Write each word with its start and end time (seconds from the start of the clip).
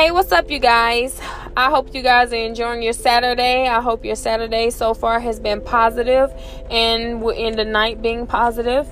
Hey, 0.00 0.10
what's 0.10 0.32
up, 0.32 0.50
you 0.50 0.58
guys? 0.58 1.20
I 1.54 1.68
hope 1.68 1.94
you 1.94 2.00
guys 2.00 2.32
are 2.32 2.36
enjoying 2.36 2.82
your 2.82 2.94
Saturday. 2.94 3.68
I 3.68 3.82
hope 3.82 4.02
your 4.02 4.16
Saturday 4.16 4.70
so 4.70 4.94
far 4.94 5.20
has 5.20 5.38
been 5.38 5.60
positive 5.60 6.32
and 6.70 7.22
in 7.22 7.56
the 7.56 7.66
night 7.66 8.00
being 8.00 8.26
positive. 8.26 8.88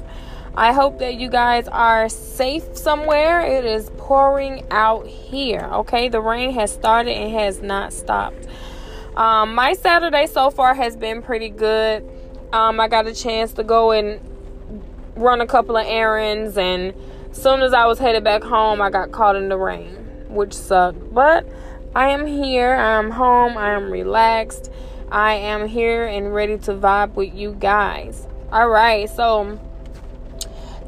I 0.55 0.75
hope 0.75 0.99
that 0.99 1.15
you 1.15 1.31
guys 1.31 1.67
are 1.67 2.11
safe 2.11 2.77
somewhere. 2.77 3.41
It 3.41 3.65
is 3.65 3.91
pouring 3.97 4.67
out 4.71 5.07
here, 5.07 5.71
okay? 5.73 6.11
The 6.11 6.21
rain 6.21 6.53
has 6.53 6.71
started 6.71 7.13
and 7.13 7.33
has 7.33 7.63
not 7.63 7.95
stopped. 7.95 8.47
Um, 9.17 9.55
my 9.55 9.73
Saturday 9.73 10.27
so 10.27 10.51
far 10.51 10.75
has 10.75 10.95
been 10.95 11.23
pretty 11.23 11.49
good. 11.49 12.07
Um, 12.53 12.79
I 12.81 12.87
got 12.87 13.07
a 13.07 13.15
chance 13.15 13.55
to 13.55 13.65
go 13.65 13.93
and 13.93 14.21
run 15.17 15.41
a 15.41 15.47
couple 15.47 15.79
of 15.79 15.87
errands, 15.87 16.59
and 16.59 16.93
as 17.31 17.43
soon 17.43 17.63
as 17.63 17.73
I 17.73 17.87
was 17.87 17.99
headed 17.99 18.25
back 18.25 18.43
home, 18.43 18.83
I 18.83 18.91
got 18.91 19.11
caught 19.11 19.37
in 19.37 19.49
the 19.49 19.57
rain 19.57 20.08
which 20.29 20.55
sucked. 20.55 21.13
But 21.13 21.47
I 21.95 22.11
am 22.11 22.27
here. 22.27 22.75
I 22.75 22.99
am 22.99 23.11
home. 23.11 23.57
I 23.57 23.71
am 23.71 23.91
relaxed. 23.91 24.71
I 25.11 25.35
am 25.35 25.67
here 25.67 26.07
and 26.07 26.35
ready 26.35 26.59
to 26.59 26.75
vibe 26.75 27.15
with 27.15 27.35
you 27.35 27.53
guys. 27.59 28.27
All 28.53 28.69
right. 28.69 29.09
So, 29.09 29.59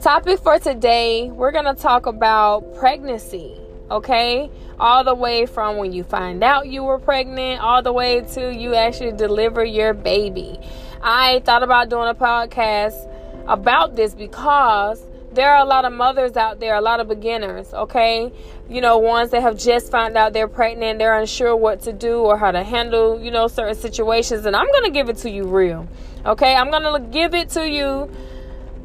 topic 0.01 0.41
for 0.41 0.59
today, 0.59 1.31
we're 1.31 1.53
going 1.53 1.65
to 1.65 1.81
talk 1.81 2.07
about 2.07 2.75
pregnancy. 2.77 3.57
Okay? 3.91 4.51
All 4.79 5.05
the 5.05 5.15
way 5.15 5.47
from 5.47 5.77
when 5.77 5.93
you 5.93 6.05
find 6.05 6.45
out 6.45 6.69
you 6.69 6.83
were 6.83 6.99
pregnant, 6.99 7.61
all 7.61 7.83
the 7.83 7.93
way 7.93 8.21
to 8.21 8.55
you 8.55 8.75
actually 8.75 9.13
deliver 9.13 9.65
your 9.65 9.93
baby. 9.93 10.59
I 11.03 11.41
thought 11.45 11.63
about 11.63 11.89
doing 11.89 12.09
a 12.09 12.15
podcast 12.15 13.09
about 13.47 13.97
this 13.97 14.15
because 14.15 15.03
there 15.33 15.55
are 15.55 15.63
a 15.63 15.65
lot 15.65 15.85
of 15.85 15.93
mothers 15.93 16.37
out 16.37 16.59
there, 16.59 16.75
a 16.75 16.81
lot 16.81 17.01
of 17.01 17.09
beginners, 17.09 17.73
okay? 17.73 18.33
You 18.69 18.81
know, 18.81 18.99
ones 18.99 19.31
that 19.31 19.43
have 19.43 19.57
just 19.57 19.91
found 19.91 20.17
out 20.17 20.33
they're 20.33 20.49
pregnant, 20.49 20.99
they're 20.99 21.19
unsure 21.19 21.55
what 21.55 21.83
to 21.83 21.93
do 21.93 22.19
or 22.21 22.37
how 22.37 22.51
to 22.51 22.65
handle, 22.65 23.21
you 23.21 23.31
know, 23.31 23.47
certain 23.47 23.77
situations. 23.77 24.45
And 24.47 24.57
I'm 24.57 24.67
going 24.67 24.85
to 24.85 24.91
give 24.91 25.09
it 25.09 25.19
to 25.19 25.31
you 25.31 25.45
real, 25.45 25.89
okay? 26.27 26.55
I'm 26.55 26.71
going 26.71 26.83
to 26.83 27.09
give 27.11 27.35
it 27.35 27.51
to 27.51 27.69
you 27.69 28.11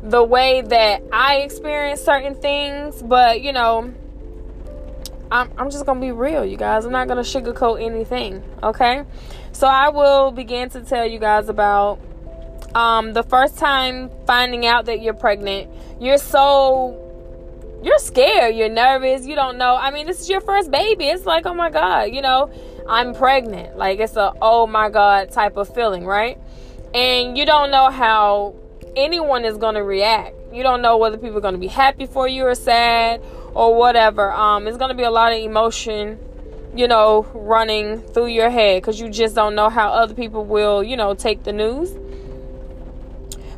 the 0.04 0.24
way 0.24 0.62
that 0.62 1.02
I 1.12 1.38
experience 1.38 2.02
certain 2.02 2.36
things, 2.36 3.02
but, 3.02 3.42
you 3.42 3.52
know, 3.52 3.92
I'm, 5.32 5.52
I'm 5.58 5.72
just 5.72 5.86
going 5.86 6.00
to 6.00 6.06
be 6.06 6.12
real, 6.12 6.46
you 6.46 6.58
guys. 6.58 6.86
I'm 6.86 6.92
not 6.92 7.08
going 7.08 7.24
to 7.24 7.30
sugarcoat 7.30 7.84
anything, 7.84 8.44
okay? 8.62 9.04
So 9.52 9.66
I 9.66 9.90
will 9.90 10.32
begin 10.32 10.70
to 10.72 10.82
tell 10.82 11.08
you 11.08 11.18
guys 11.18 11.50
about 11.50 12.00
um, 12.76 13.14
the 13.14 13.24
first 13.24 13.58
time 13.58 14.12
finding 14.28 14.66
out 14.66 14.86
that 14.86 15.02
you're 15.02 15.14
pregnant, 15.14 15.72
you're 16.00 16.18
so 16.18 17.02
you're 17.82 18.00
scared, 18.00 18.56
you're 18.56 18.70
nervous, 18.70 19.26
you 19.26 19.36
don't 19.36 19.58
know. 19.58 19.76
I 19.76 19.92
mean, 19.92 20.08
this 20.08 20.20
is 20.20 20.30
your 20.30 20.42
first 20.42 20.72
baby. 20.72 21.06
It's 21.06 21.26
like, 21.26 21.46
oh 21.46 21.54
my 21.54 21.70
God, 21.70 22.14
you 22.14 22.22
know, 22.22 22.52
I'm 22.88 23.14
pregnant. 23.14 23.78
Like 23.78 24.00
it's 24.00 24.18
a 24.18 24.34
oh 24.42 24.68
my 24.68 24.90
God 24.90 25.32
type 25.32 25.56
of 25.56 25.74
feeling, 25.74 26.06
right? 26.06 26.38
And 26.94 27.38
you 27.38 27.46
don't 27.46 27.72
know 27.72 27.90
how 27.90 28.56
anyone 28.98 29.46
is 29.46 29.58
gonna 29.58 29.84
react. 29.84 30.36
You 30.52 30.64
don't 30.64 30.82
know 30.82 30.98
whether 30.98 31.18
people 31.18 31.38
are 31.38 31.42
gonna 31.42 31.58
be 31.58 31.68
happy 31.68 32.08
for 32.08 32.28
you 32.28 32.46
or 32.46 32.56
sad 32.56 33.22
or 33.54 33.74
whatever. 33.74 34.34
Um, 34.34 34.68
it's 34.68 34.78
gonna 34.78 34.96
be 34.96 35.04
a 35.04 35.12
lot 35.12 35.32
of 35.32 35.40
emotion, 35.40 36.20
you 36.76 36.90
know, 36.90 37.26
running 37.34 38.02
through 38.02 38.28
your 38.28 38.50
head 38.50 38.82
because 38.82 39.00
you 39.00 39.10
just 39.10 39.34
don't 39.34 39.56
know 39.56 39.70
how 39.70 39.90
other 39.90 40.14
people 40.14 40.44
will, 40.44 40.84
you 40.84 40.98
know, 40.98 41.14
take 41.14 41.44
the 41.44 41.54
news 41.54 41.96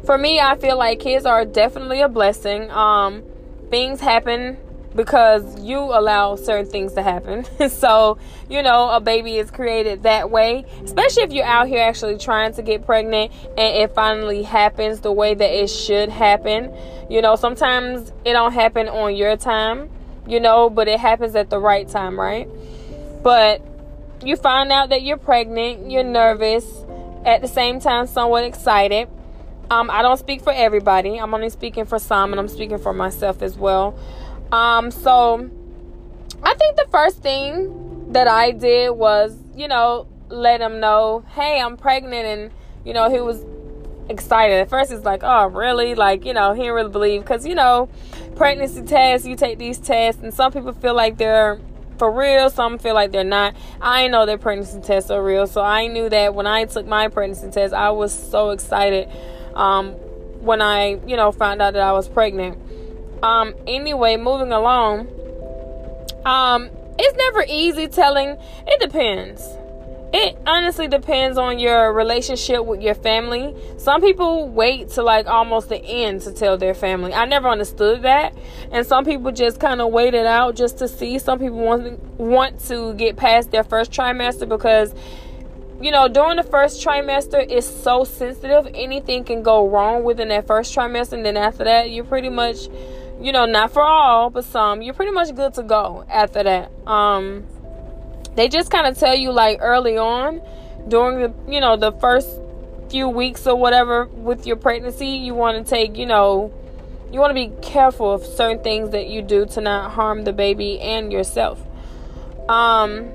for 0.07 0.17
me, 0.17 0.39
I 0.39 0.55
feel 0.55 0.77
like 0.77 1.01
kids 1.01 1.25
are 1.25 1.43
definitely 1.43 1.99
a 1.99 2.07
blessing. 2.07 2.71
Um, 2.71 3.23
things 3.69 3.99
happen 3.99 4.57
because 4.95 5.59
you 5.59 5.79
allow 5.79 6.37
certain 6.37 6.71
things 6.71 6.93
to 6.93 7.03
happen. 7.03 7.45
so, 7.69 8.17
you 8.49 8.63
know, 8.63 8.89
a 8.89 9.01
baby 9.01 9.35
is 9.35 9.51
created 9.51 10.03
that 10.03 10.31
way, 10.31 10.63
especially 10.81 11.23
if 11.23 11.33
you're 11.33 11.45
out 11.45 11.67
here 11.67 11.81
actually 11.81 12.17
trying 12.17 12.53
to 12.53 12.61
get 12.61 12.85
pregnant 12.85 13.33
and 13.57 13.83
it 13.83 13.93
finally 13.93 14.43
happens 14.43 15.01
the 15.01 15.11
way 15.11 15.33
that 15.35 15.51
it 15.51 15.67
should 15.67 16.07
happen. 16.07 16.73
You 17.09 17.21
know, 17.21 17.35
sometimes 17.35 18.13
it 18.23 18.31
don't 18.31 18.53
happen 18.53 18.87
on 18.87 19.13
your 19.13 19.35
time, 19.35 19.89
you 20.25 20.39
know, 20.39 20.69
but 20.69 20.87
it 20.87 21.01
happens 21.01 21.35
at 21.35 21.49
the 21.49 21.59
right 21.59 21.87
time, 21.87 22.17
right? 22.17 22.47
But 23.23 23.61
you 24.23 24.37
find 24.37 24.71
out 24.71 24.87
that 24.89 25.03
you're 25.03 25.17
pregnant, 25.17 25.91
you're 25.91 26.03
nervous, 26.03 26.65
at 27.25 27.41
the 27.41 27.47
same 27.49 27.81
time 27.81 28.07
somewhat 28.07 28.45
excited 28.45 29.09
um, 29.69 29.89
I 29.91 30.01
don't 30.01 30.17
speak 30.17 30.41
for 30.41 30.53
everybody. 30.53 31.19
I'm 31.19 31.33
only 31.33 31.49
speaking 31.49 31.85
for 31.85 31.99
some, 31.99 32.31
and 32.31 32.39
I'm 32.39 32.47
speaking 32.47 32.77
for 32.77 32.93
myself 32.93 33.41
as 33.41 33.57
well. 33.57 33.97
Um, 34.51 34.91
so 34.91 35.49
I 36.43 36.53
think 36.53 36.77
the 36.77 36.87
first 36.89 37.21
thing 37.21 38.13
that 38.13 38.27
I 38.27 38.51
did 38.51 38.91
was, 38.91 39.37
you 39.55 39.67
know, 39.67 40.07
let 40.29 40.61
him 40.61 40.79
know, 40.79 41.25
hey, 41.29 41.59
I'm 41.59 41.77
pregnant, 41.77 42.25
and 42.25 42.51
you 42.85 42.93
know, 42.93 43.09
he 43.09 43.19
was 43.19 43.43
excited. 44.09 44.55
At 44.55 44.69
first, 44.69 44.91
it's 44.91 45.03
like, 45.03 45.21
oh, 45.23 45.47
really? 45.47 45.95
Like, 45.95 46.25
you 46.25 46.33
know, 46.33 46.53
he 46.53 46.61
didn't 46.61 46.75
really 46.75 46.91
believe 46.91 47.21
because 47.21 47.45
you 47.45 47.55
know, 47.55 47.89
pregnancy 48.35 48.83
tests, 48.83 49.27
you 49.27 49.35
take 49.35 49.57
these 49.57 49.79
tests, 49.79 50.21
and 50.21 50.33
some 50.33 50.51
people 50.53 50.71
feel 50.73 50.93
like 50.93 51.17
they're 51.17 51.59
for 51.97 52.11
real. 52.11 52.49
Some 52.49 52.77
feel 52.77 52.93
like 52.93 53.11
they're 53.11 53.25
not. 53.25 53.55
I 53.81 54.07
know 54.07 54.25
that 54.25 54.39
pregnancy 54.39 54.79
tests 54.79 55.11
are 55.11 55.21
real, 55.21 55.45
so 55.45 55.61
I 55.61 55.87
knew 55.87 56.07
that 56.07 56.35
when 56.35 56.47
I 56.47 56.63
took 56.65 56.87
my 56.87 57.09
pregnancy 57.09 57.49
test, 57.49 57.73
I 57.73 57.89
was 57.89 58.13
so 58.13 58.51
excited 58.51 59.09
um, 59.57 59.91
when 60.41 60.61
I, 60.61 60.99
you 61.05 61.17
know, 61.17 61.31
found 61.31 61.61
out 61.61 61.73
that 61.73 61.81
I 61.81 61.91
was 61.91 62.07
pregnant. 62.07 62.57
Um, 63.23 63.53
anyway, 63.65 64.15
moving 64.15 64.51
along. 64.51 65.07
Um, 66.25 66.69
it's 66.99 67.17
never 67.17 67.45
easy 67.47 67.87
telling. 67.87 68.37
It 68.67 68.79
depends. 68.79 69.41
It 70.13 70.37
honestly 70.47 70.87
depends 70.87 71.37
on 71.37 71.59
your 71.59 71.91
relationship 71.91 72.63
with 72.65 72.81
your 72.81 72.95
family. 72.95 73.53
Some 73.77 73.99
people 74.01 74.47
wait 74.47 74.89
to 74.91 75.03
like 75.03 75.27
almost 75.27 75.67
the 75.67 75.83
end 75.83 76.21
to 76.21 76.31
tell 76.31 76.57
their 76.57 76.73
family. 76.73 77.13
I 77.13 77.25
never 77.25 77.49
understood 77.49 78.03
that. 78.03 78.33
And 78.71 78.85
some 78.85 79.03
people 79.03 79.31
just 79.33 79.59
kind 79.59 79.81
of 79.81 79.91
wait 79.91 80.13
it 80.13 80.25
out 80.25 80.55
just 80.55 80.77
to 80.77 80.87
see. 80.87 81.19
Some 81.19 81.39
people 81.39 81.57
want 81.57 81.99
want 82.17 82.59
to 82.67 82.93
get 82.93 83.17
past 83.17 83.51
their 83.51 83.65
first 83.65 83.91
trimester 83.91 84.47
because 84.47 84.93
you 85.81 85.91
know, 85.91 86.07
during 86.07 86.37
the 86.37 86.43
first 86.43 86.83
trimester, 86.83 87.45
it's 87.49 87.67
so 87.67 88.03
sensitive. 88.03 88.67
Anything 88.73 89.23
can 89.23 89.43
go 89.43 89.67
wrong 89.67 90.03
within 90.03 90.29
that 90.29 90.47
first 90.47 90.75
trimester, 90.75 91.13
and 91.13 91.25
then 91.25 91.37
after 91.37 91.63
that, 91.65 91.91
you're 91.91 92.03
pretty 92.03 92.29
much, 92.29 92.67
you 93.21 93.31
know, 93.31 93.45
not 93.45 93.71
for 93.71 93.83
all, 93.83 94.29
but 94.29 94.43
some, 94.45 94.81
you're 94.81 94.95
pretty 94.95 95.11
much 95.11 95.35
good 95.35 95.53
to 95.53 95.63
go 95.63 96.05
after 96.09 96.43
that. 96.43 96.71
Um, 96.87 97.45
they 98.35 98.47
just 98.47 98.71
kind 98.71 98.87
of 98.87 98.97
tell 98.97 99.15
you 99.15 99.31
like 99.31 99.59
early 99.61 99.97
on, 99.97 100.41
during 100.87 101.19
the, 101.19 101.51
you 101.51 101.59
know, 101.59 101.75
the 101.75 101.91
first 101.91 102.29
few 102.89 103.09
weeks 103.09 103.45
or 103.45 103.55
whatever 103.55 104.05
with 104.05 104.47
your 104.47 104.55
pregnancy, 104.55 105.09
you 105.09 105.33
want 105.33 105.63
to 105.63 105.69
take, 105.69 105.97
you 105.97 106.05
know, 106.05 106.53
you 107.11 107.19
want 107.19 107.29
to 107.29 107.35
be 107.35 107.51
careful 107.61 108.11
of 108.11 108.25
certain 108.25 108.63
things 108.63 108.91
that 108.91 109.07
you 109.07 109.21
do 109.21 109.45
to 109.45 109.61
not 109.61 109.91
harm 109.91 110.23
the 110.23 110.33
baby 110.33 110.79
and 110.79 111.11
yourself. 111.11 111.59
Um, 112.49 113.09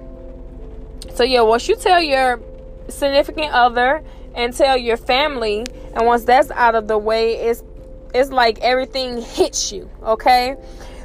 so 1.14 1.24
yeah, 1.24 1.42
once 1.42 1.68
you 1.68 1.76
tell 1.76 2.02
your 2.02 2.40
significant 2.88 3.52
other 3.52 4.02
and 4.34 4.54
tell 4.54 4.76
your 4.76 4.96
family 4.96 5.64
and 5.94 6.06
once 6.06 6.24
that's 6.24 6.50
out 6.52 6.74
of 6.74 6.88
the 6.88 6.98
way 6.98 7.34
it's 7.34 7.62
it's 8.14 8.30
like 8.30 8.58
everything 8.60 9.20
hits 9.22 9.72
you 9.72 9.90
okay 10.02 10.56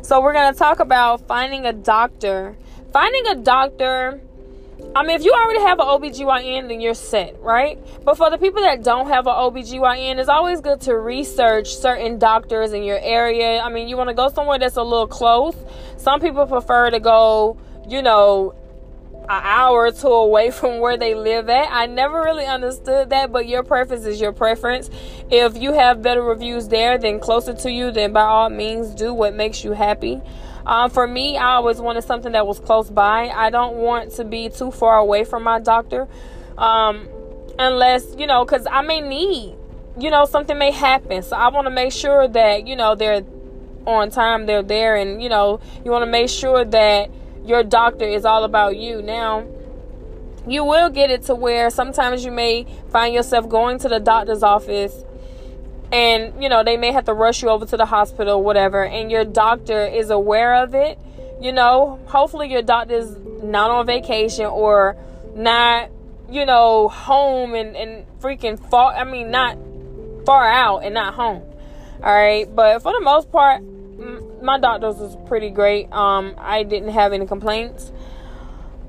so 0.01 0.21
we're 0.21 0.33
to 0.33 0.57
talk 0.57 0.79
about 0.79 1.25
finding 1.27 1.65
a 1.65 1.73
doctor 1.73 2.55
finding 2.91 3.27
a 3.27 3.35
doctor 3.35 4.21
I 4.95 5.03
mean, 5.03 5.15
if 5.15 5.23
you 5.23 5.31
already 5.31 5.61
have 5.61 5.79
an 5.79 5.85
OBGYN, 5.85 6.69
then 6.69 6.81
you're 6.81 6.93
set, 6.93 7.39
right? 7.41 7.79
But 8.03 8.17
for 8.17 8.29
the 8.29 8.37
people 8.37 8.61
that 8.61 8.83
don't 8.83 9.07
have 9.07 9.27
an 9.27 9.33
OBGYN, 9.33 10.17
it's 10.17 10.29
always 10.29 10.61
good 10.61 10.81
to 10.81 10.97
research 10.97 11.75
certain 11.75 12.19
doctors 12.19 12.73
in 12.73 12.83
your 12.83 12.99
area. 12.99 13.59
I 13.59 13.69
mean, 13.69 13.87
you 13.87 13.97
want 13.97 14.09
to 14.09 14.13
go 14.13 14.29
somewhere 14.29 14.59
that's 14.59 14.77
a 14.77 14.83
little 14.83 15.07
close. 15.07 15.55
Some 15.97 16.19
people 16.19 16.45
prefer 16.45 16.89
to 16.91 16.99
go, 16.99 17.57
you 17.87 18.01
know, 18.01 18.55
an 19.29 19.41
hour 19.43 19.87
or 19.87 19.91
two 19.91 20.07
away 20.07 20.51
from 20.51 20.79
where 20.79 20.95
they 20.95 21.13
live 21.13 21.49
at. 21.49 21.69
I 21.69 21.85
never 21.85 22.21
really 22.21 22.45
understood 22.45 23.09
that, 23.09 23.31
but 23.31 23.45
your 23.45 23.61
preference 23.61 24.05
is 24.05 24.21
your 24.21 24.31
preference. 24.31 24.89
If 25.29 25.57
you 25.57 25.73
have 25.73 26.01
better 26.01 26.21
reviews 26.21 26.69
there 26.69 26.97
than 26.97 27.19
closer 27.19 27.53
to 27.53 27.71
you, 27.71 27.91
then 27.91 28.13
by 28.13 28.21
all 28.21 28.49
means 28.49 28.95
do 28.95 29.13
what 29.13 29.33
makes 29.33 29.65
you 29.65 29.73
happy. 29.73 30.21
Um, 30.65 30.89
for 30.89 31.07
me, 31.07 31.37
I 31.37 31.55
always 31.55 31.79
wanted 31.79 32.03
something 32.03 32.31
that 32.33 32.47
was 32.47 32.59
close 32.59 32.89
by. 32.89 33.29
I 33.29 33.49
don't 33.49 33.75
want 33.75 34.11
to 34.13 34.23
be 34.23 34.49
too 34.49 34.71
far 34.71 34.97
away 34.97 35.25
from 35.25 35.43
my 35.43 35.59
doctor, 35.59 36.07
um, 36.57 37.07
unless 37.59 38.15
you 38.17 38.27
know, 38.27 38.45
because 38.45 38.65
I 38.69 38.81
may 38.81 39.01
need, 39.01 39.55
you 39.97 40.09
know, 40.09 40.25
something 40.25 40.57
may 40.57 40.71
happen. 40.71 41.21
So 41.23 41.35
I 41.35 41.49
want 41.49 41.67
to 41.67 41.71
make 41.71 41.91
sure 41.93 42.27
that 42.27 42.67
you 42.67 42.75
know 42.75 42.95
they're 42.95 43.23
on 43.85 44.09
time, 44.09 44.45
they're 44.45 44.63
there, 44.63 44.95
and 44.97 45.21
you 45.21 45.29
know, 45.29 45.61
you 45.85 45.91
want 45.91 46.03
to 46.03 46.11
make 46.11 46.29
sure 46.29 46.65
that 46.65 47.09
your 47.47 47.63
doctor 47.63 48.05
is 48.05 48.25
all 48.25 48.43
about 48.43 48.77
you. 48.77 49.01
Now, 49.01 49.47
you 50.47 50.63
will 50.63 50.89
get 50.89 51.09
it 51.09 51.23
to 51.23 51.35
where 51.35 51.69
sometimes 51.69 52.23
you 52.23 52.31
may 52.31 52.65
find 52.89 53.13
yourself 53.13 53.49
going 53.49 53.79
to 53.79 53.89
the 53.89 53.99
doctor's 53.99 54.43
office 54.43 55.03
and 55.91 56.41
you 56.41 56.49
know 56.49 56.63
they 56.63 56.75
may 56.75 56.91
have 56.91 57.05
to 57.05 57.13
rush 57.13 57.41
you 57.41 57.49
over 57.49 57.65
to 57.65 57.77
the 57.77 57.85
hospital 57.85 58.43
whatever 58.43 58.83
and 58.83 59.09
your 59.09 59.23
doctor 59.23 59.85
is 59.85 60.09
aware 60.09 60.55
of 60.55 60.75
it 60.75 60.99
you 61.39 61.49
know 61.49 61.97
hopefully 62.07 62.51
your 62.51 62.61
doctor 62.61 62.93
is 62.95 63.17
not 63.41 63.71
on 63.71 63.85
vacation 63.85 64.45
or 64.45 64.97
not, 65.37 65.89
you 66.29 66.45
know, 66.45 66.89
home 66.89 67.53
and, 67.53 67.75
and 67.75 68.05
freaking 68.19 68.59
far, 68.69 68.93
I 68.93 69.03
mean, 69.03 69.31
not 69.31 69.57
far 70.25 70.49
out 70.49 70.79
and 70.79 70.93
not 70.93 71.13
home. 71.13 71.43
All 72.03 72.13
right. 72.13 72.53
But 72.53 72.81
for 72.81 72.91
the 72.91 73.01
most 73.01 73.31
part, 73.31 73.61
my 74.41 74.59
doctors 74.59 74.95
was 74.95 75.17
pretty 75.27 75.49
great. 75.49 75.91
Um, 75.91 76.35
I 76.37 76.63
didn't 76.63 76.89
have 76.89 77.13
any 77.13 77.25
complaints. 77.25 77.91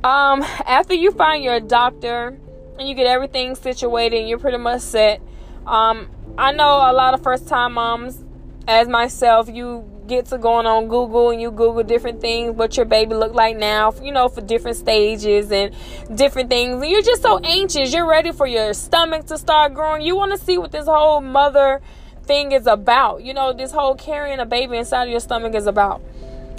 Um, 0.04 0.42
after 0.42 0.94
you 0.94 1.10
find 1.10 1.42
your 1.42 1.60
doctor 1.60 2.38
and 2.78 2.88
you 2.88 2.94
get 2.94 3.06
everything 3.06 3.56
situated 3.56 4.28
you're 4.28 4.38
pretty 4.38 4.58
much 4.58 4.82
set, 4.82 5.20
um, 5.66 6.08
I 6.36 6.52
know 6.52 6.76
a 6.90 6.92
lot 6.92 7.14
of 7.14 7.22
first 7.22 7.48
time 7.48 7.74
moms, 7.74 8.24
as 8.68 8.86
myself, 8.86 9.48
you 9.48 9.90
get 10.06 10.26
to 10.26 10.38
going 10.38 10.66
on 10.66 10.88
Google 10.88 11.30
and 11.30 11.40
you 11.40 11.50
Google 11.50 11.82
different 11.82 12.20
things, 12.20 12.54
what 12.54 12.76
your 12.76 12.86
baby 12.86 13.14
look 13.14 13.34
like 13.34 13.56
now, 13.56 13.92
you 14.02 14.12
know, 14.12 14.28
for 14.28 14.40
different 14.40 14.76
stages 14.76 15.52
and 15.52 15.74
different 16.14 16.48
things. 16.48 16.80
And 16.80 16.90
you're 16.90 17.02
just 17.02 17.22
so 17.22 17.38
anxious. 17.38 17.92
You're 17.92 18.06
ready 18.08 18.32
for 18.32 18.46
your 18.46 18.72
stomach 18.72 19.26
to 19.26 19.38
start 19.38 19.74
growing. 19.74 20.02
You 20.02 20.16
want 20.16 20.32
to 20.32 20.38
see 20.38 20.58
what 20.58 20.72
this 20.72 20.86
whole 20.86 21.20
mother 21.20 21.80
thing 22.28 22.52
is 22.52 22.68
about. 22.68 23.24
You 23.24 23.34
know, 23.34 23.52
this 23.52 23.72
whole 23.72 23.96
carrying 23.96 24.38
a 24.38 24.46
baby 24.46 24.76
inside 24.76 25.04
of 25.04 25.10
your 25.10 25.18
stomach 25.18 25.54
is 25.54 25.66
about. 25.66 26.00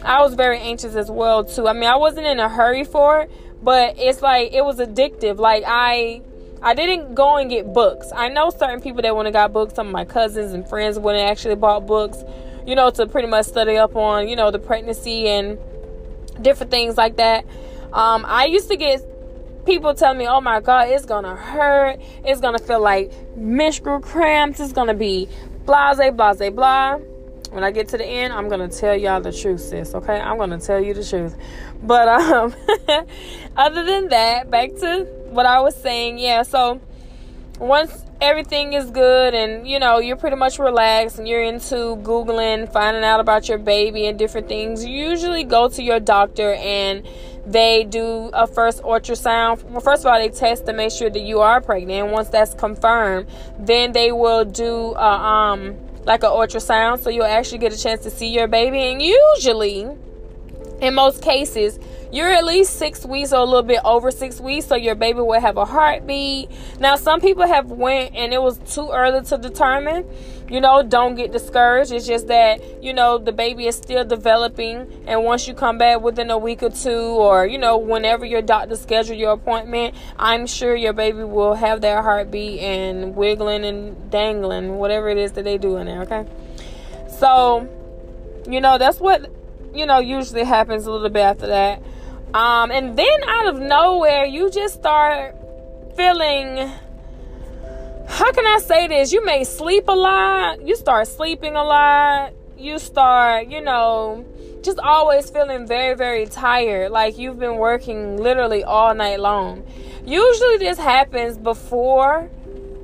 I 0.03 0.21
was 0.21 0.33
very 0.33 0.59
anxious 0.59 0.95
as 0.95 1.09
well 1.09 1.45
too. 1.45 1.67
I 1.67 1.73
mean, 1.73 1.85
I 1.85 1.95
wasn't 1.95 2.25
in 2.25 2.39
a 2.39 2.49
hurry 2.49 2.83
for 2.83 3.21
it, 3.21 3.31
but 3.63 3.95
it's 3.97 4.21
like 4.21 4.51
it 4.51 4.65
was 4.65 4.79
addictive. 4.79 5.37
Like 5.37 5.63
I 5.65 6.21
I 6.61 6.73
didn't 6.73 7.15
go 7.15 7.37
and 7.37 7.49
get 7.49 7.73
books. 7.73 8.11
I 8.13 8.27
know 8.27 8.49
certain 8.49 8.81
people 8.81 9.01
that 9.03 9.15
went 9.15 9.27
and 9.27 9.33
got 9.33 9.53
books. 9.53 9.75
Some 9.75 9.87
of 9.87 9.93
my 9.93 10.05
cousins 10.05 10.51
and 10.53 10.67
friends 10.67 10.99
went 10.99 11.17
and 11.17 11.29
actually 11.29 11.55
bought 11.55 11.85
books, 11.85 12.17
you 12.65 12.75
know, 12.75 12.89
to 12.91 13.07
pretty 13.07 13.29
much 13.29 13.45
study 13.45 13.77
up 13.77 13.95
on, 13.95 14.27
you 14.27 14.35
know, 14.35 14.51
the 14.51 14.59
pregnancy 14.59 15.27
and 15.27 15.57
different 16.41 16.71
things 16.71 16.97
like 16.97 17.17
that. 17.17 17.45
Um, 17.93 18.25
I 18.27 18.45
used 18.45 18.69
to 18.69 18.77
get 18.77 19.01
people 19.65 19.93
tell 19.93 20.13
me, 20.13 20.27
"Oh 20.27 20.41
my 20.41 20.61
God, 20.61 20.89
it's 20.89 21.05
gonna 21.05 21.35
hurt. 21.35 21.99
It's 22.23 22.41
gonna 22.41 22.59
feel 22.59 22.79
like 22.79 23.11
menstrual 23.35 23.99
cramps. 23.99 24.59
It's 24.59 24.73
gonna 24.73 24.93
be 24.93 25.27
blase, 25.69 26.11
blase, 26.11 26.51
blah. 26.51 26.97
When 27.51 27.63
I 27.63 27.69
get 27.69 27.89
to 27.89 27.97
the 27.97 28.05
end, 28.05 28.33
I'm 28.33 28.49
gonna 28.49 28.67
tell 28.67 28.95
y'all 28.95 29.21
the 29.21 29.31
truth, 29.31 29.61
sis. 29.61 29.93
Okay, 29.93 30.19
I'm 30.19 30.37
gonna 30.37 30.59
tell 30.59 30.79
you 30.79 30.95
the 30.95 31.03
truth. 31.03 31.35
But 31.83 32.07
um, 32.07 32.55
other 33.57 33.85
than 33.85 34.09
that, 34.09 34.49
back 34.49 34.69
to 34.77 35.05
what 35.29 35.45
I 35.45 35.59
was 35.61 35.75
saying. 35.75 36.17
Yeah, 36.17 36.41
so 36.41 36.81
once 37.59 38.03
everything 38.21 38.73
is 38.73 38.89
good 38.91 39.33
and 39.33 39.67
you 39.67 39.79
know 39.79 39.99
you're 39.99 40.17
pretty 40.17 40.35
much 40.35 40.59
relaxed 40.59 41.19
and 41.19 41.27
you're 41.27 41.43
into 41.43 41.95
googling 42.03 42.71
finding 42.71 43.03
out 43.03 43.21
about 43.21 43.47
your 43.47 43.57
baby 43.57 44.07
and 44.07 44.19
different 44.19 44.49
things 44.49 44.83
you 44.83 44.93
usually 44.93 45.45
go 45.45 45.69
to 45.69 45.81
your 45.81 46.01
doctor 46.01 46.53
and 46.55 47.07
they 47.51 47.83
do 47.83 48.29
a 48.33 48.45
first 48.47 48.81
ultrasound. 48.83 49.63
Well 49.63 49.81
first 49.81 50.03
of 50.03 50.11
all 50.11 50.19
they 50.19 50.29
test 50.29 50.65
to 50.67 50.73
make 50.73 50.91
sure 50.91 51.09
that 51.09 51.21
you 51.21 51.39
are 51.39 51.61
pregnant. 51.61 52.05
And 52.05 52.11
once 52.11 52.29
that's 52.29 52.53
confirmed 52.53 53.27
then 53.57 53.91
they 53.91 54.11
will 54.11 54.45
do 54.45 54.93
a, 54.93 55.11
um 55.11 55.77
like 56.05 56.23
an 56.23 56.29
ultrasound. 56.29 56.99
So 56.99 57.09
you'll 57.09 57.25
actually 57.25 57.59
get 57.59 57.73
a 57.73 57.77
chance 57.77 58.01
to 58.03 58.11
see 58.11 58.27
your 58.27 58.47
baby. 58.47 58.79
And 58.79 59.01
usually 59.01 59.87
in 60.81 60.95
most 60.95 61.21
cases 61.21 61.79
you're 62.11 62.31
at 62.31 62.43
least 62.43 62.75
six 62.75 63.05
weeks 63.05 63.31
or 63.31 63.37
a 63.37 63.43
little 63.43 63.61
bit 63.61 63.79
over 63.85 64.09
six 64.09 64.39
weeks 64.39 64.65
so 64.65 64.75
your 64.75 64.95
baby 64.95 65.19
will 65.19 65.39
have 65.39 65.57
a 65.57 65.65
heartbeat. 65.65 66.49
Now 66.79 66.95
some 66.95 67.21
people 67.21 67.45
have 67.45 67.69
went 67.69 68.15
and 68.15 68.33
it 68.33 68.41
was 68.41 68.57
too 68.73 68.89
early 68.91 69.23
to 69.25 69.37
determine 69.37 70.09
you 70.49 70.59
know 70.59 70.81
don't 70.81 71.13
get 71.13 71.31
discouraged. 71.31 71.91
It's 71.91 72.07
just 72.07 72.27
that 72.27 72.83
you 72.83 72.93
know 72.93 73.19
the 73.19 73.31
baby 73.31 73.67
is 73.67 73.75
still 73.75 74.03
developing 74.03 75.03
and 75.05 75.23
once 75.23 75.47
you 75.47 75.53
come 75.53 75.77
back 75.77 76.01
within 76.01 76.31
a 76.31 76.37
week 76.37 76.63
or 76.63 76.71
two 76.71 76.89
or 76.89 77.45
you 77.45 77.59
know 77.59 77.77
whenever 77.77 78.25
your 78.25 78.41
doctor 78.41 78.75
schedule 78.75 79.15
your 79.15 79.33
appointment 79.33 79.95
i'm 80.17 80.47
sure 80.47 80.75
your 80.75 80.93
baby 80.93 81.23
will 81.23 81.53
have 81.53 81.81
that 81.81 82.03
heartbeat 82.03 82.59
and 82.59 83.15
wiggling 83.15 83.63
and 83.63 84.09
dangling 84.09 84.77
whatever 84.77 85.09
it 85.09 85.17
is 85.17 85.33
that 85.33 85.43
they 85.43 85.57
do 85.57 85.77
in 85.77 85.85
there 85.85 86.01
okay? 86.01 86.25
So 87.19 87.69
you 88.47 88.61
know 88.61 88.77
that's 88.77 88.99
what 88.99 89.38
you 89.73 89.85
know 89.85 89.99
usually 89.99 90.43
happens 90.43 90.85
a 90.85 90.91
little 90.91 91.09
bit 91.09 91.21
after 91.21 91.47
that 91.47 91.81
um, 92.33 92.69
and 92.69 92.97
then 92.97 93.23
out 93.27 93.47
of 93.47 93.59
nowhere, 93.59 94.25
you 94.25 94.51
just 94.51 94.75
start 94.75 95.35
feeling 95.95 96.71
how 98.07 98.31
can 98.31 98.45
I 98.45 98.59
say 98.59 98.87
this? 98.87 99.11
You 99.11 99.23
may 99.23 99.43
sleep 99.43 99.87
a 99.87 99.95
lot, 99.95 100.65
you 100.65 100.75
start 100.75 101.07
sleeping 101.07 101.55
a 101.55 101.63
lot, 101.63 102.33
you 102.57 102.79
start, 102.79 103.47
you 103.47 103.61
know, 103.61 104.25
just 104.61 104.79
always 104.79 105.29
feeling 105.29 105.65
very, 105.67 105.95
very 105.95 106.25
tired, 106.25 106.91
like 106.91 107.17
you've 107.17 107.39
been 107.39 107.57
working 107.57 108.17
literally 108.17 108.63
all 108.63 108.93
night 108.93 109.19
long. 109.19 109.63
Usually, 110.05 110.57
this 110.57 110.77
happens 110.77 111.37
before 111.37 112.29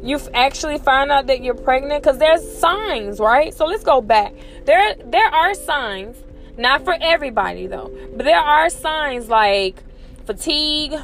you 0.03 0.19
actually 0.33 0.77
find 0.77 1.11
out 1.11 1.27
that 1.27 1.43
you're 1.43 1.55
pregnant 1.55 2.03
because 2.03 2.17
there's 2.17 2.57
signs, 2.57 3.19
right? 3.19 3.53
So 3.53 3.65
let's 3.65 3.83
go 3.83 4.01
back. 4.01 4.33
There, 4.65 4.95
there 5.05 5.27
are 5.27 5.53
signs 5.55 6.17
not 6.57 6.83
for 6.83 6.95
everybody 6.99 7.67
though, 7.67 7.91
but 8.15 8.25
there 8.25 8.39
are 8.39 8.69
signs 8.69 9.29
like 9.29 9.83
fatigue. 10.25 10.95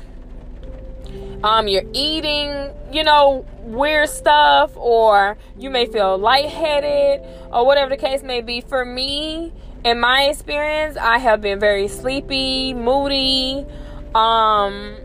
Um, 1.44 1.68
you're 1.68 1.90
eating, 1.94 2.70
you 2.92 3.04
know, 3.04 3.46
weird 3.62 4.10
stuff, 4.10 4.72
or 4.76 5.38
you 5.58 5.70
may 5.70 5.88
feel 5.88 6.18
lightheaded, 6.18 7.22
or 7.52 7.66
whatever 7.66 7.90
the 7.90 7.98
case 7.98 8.22
may 8.22 8.42
be. 8.42 8.62
For 8.62 8.86
me, 8.86 9.52
in 9.84 10.00
my 10.00 10.24
experience, 10.26 10.98
I 10.98 11.18
have 11.18 11.42
been 11.42 11.60
very 11.60 11.88
sleepy, 11.88 12.74
moody. 12.76 13.66
Um, 14.14 14.98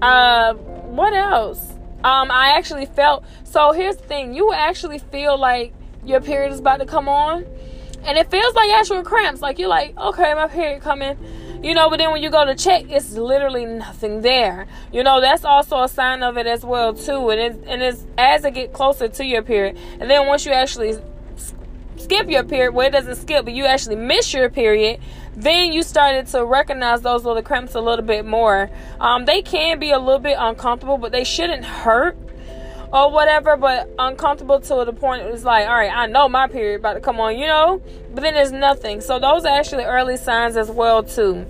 uh, 0.00 0.54
what 0.54 1.12
else? 1.12 1.60
Um, 2.04 2.30
I 2.30 2.54
actually 2.56 2.86
felt 2.86 3.24
so. 3.44 3.72
Here's 3.72 3.96
the 3.96 4.04
thing: 4.04 4.32
you 4.32 4.52
actually 4.54 4.98
feel 4.98 5.38
like 5.38 5.74
your 6.04 6.20
period 6.20 6.52
is 6.52 6.60
about 6.60 6.78
to 6.78 6.86
come 6.86 7.08
on, 7.08 7.44
and 8.04 8.18
it 8.18 8.30
feels 8.30 8.54
like 8.54 8.70
actual 8.70 9.02
cramps. 9.02 9.40
Like 9.40 9.58
you're 9.58 9.68
like, 9.68 9.96
okay, 9.96 10.34
my 10.34 10.48
period 10.48 10.82
coming. 10.82 11.16
You 11.62 11.74
know, 11.74 11.90
but 11.90 11.96
then 11.96 12.12
when 12.12 12.22
you 12.22 12.30
go 12.30 12.44
to 12.44 12.54
check, 12.54 12.84
it's 12.88 13.14
literally 13.14 13.64
nothing 13.64 14.20
there. 14.20 14.68
You 14.92 15.02
know, 15.02 15.20
that's 15.20 15.44
also 15.44 15.82
a 15.82 15.88
sign 15.88 16.22
of 16.22 16.36
it 16.36 16.46
as 16.46 16.64
well 16.64 16.94
too. 16.94 17.30
And 17.30 17.40
it's 17.40 17.66
and 17.66 17.82
it's 17.82 18.06
as 18.16 18.44
it 18.44 18.54
get 18.54 18.72
closer 18.72 19.08
to 19.08 19.24
your 19.24 19.42
period, 19.42 19.76
and 19.98 20.08
then 20.08 20.26
once 20.26 20.46
you 20.46 20.52
actually 20.52 20.98
skip 21.96 22.30
your 22.30 22.44
period, 22.44 22.74
well, 22.74 22.86
it 22.86 22.90
doesn't 22.90 23.16
skip, 23.16 23.44
but 23.44 23.54
you 23.54 23.64
actually 23.64 23.96
miss 23.96 24.32
your 24.32 24.48
period, 24.48 25.00
then 25.34 25.72
you 25.72 25.82
started 25.82 26.26
to 26.28 26.44
recognize 26.44 27.02
those 27.02 27.24
little 27.24 27.42
cramps 27.42 27.74
a 27.74 27.80
little 27.80 28.04
bit 28.04 28.24
more. 28.24 28.70
Um, 29.00 29.24
they 29.24 29.42
can 29.42 29.78
be 29.78 29.90
a 29.90 29.98
little 29.98 30.20
bit 30.20 30.36
uncomfortable, 30.38 30.98
but 30.98 31.12
they 31.12 31.24
shouldn't 31.24 31.64
hurt 31.64 32.16
or 32.92 33.10
whatever, 33.10 33.56
but 33.56 33.90
uncomfortable 33.98 34.60
to 34.60 34.84
the 34.84 34.92
point 34.92 35.22
it's 35.22 35.44
like, 35.44 35.68
all 35.68 35.74
right, 35.74 35.92
I 35.92 36.06
know 36.06 36.28
my 36.28 36.48
period 36.48 36.80
about 36.80 36.94
to 36.94 37.00
come 37.00 37.20
on, 37.20 37.36
you 37.36 37.46
know, 37.46 37.82
but 38.14 38.22
then 38.22 38.34
there's 38.34 38.52
nothing. 38.52 39.00
So 39.00 39.18
those 39.18 39.44
are 39.44 39.58
actually 39.58 39.84
early 39.84 40.16
signs 40.16 40.56
as 40.56 40.70
well 40.70 41.02
too. 41.02 41.46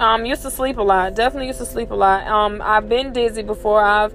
Um, 0.00 0.26
used 0.26 0.42
to 0.42 0.50
sleep 0.50 0.76
a 0.76 0.82
lot. 0.82 1.14
Definitely 1.14 1.46
used 1.46 1.60
to 1.60 1.66
sleep 1.66 1.90
a 1.90 1.94
lot. 1.94 2.26
Um, 2.26 2.60
I've 2.62 2.88
been 2.88 3.12
dizzy 3.12 3.42
before. 3.42 3.82
I've 3.82 4.14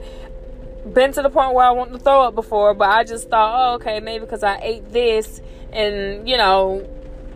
been 0.94 1.12
to 1.14 1.22
the 1.22 1.30
point 1.30 1.54
where 1.54 1.66
I 1.66 1.72
want 1.72 1.94
to 1.94 2.00
throw 2.00 2.24
up 2.24 2.36
before, 2.36 2.74
but 2.74 2.90
I 2.90 3.04
just 3.04 3.30
thought, 3.30 3.72
oh, 3.72 3.76
okay, 3.76 4.00
maybe 4.00 4.26
because 4.26 4.44
I 4.44 4.60
ate 4.62 4.92
this 4.92 5.42
and 5.72 6.28
you 6.28 6.38
know, 6.38 6.88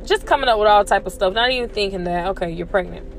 just 0.05 0.25
coming 0.25 0.49
up 0.49 0.59
with 0.59 0.67
all 0.67 0.83
type 0.83 1.05
of 1.05 1.13
stuff. 1.13 1.33
Not 1.33 1.51
even 1.51 1.69
thinking 1.69 2.03
that 2.03 2.27
okay, 2.29 2.51
you're 2.51 2.67
pregnant. 2.67 3.11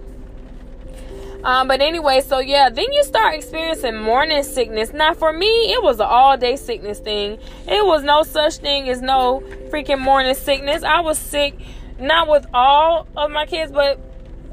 Um, 1.46 1.68
but 1.68 1.80
anyway, 1.80 2.22
so 2.22 2.40
yeah, 2.40 2.70
then 2.70 2.92
you 2.92 3.04
start 3.04 3.36
experiencing 3.36 3.96
morning 3.96 4.42
sickness. 4.42 4.92
Now, 4.92 5.14
for 5.14 5.32
me, 5.32 5.46
it 5.46 5.80
was 5.80 6.00
an 6.00 6.06
all 6.06 6.36
day 6.36 6.56
sickness 6.56 6.98
thing. 6.98 7.38
It 7.68 7.86
was 7.86 8.02
no 8.02 8.24
such 8.24 8.56
thing 8.56 8.88
as 8.88 9.00
no 9.00 9.44
freaking 9.70 10.00
morning 10.00 10.34
sickness. 10.34 10.82
I 10.82 10.98
was 11.02 11.20
sick, 11.20 11.54
not 12.00 12.26
with 12.26 12.46
all 12.52 13.06
of 13.16 13.30
my 13.30 13.46
kids, 13.46 13.70
but 13.70 14.00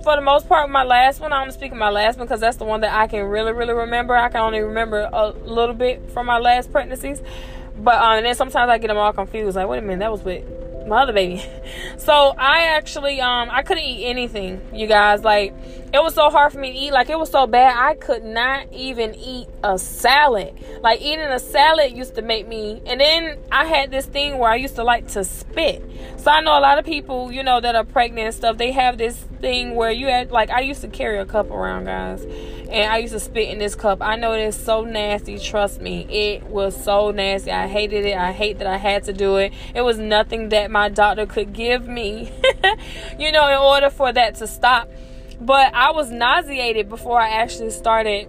for 0.04 0.16
the 0.16 0.22
most 0.22 0.48
part, 0.48 0.70
my 0.70 0.84
last 0.84 1.20
one, 1.20 1.34
I'm 1.34 1.50
speaking 1.50 1.80
my 1.80 1.90
last 1.90 2.20
one 2.20 2.28
because 2.28 2.42
that's 2.42 2.58
the 2.58 2.66
one 2.66 2.82
that 2.82 2.94
I 2.94 3.08
can 3.08 3.24
really, 3.24 3.54
really 3.54 3.74
remember. 3.74 4.16
I 4.16 4.30
can 4.30 4.42
only 4.42 4.60
remember 4.60 5.10
a 5.12 5.30
little 5.30 5.74
bit 5.74 6.12
from 6.12 6.28
my 6.28 6.38
last 6.38 6.72
pregnancies. 6.72 7.24
But 7.76 7.96
um, 7.96 8.18
and 8.18 8.26
then 8.28 8.36
sometimes 8.36 8.70
I 8.70 8.78
get 8.78 8.90
them 8.90 8.98
all 8.98 9.14
confused. 9.14 9.56
Like, 9.56 9.68
wait 9.68 9.80
a 9.80 9.82
minute, 9.82 10.02
that 10.02 10.12
was 10.12 10.22
with 10.22 10.46
my 10.88 11.02
other 11.02 11.14
baby. 11.14 11.44
So 11.98 12.36
I 12.38 12.64
actually 12.64 13.22
um 13.22 13.50
I 13.50 13.64
couldn't 13.64 13.84
eat 13.84 14.06
anything, 14.06 14.62
you 14.74 14.88
guys. 14.88 15.24
Like 15.24 15.54
it 15.94 16.02
was 16.02 16.16
so 16.16 16.32
hard 16.32 16.52
for 16.52 16.58
me 16.58 16.72
to 16.72 16.78
eat. 16.78 16.92
Like 16.92 17.10
it 17.10 17.20
was 17.20 17.30
so 17.30 17.46
bad 17.46 17.78
I 17.78 17.94
could 17.94 18.24
not 18.24 18.66
even 18.74 19.14
eat 19.14 19.48
a 19.64 19.78
salad. 19.78 20.56
Like 20.82 21.02
eating 21.02 21.20
a 21.20 21.38
salad 21.38 21.96
used 21.96 22.16
to 22.16 22.24
make 22.24 22.48
me 22.48 22.82
and 22.88 23.00
then 23.00 23.38
I 23.52 23.66
had 23.66 23.92
this 23.92 24.08
thing 24.08 24.40
where 24.40 24.50
I 24.50 24.56
used 24.56 24.76
to 24.78 24.84
like 24.84 25.08
to 25.10 25.24
spit. 25.24 25.88
So 26.18 26.32
I 26.32 26.42
know 26.42 26.58
a 26.58 26.62
lot 26.62 26.80
of 26.80 26.86
people, 26.86 27.32
you 27.32 27.44
know, 27.44 27.62
that 27.62 27.76
are 27.76 27.84
pregnant 27.84 28.26
and 28.26 28.36
stuff, 28.36 28.58
they 28.58 28.72
have 28.72 28.98
this 28.98 29.18
thing 29.40 29.76
where 29.76 29.92
you 29.92 30.08
had 30.08 30.32
like 30.32 30.50
I 30.50 30.62
used 30.62 30.82
to 30.82 30.88
carry 30.88 31.20
a 31.20 31.26
cup 31.26 31.52
around, 31.52 31.86
guys. 31.86 32.24
And 32.24 32.92
I 32.92 32.98
used 32.98 33.14
to 33.14 33.20
spit 33.20 33.50
in 33.50 33.60
this 33.60 33.76
cup. 33.76 34.02
I 34.02 34.16
know 34.16 34.32
it's 34.32 34.58
so 34.58 34.84
nasty, 34.84 35.38
trust 35.38 35.80
me. 35.80 36.08
It 36.10 36.44
was 36.48 36.82
so 36.82 37.12
nasty. 37.12 37.52
I 37.52 37.68
hated 37.68 38.04
it. 38.06 38.18
I 38.18 38.32
hate 38.32 38.58
that 38.58 38.68
I 38.68 38.78
had 38.78 39.04
to 39.04 39.14
do 39.14 39.36
it. 39.36 39.54
It 39.76 39.82
was 39.82 40.00
nothing 40.00 40.50
that 40.50 40.72
my 40.72 40.90
doctor 40.90 41.28
could 41.28 41.54
give 41.54 41.88
me, 41.88 42.32
you 43.20 43.32
know, 43.32 43.48
in 43.48 43.58
order 43.60 43.92
for 43.92 44.12
that 44.12 44.36
to 44.36 44.48
stop. 44.48 44.90
But 45.46 45.74
I 45.74 45.92
was 45.92 46.12
nauseated 46.12 46.90
before 46.90 47.20
I 47.20 47.30
actually 47.30 47.72
started 47.72 48.28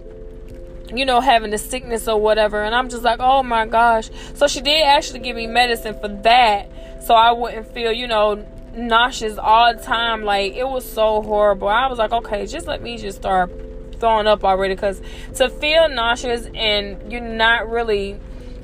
you 0.93 1.05
know, 1.05 1.19
having 1.19 1.51
the 1.51 1.57
sickness 1.57 2.07
or 2.07 2.19
whatever. 2.19 2.63
And 2.63 2.75
I'm 2.75 2.89
just 2.89 3.03
like, 3.03 3.19
oh 3.19 3.43
my 3.43 3.65
gosh. 3.65 4.09
So 4.33 4.47
she 4.47 4.61
did 4.61 4.83
actually 4.83 5.19
give 5.19 5.35
me 5.35 5.47
medicine 5.47 5.97
for 5.99 6.07
that. 6.07 6.69
So 7.03 7.13
I 7.13 7.31
wouldn't 7.31 7.73
feel, 7.73 7.91
you 7.91 8.07
know, 8.07 8.45
nauseous 8.75 9.37
all 9.37 9.73
the 9.73 9.81
time. 9.81 10.23
Like, 10.23 10.53
it 10.53 10.67
was 10.67 10.89
so 10.89 11.21
horrible. 11.21 11.67
I 11.67 11.87
was 11.87 11.97
like, 11.97 12.11
okay, 12.11 12.45
just 12.45 12.67
let 12.67 12.81
me 12.81 12.97
just 12.97 13.17
start 13.17 13.51
throwing 13.99 14.27
up 14.27 14.43
already. 14.43 14.75
Because 14.75 15.01
to 15.35 15.49
feel 15.49 15.89
nauseous 15.89 16.47
and 16.53 17.11
you're 17.11 17.21
not 17.21 17.69
really 17.69 18.19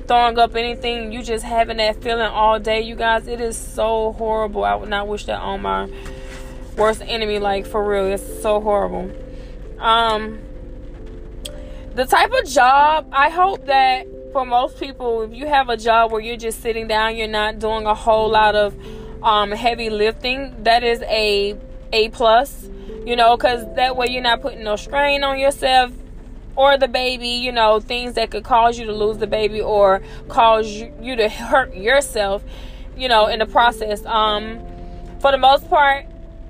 throwing 0.06 0.38
up 0.38 0.54
anything, 0.54 1.12
you 1.12 1.22
just 1.22 1.44
having 1.44 1.78
that 1.78 2.02
feeling 2.02 2.22
all 2.22 2.58
day, 2.58 2.80
you 2.80 2.94
guys, 2.94 3.26
it 3.26 3.40
is 3.40 3.56
so 3.56 4.12
horrible. 4.12 4.64
I 4.64 4.74
would 4.74 4.88
not 4.88 5.08
wish 5.08 5.26
that 5.26 5.40
on 5.40 5.62
my 5.62 5.88
worst 6.76 7.02
enemy 7.02 7.38
like 7.38 7.66
for 7.66 7.86
real. 7.86 8.06
It's 8.06 8.42
so 8.42 8.60
horrible. 8.60 9.10
Um 9.78 10.40
the 11.94 12.06
type 12.06 12.30
of 12.32 12.48
job 12.48 13.06
i 13.12 13.28
hope 13.28 13.66
that 13.66 14.06
for 14.32 14.46
most 14.46 14.78
people 14.80 15.22
if 15.22 15.32
you 15.32 15.46
have 15.46 15.68
a 15.68 15.76
job 15.76 16.10
where 16.10 16.20
you're 16.20 16.36
just 16.36 16.60
sitting 16.62 16.88
down 16.88 17.14
you're 17.16 17.28
not 17.28 17.58
doing 17.58 17.84
a 17.84 17.94
whole 17.94 18.30
lot 18.30 18.54
of 18.54 18.74
um 19.22 19.50
heavy 19.50 19.90
lifting 19.90 20.54
that 20.62 20.82
is 20.82 21.02
a 21.02 21.56
a 21.92 22.08
plus 22.10 22.68
you 23.04 23.14
know 23.14 23.36
because 23.36 23.62
that 23.76 23.94
way 23.94 24.06
you're 24.08 24.22
not 24.22 24.40
putting 24.40 24.64
no 24.64 24.74
strain 24.74 25.22
on 25.22 25.38
yourself 25.38 25.92
or 26.56 26.78
the 26.78 26.88
baby 26.88 27.28
you 27.28 27.52
know 27.52 27.78
things 27.78 28.14
that 28.14 28.30
could 28.30 28.44
cause 28.44 28.78
you 28.78 28.86
to 28.86 28.92
lose 28.92 29.18
the 29.18 29.26
baby 29.26 29.60
or 29.60 30.00
cause 30.28 30.66
you, 30.66 30.92
you 31.00 31.14
to 31.14 31.28
hurt 31.28 31.74
yourself 31.74 32.42
you 32.96 33.08
know 33.08 33.26
in 33.26 33.38
the 33.38 33.46
process. 33.46 34.04
Um 34.06 34.60
for 35.20 35.30
the 35.30 35.38
most 35.38 35.68
part 35.68 36.06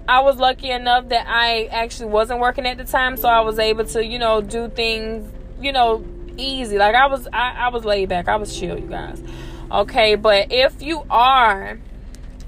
I 0.09 0.21
was 0.21 0.37
lucky 0.37 0.71
enough 0.71 1.09
that 1.11 1.27
I 1.29 1.67
actually 1.67 2.11
wasn't 2.11 2.41
working 2.41 2.67
at 2.67 2.77
the 2.77 2.85
time, 2.85 3.17
so 3.17 3.29
I 3.29 3.41
was 3.41 3.59
able 3.59 3.85
to, 3.87 4.05
you 4.05 4.19
know, 4.19 4.41
do 4.41 4.69
things, 4.69 5.31
you 5.61 5.73
know, 5.73 6.05
easy. 6.37 6.77
Like 6.79 6.95
I 6.95 7.07
was, 7.07 7.29
I, 7.33 7.53
I 7.53 7.69
was 7.69 7.85
laid 7.85 8.09
back. 8.09 8.29
I 8.29 8.37
was 8.37 8.59
chill, 8.59 8.79
you 8.79 8.89
guys. 8.89 9.23
Okay, 9.71 10.17
but 10.17 10.49
if 10.51 10.83
you 10.83 11.05
are, 11.09 11.79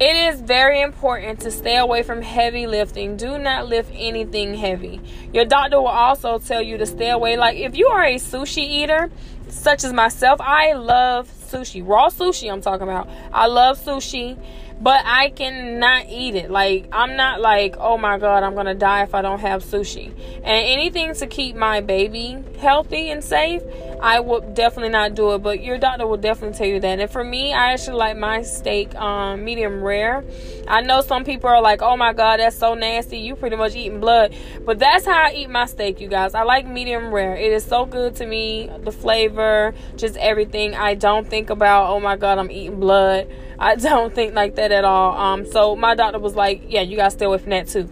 it 0.00 0.16
is 0.16 0.40
very 0.40 0.80
important 0.80 1.40
to 1.40 1.50
stay 1.50 1.76
away 1.76 2.02
from 2.02 2.20
heavy 2.20 2.66
lifting. 2.66 3.16
Do 3.16 3.38
not 3.38 3.68
lift 3.68 3.90
anything 3.94 4.54
heavy. 4.54 5.00
Your 5.32 5.44
doctor 5.44 5.78
will 5.78 5.86
also 5.86 6.38
tell 6.38 6.60
you 6.60 6.76
to 6.78 6.86
stay 6.86 7.10
away. 7.10 7.36
Like 7.36 7.56
if 7.56 7.76
you 7.76 7.86
are 7.86 8.04
a 8.04 8.16
sushi 8.16 8.58
eater, 8.58 9.10
such 9.48 9.84
as 9.84 9.92
myself, 9.92 10.40
I 10.40 10.72
love 10.72 11.30
sushi, 11.30 11.86
raw 11.86 12.08
sushi. 12.08 12.52
I'm 12.52 12.60
talking 12.60 12.82
about. 12.82 13.08
I 13.32 13.46
love 13.46 13.78
sushi 13.78 14.36
but 14.80 15.02
I 15.04 15.30
cannot 15.30 16.06
eat 16.08 16.34
it. 16.34 16.50
Like 16.50 16.88
I'm 16.92 17.16
not 17.16 17.40
like, 17.40 17.76
oh 17.78 17.96
my 17.96 18.18
god, 18.18 18.42
I'm 18.42 18.54
gonna 18.54 18.74
die 18.74 19.02
if 19.02 19.14
I 19.14 19.22
don't 19.22 19.40
have 19.40 19.62
sushi. 19.62 20.08
And 20.36 20.46
anything 20.46 21.14
to 21.14 21.26
keep 21.26 21.56
my 21.56 21.80
baby 21.80 22.36
healthy 22.58 23.10
and 23.10 23.22
safe, 23.22 23.62
I 24.00 24.20
would 24.20 24.54
definitely 24.54 24.90
not 24.90 25.14
do 25.14 25.32
it. 25.32 25.38
But 25.38 25.62
your 25.62 25.78
doctor 25.78 26.06
will 26.06 26.16
definitely 26.16 26.58
tell 26.58 26.66
you 26.66 26.80
that. 26.80 27.00
And 27.00 27.10
for 27.10 27.24
me, 27.24 27.52
I 27.52 27.72
actually 27.72 27.96
like 27.96 28.16
my 28.16 28.42
steak 28.42 28.94
um, 28.96 29.44
medium 29.44 29.82
rare. 29.82 30.24
I 30.66 30.80
know 30.80 31.00
some 31.00 31.24
people 31.24 31.48
are 31.50 31.62
like, 31.62 31.80
oh 31.80 31.96
my 31.96 32.12
god, 32.12 32.40
that's 32.40 32.56
so 32.56 32.74
nasty. 32.74 33.18
You 33.18 33.36
pretty 33.36 33.56
much 33.56 33.74
eating 33.74 34.00
blood. 34.00 34.34
But 34.64 34.78
that's 34.78 35.06
how 35.06 35.24
I 35.24 35.32
eat 35.34 35.50
my 35.50 35.66
steak, 35.66 36.00
you 36.00 36.08
guys. 36.08 36.34
I 36.34 36.42
like 36.42 36.66
medium 36.66 37.12
rare. 37.12 37.36
It 37.36 37.52
is 37.52 37.64
so 37.64 37.86
good 37.86 38.16
to 38.16 38.26
me. 38.26 38.70
The 38.82 38.92
flavor, 38.92 39.74
just 39.96 40.16
everything. 40.16 40.74
I 40.74 40.94
don't 40.94 41.28
think 41.28 41.50
about, 41.50 41.90
oh 41.90 42.00
my 42.00 42.16
god, 42.16 42.38
I'm 42.38 42.50
eating 42.50 42.80
blood. 42.80 43.28
I 43.58 43.76
don't 43.76 44.14
think 44.14 44.34
like 44.34 44.56
that 44.56 44.72
at 44.72 44.84
all. 44.84 45.16
Um, 45.16 45.46
so 45.46 45.76
my 45.76 45.94
doctor 45.94 46.18
was 46.18 46.34
like, 46.34 46.64
yeah, 46.68 46.82
you 46.82 46.96
gotta 46.96 47.10
stay 47.10 47.26
away 47.26 47.38
from 47.38 47.50
that 47.50 47.68
too. 47.68 47.90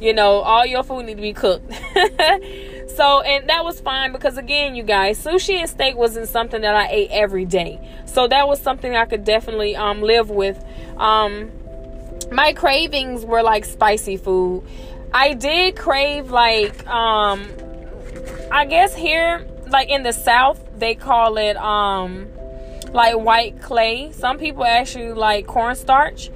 You 0.00 0.12
know, 0.12 0.40
all 0.40 0.66
your 0.66 0.82
food 0.82 1.06
need 1.06 1.16
to 1.16 1.22
be 1.22 1.32
cooked. 1.32 1.72
so 2.96 3.20
and 3.20 3.48
that 3.48 3.64
was 3.64 3.80
fine 3.80 4.12
because 4.12 4.36
again, 4.36 4.74
you 4.74 4.82
guys, 4.82 5.22
sushi 5.22 5.54
and 5.54 5.68
steak 5.68 5.96
wasn't 5.96 6.28
something 6.28 6.60
that 6.62 6.74
I 6.74 6.88
ate 6.88 7.10
every 7.10 7.44
day. 7.44 7.80
So 8.06 8.28
that 8.28 8.46
was 8.46 8.60
something 8.60 8.94
I 8.94 9.04
could 9.04 9.24
definitely 9.24 9.76
um 9.76 10.02
live 10.02 10.30
with. 10.30 10.62
Um, 10.96 11.50
my 12.30 12.52
cravings 12.52 13.24
were 13.24 13.42
like 13.42 13.64
spicy 13.64 14.16
food. 14.16 14.64
I 15.12 15.34
did 15.34 15.76
crave 15.76 16.30
like 16.30 16.86
um, 16.88 17.46
I 18.50 18.64
guess 18.64 18.94
here 18.94 19.46
like 19.68 19.88
in 19.88 20.02
the 20.02 20.12
south 20.12 20.60
they 20.76 20.94
call 20.94 21.38
it 21.38 21.56
um 21.56 22.28
like 22.94 23.16
white 23.16 23.60
clay. 23.60 24.12
Some 24.12 24.38
people 24.38 24.64
actually 24.64 25.12
like 25.12 25.46
cornstarch. 25.46 26.30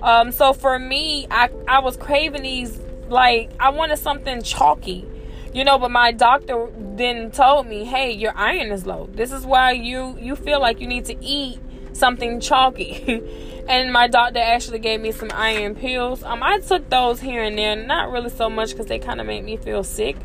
Um, 0.00 0.32
so 0.32 0.52
for 0.52 0.78
me, 0.78 1.26
I, 1.30 1.50
I 1.66 1.80
was 1.80 1.96
craving 1.96 2.42
these, 2.42 2.78
like, 3.08 3.50
I 3.58 3.70
wanted 3.70 3.98
something 3.98 4.42
chalky, 4.42 5.06
you 5.52 5.64
know, 5.64 5.78
but 5.78 5.90
my 5.90 6.12
doctor 6.12 6.68
then 6.76 7.30
told 7.30 7.66
me, 7.66 7.84
hey, 7.84 8.12
your 8.12 8.32
iron 8.36 8.70
is 8.70 8.86
low. 8.86 9.08
This 9.12 9.32
is 9.32 9.44
why 9.44 9.72
you, 9.72 10.16
you 10.20 10.36
feel 10.36 10.60
like 10.60 10.80
you 10.80 10.86
need 10.86 11.06
to 11.06 11.16
eat 11.24 11.58
something 11.94 12.38
chalky. 12.38 13.64
and 13.68 13.92
my 13.92 14.06
doctor 14.06 14.40
actually 14.40 14.78
gave 14.78 15.00
me 15.00 15.10
some 15.10 15.30
iron 15.32 15.74
pills. 15.74 16.22
Um, 16.22 16.42
I 16.42 16.58
took 16.58 16.88
those 16.90 17.20
here 17.20 17.42
and 17.42 17.56
there, 17.58 17.74
not 17.74 18.10
really 18.12 18.30
so 18.30 18.48
much 18.48 18.70
because 18.70 18.86
they 18.86 18.98
kind 18.98 19.20
of 19.20 19.26
made 19.26 19.42
me 19.42 19.56
feel 19.56 19.82
sick. 19.82 20.16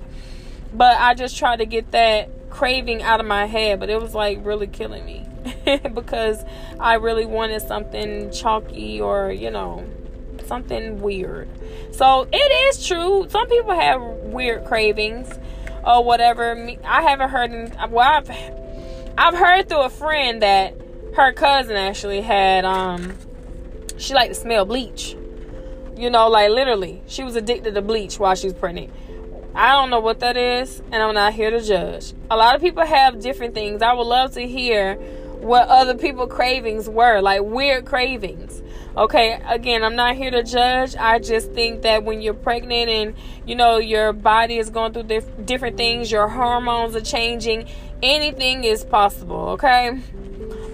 But 0.73 0.97
I 0.97 1.15
just 1.15 1.37
tried 1.37 1.57
to 1.57 1.65
get 1.65 1.91
that 1.91 2.29
craving 2.49 3.01
out 3.01 3.19
of 3.19 3.25
my 3.25 3.45
head, 3.45 3.79
but 3.79 3.89
it 3.89 4.01
was 4.01 4.13
like 4.13 4.39
really 4.43 4.67
killing 4.67 5.05
me. 5.05 5.25
because 5.93 6.43
I 6.79 6.95
really 6.95 7.25
wanted 7.25 7.61
something 7.61 8.31
chalky 8.31 8.99
or, 8.99 9.31
you 9.31 9.51
know, 9.51 9.85
something 10.45 11.01
weird. 11.01 11.49
So 11.91 12.27
it 12.31 12.35
is 12.35 12.85
true. 12.85 13.27
Some 13.29 13.47
people 13.47 13.73
have 13.73 14.01
weird 14.01 14.65
cravings 14.65 15.31
or 15.85 16.03
whatever. 16.03 16.53
I 16.83 17.01
haven't 17.01 17.29
heard, 17.29 17.91
well, 17.91 17.99
I've, 17.99 18.29
I've 19.17 19.35
heard 19.35 19.69
through 19.69 19.83
a 19.83 19.89
friend 19.89 20.41
that 20.41 20.75
her 21.15 21.31
cousin 21.33 21.75
actually 21.75 22.21
had, 22.21 22.65
um, 22.65 23.15
she 23.97 24.13
liked 24.13 24.33
to 24.33 24.39
smell 24.39 24.65
bleach. 24.65 25.15
You 25.97 26.09
know, 26.09 26.29
like 26.29 26.49
literally, 26.51 27.01
she 27.07 27.23
was 27.23 27.35
addicted 27.35 27.75
to 27.75 27.81
bleach 27.81 28.19
while 28.19 28.35
she 28.35 28.47
was 28.47 28.53
pregnant. 28.53 28.91
I 29.59 29.73
don't 29.73 29.89
know 29.89 29.99
what 29.99 30.21
that 30.21 30.37
is, 30.37 30.81
and 30.89 31.03
I'm 31.03 31.13
not 31.13 31.33
here 31.33 31.51
to 31.51 31.59
judge. 31.59 32.13
A 32.31 32.37
lot 32.37 32.55
of 32.55 32.61
people 32.61 32.85
have 32.85 33.19
different 33.19 33.53
things. 33.53 33.81
I 33.81 33.91
would 33.91 34.07
love 34.07 34.31
to 34.35 34.47
hear 34.47 34.95
what 34.95 35.67
other 35.67 35.95
people 35.95 36.27
cravings 36.27 36.87
were 36.87 37.19
like 37.19 37.41
weird 37.41 37.85
cravings 37.85 38.61
okay 38.97 39.41
again 39.47 39.85
i'm 39.85 39.95
not 39.95 40.17
here 40.17 40.29
to 40.29 40.43
judge 40.43 40.97
i 40.97 41.17
just 41.17 41.53
think 41.53 41.83
that 41.83 42.03
when 42.03 42.21
you're 42.21 42.33
pregnant 42.33 42.89
and 42.89 43.15
you 43.45 43.55
know 43.55 43.77
your 43.77 44.11
body 44.11 44.57
is 44.57 44.69
going 44.69 44.91
through 44.91 45.03
dif- 45.03 45.45
different 45.45 45.77
things 45.77 46.11
your 46.11 46.27
hormones 46.27 46.93
are 46.93 47.01
changing 47.01 47.65
anything 48.03 48.65
is 48.65 48.83
possible 48.83 49.51
okay 49.51 49.97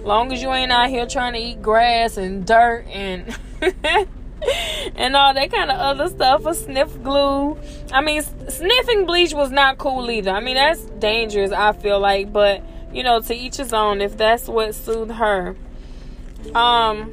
long 0.02 0.32
as 0.32 0.42
you 0.42 0.52
ain't 0.52 0.72
out 0.72 0.88
here 0.88 1.06
trying 1.06 1.34
to 1.34 1.38
eat 1.38 1.62
grass 1.62 2.16
and 2.16 2.44
dirt 2.44 2.84
and 2.88 3.38
and 4.96 5.16
all 5.16 5.34
that 5.34 5.50
kind 5.50 5.70
of 5.70 5.78
other 5.78 6.08
stuff 6.08 6.44
or 6.46 6.54
sniff 6.54 7.02
glue 7.02 7.58
i 7.92 8.00
mean 8.00 8.22
sniffing 8.48 9.06
bleach 9.06 9.32
was 9.34 9.50
not 9.50 9.78
cool 9.78 10.10
either 10.10 10.30
i 10.30 10.40
mean 10.40 10.56
that's 10.56 10.80
dangerous 10.98 11.52
i 11.52 11.72
feel 11.72 11.98
like 11.98 12.32
but 12.32 12.62
you 12.96 13.02
know, 13.02 13.20
to 13.20 13.34
each 13.34 13.56
his 13.56 13.72
own 13.74 14.00
if 14.00 14.16
that's 14.16 14.48
what 14.48 14.74
soothed 14.74 15.12
her. 15.12 15.54
Um 16.54 17.12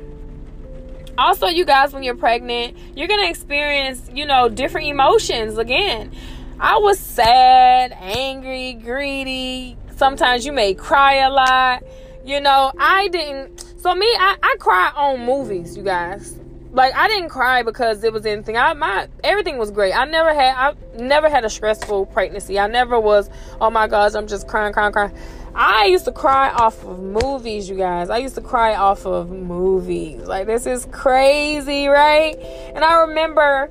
also 1.17 1.47
you 1.47 1.65
guys 1.65 1.93
when 1.93 2.03
you're 2.03 2.15
pregnant, 2.15 2.77
you're 2.95 3.07
going 3.07 3.23
to 3.23 3.29
experience, 3.29 4.09
you 4.11 4.25
know, 4.25 4.49
different 4.49 4.87
emotions 4.87 5.57
again. 5.57 6.11
I 6.59 6.77
was 6.77 6.99
sad, 6.99 7.95
angry, 7.99 8.73
greedy. 8.73 9.77
Sometimes 9.95 10.45
you 10.45 10.53
may 10.53 10.73
cry 10.73 11.15
a 11.15 11.29
lot. 11.29 11.83
You 12.25 12.39
know, 12.39 12.71
I 12.79 13.09
didn't 13.09 13.59
so 13.79 13.93
me, 13.93 14.07
I, 14.07 14.37
I 14.41 14.55
cry 14.59 14.91
on 14.95 15.25
movies, 15.25 15.75
you 15.75 15.83
guys 15.83 16.39
like 16.73 16.93
I 16.95 17.07
didn't 17.07 17.29
cry 17.29 17.63
because 17.63 18.03
it 18.03 18.11
was 18.11 18.25
anything. 18.25 18.57
I 18.57 18.73
my 18.73 19.07
everything 19.23 19.57
was 19.57 19.71
great. 19.71 19.93
I 19.93 20.05
never 20.05 20.33
had 20.33 20.55
I 20.55 20.73
never 20.97 21.29
had 21.29 21.45
a 21.45 21.49
stressful 21.49 22.07
pregnancy. 22.07 22.59
I 22.59 22.67
never 22.67 22.99
was, 22.99 23.29
oh 23.61 23.69
my 23.69 23.87
gosh, 23.87 24.15
I'm 24.15 24.27
just 24.27 24.47
crying, 24.47 24.73
crying, 24.73 24.91
crying. 24.91 25.15
I 25.55 25.85
used 25.85 26.05
to 26.05 26.11
cry 26.11 26.49
off 26.49 26.83
of 26.83 26.99
movies, 26.99 27.69
you 27.69 27.77
guys. 27.77 28.09
I 28.09 28.17
used 28.17 28.33
to 28.35 28.41
cry 28.41 28.75
off 28.75 29.05
of 29.05 29.29
movies. 29.29 30.21
Like, 30.27 30.47
this 30.47 30.65
is 30.65 30.87
crazy, 30.91 31.87
right? 31.87 32.35
And 32.73 32.83
I 32.83 33.01
remember 33.01 33.69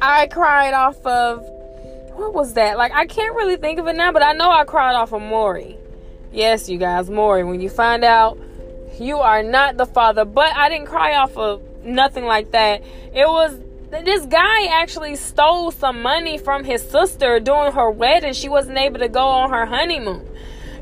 I 0.00 0.26
cried 0.28 0.72
off 0.72 1.04
of, 1.04 1.40
what 2.16 2.32
was 2.32 2.54
that? 2.54 2.78
Like, 2.78 2.92
I 2.92 3.04
can't 3.04 3.36
really 3.36 3.56
think 3.56 3.78
of 3.78 3.86
it 3.88 3.96
now, 3.96 4.10
but 4.10 4.22
I 4.22 4.32
know 4.32 4.50
I 4.50 4.64
cried 4.64 4.94
off 4.94 5.12
of 5.12 5.20
Maury. 5.20 5.76
Yes, 6.32 6.66
you 6.66 6.78
guys, 6.78 7.10
Maury. 7.10 7.44
When 7.44 7.60
you 7.60 7.68
find 7.68 8.02
out 8.02 8.38
you 9.00 9.18
are 9.18 9.42
not 9.42 9.76
the 9.76 9.86
father, 9.86 10.24
but 10.24 10.54
I 10.56 10.68
didn't 10.68 10.86
cry 10.86 11.14
off 11.16 11.36
of 11.36 11.62
nothing 11.84 12.24
like 12.24 12.50
that. 12.52 12.82
It 13.14 13.26
was 13.26 13.58
this 13.90 14.26
guy 14.26 14.66
actually 14.66 15.16
stole 15.16 15.70
some 15.70 16.02
money 16.02 16.36
from 16.36 16.62
his 16.64 16.82
sister 16.82 17.40
during 17.40 17.72
her 17.72 17.90
wedding. 17.90 18.34
She 18.34 18.48
wasn't 18.48 18.76
able 18.76 18.98
to 18.98 19.08
go 19.08 19.24
on 19.26 19.50
her 19.50 19.64
honeymoon 19.64 20.28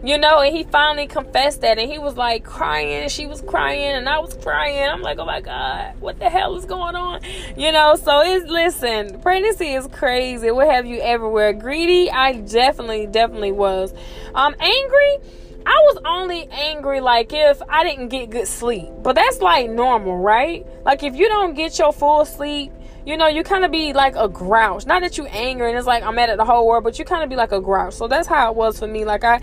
You 0.02 0.18
know, 0.18 0.40
and 0.40 0.54
he 0.54 0.64
finally 0.64 1.06
confessed 1.06 1.60
that 1.60 1.78
and 1.78 1.90
he 1.90 1.98
was 1.98 2.16
like 2.16 2.44
crying, 2.44 3.02
and 3.02 3.10
she 3.10 3.26
was 3.26 3.40
crying, 3.42 3.92
and 3.96 4.08
I 4.08 4.18
was 4.18 4.34
crying. 4.34 4.88
I'm 4.88 5.02
like, 5.02 5.18
oh 5.18 5.24
my 5.24 5.40
God, 5.40 5.94
what 6.00 6.18
the 6.18 6.28
hell 6.28 6.56
is 6.56 6.64
going 6.64 6.96
on? 6.96 7.20
You 7.56 7.72
know, 7.72 7.94
so 7.96 8.20
it's 8.22 8.46
listen, 8.50 9.20
pregnancy 9.20 9.72
is 9.74 9.86
crazy. 9.88 10.50
What 10.50 10.68
have 10.68 10.84
you 10.86 11.00
everywhere? 11.00 11.52
Greedy, 11.52 12.10
I 12.10 12.32
definitely, 12.34 13.06
definitely 13.06 13.52
was. 13.52 13.94
Um, 14.34 14.54
angry. 14.58 15.18
I 15.66 15.74
was 15.86 15.98
only 16.06 16.46
angry 16.48 17.00
like 17.00 17.32
if 17.32 17.60
I 17.68 17.82
didn't 17.82 18.08
get 18.08 18.30
good 18.30 18.46
sleep. 18.46 18.88
But 19.02 19.14
that's 19.14 19.40
like 19.40 19.68
normal, 19.68 20.16
right? 20.18 20.64
Like 20.84 21.02
if 21.02 21.16
you 21.16 21.28
don't 21.28 21.54
get 21.54 21.76
your 21.76 21.92
full 21.92 22.24
sleep, 22.24 22.72
you 23.04 23.16
know, 23.16 23.26
you 23.26 23.42
kind 23.42 23.64
of 23.64 23.72
be 23.72 23.92
like 23.92 24.14
a 24.14 24.28
grouch. 24.28 24.86
Not 24.86 25.02
that 25.02 25.18
you 25.18 25.26
angry 25.26 25.68
and 25.68 25.76
it's 25.76 25.86
like 25.86 26.04
I'm 26.04 26.14
mad 26.14 26.30
at 26.30 26.36
the 26.36 26.44
whole 26.44 26.68
world, 26.68 26.84
but 26.84 27.00
you 27.00 27.04
kind 27.04 27.24
of 27.24 27.28
be 27.28 27.34
like 27.34 27.50
a 27.50 27.60
grouch. 27.60 27.94
So 27.94 28.06
that's 28.06 28.28
how 28.28 28.48
it 28.50 28.56
was 28.56 28.78
for 28.78 28.86
me. 28.86 29.04
Like 29.04 29.24
I 29.24 29.40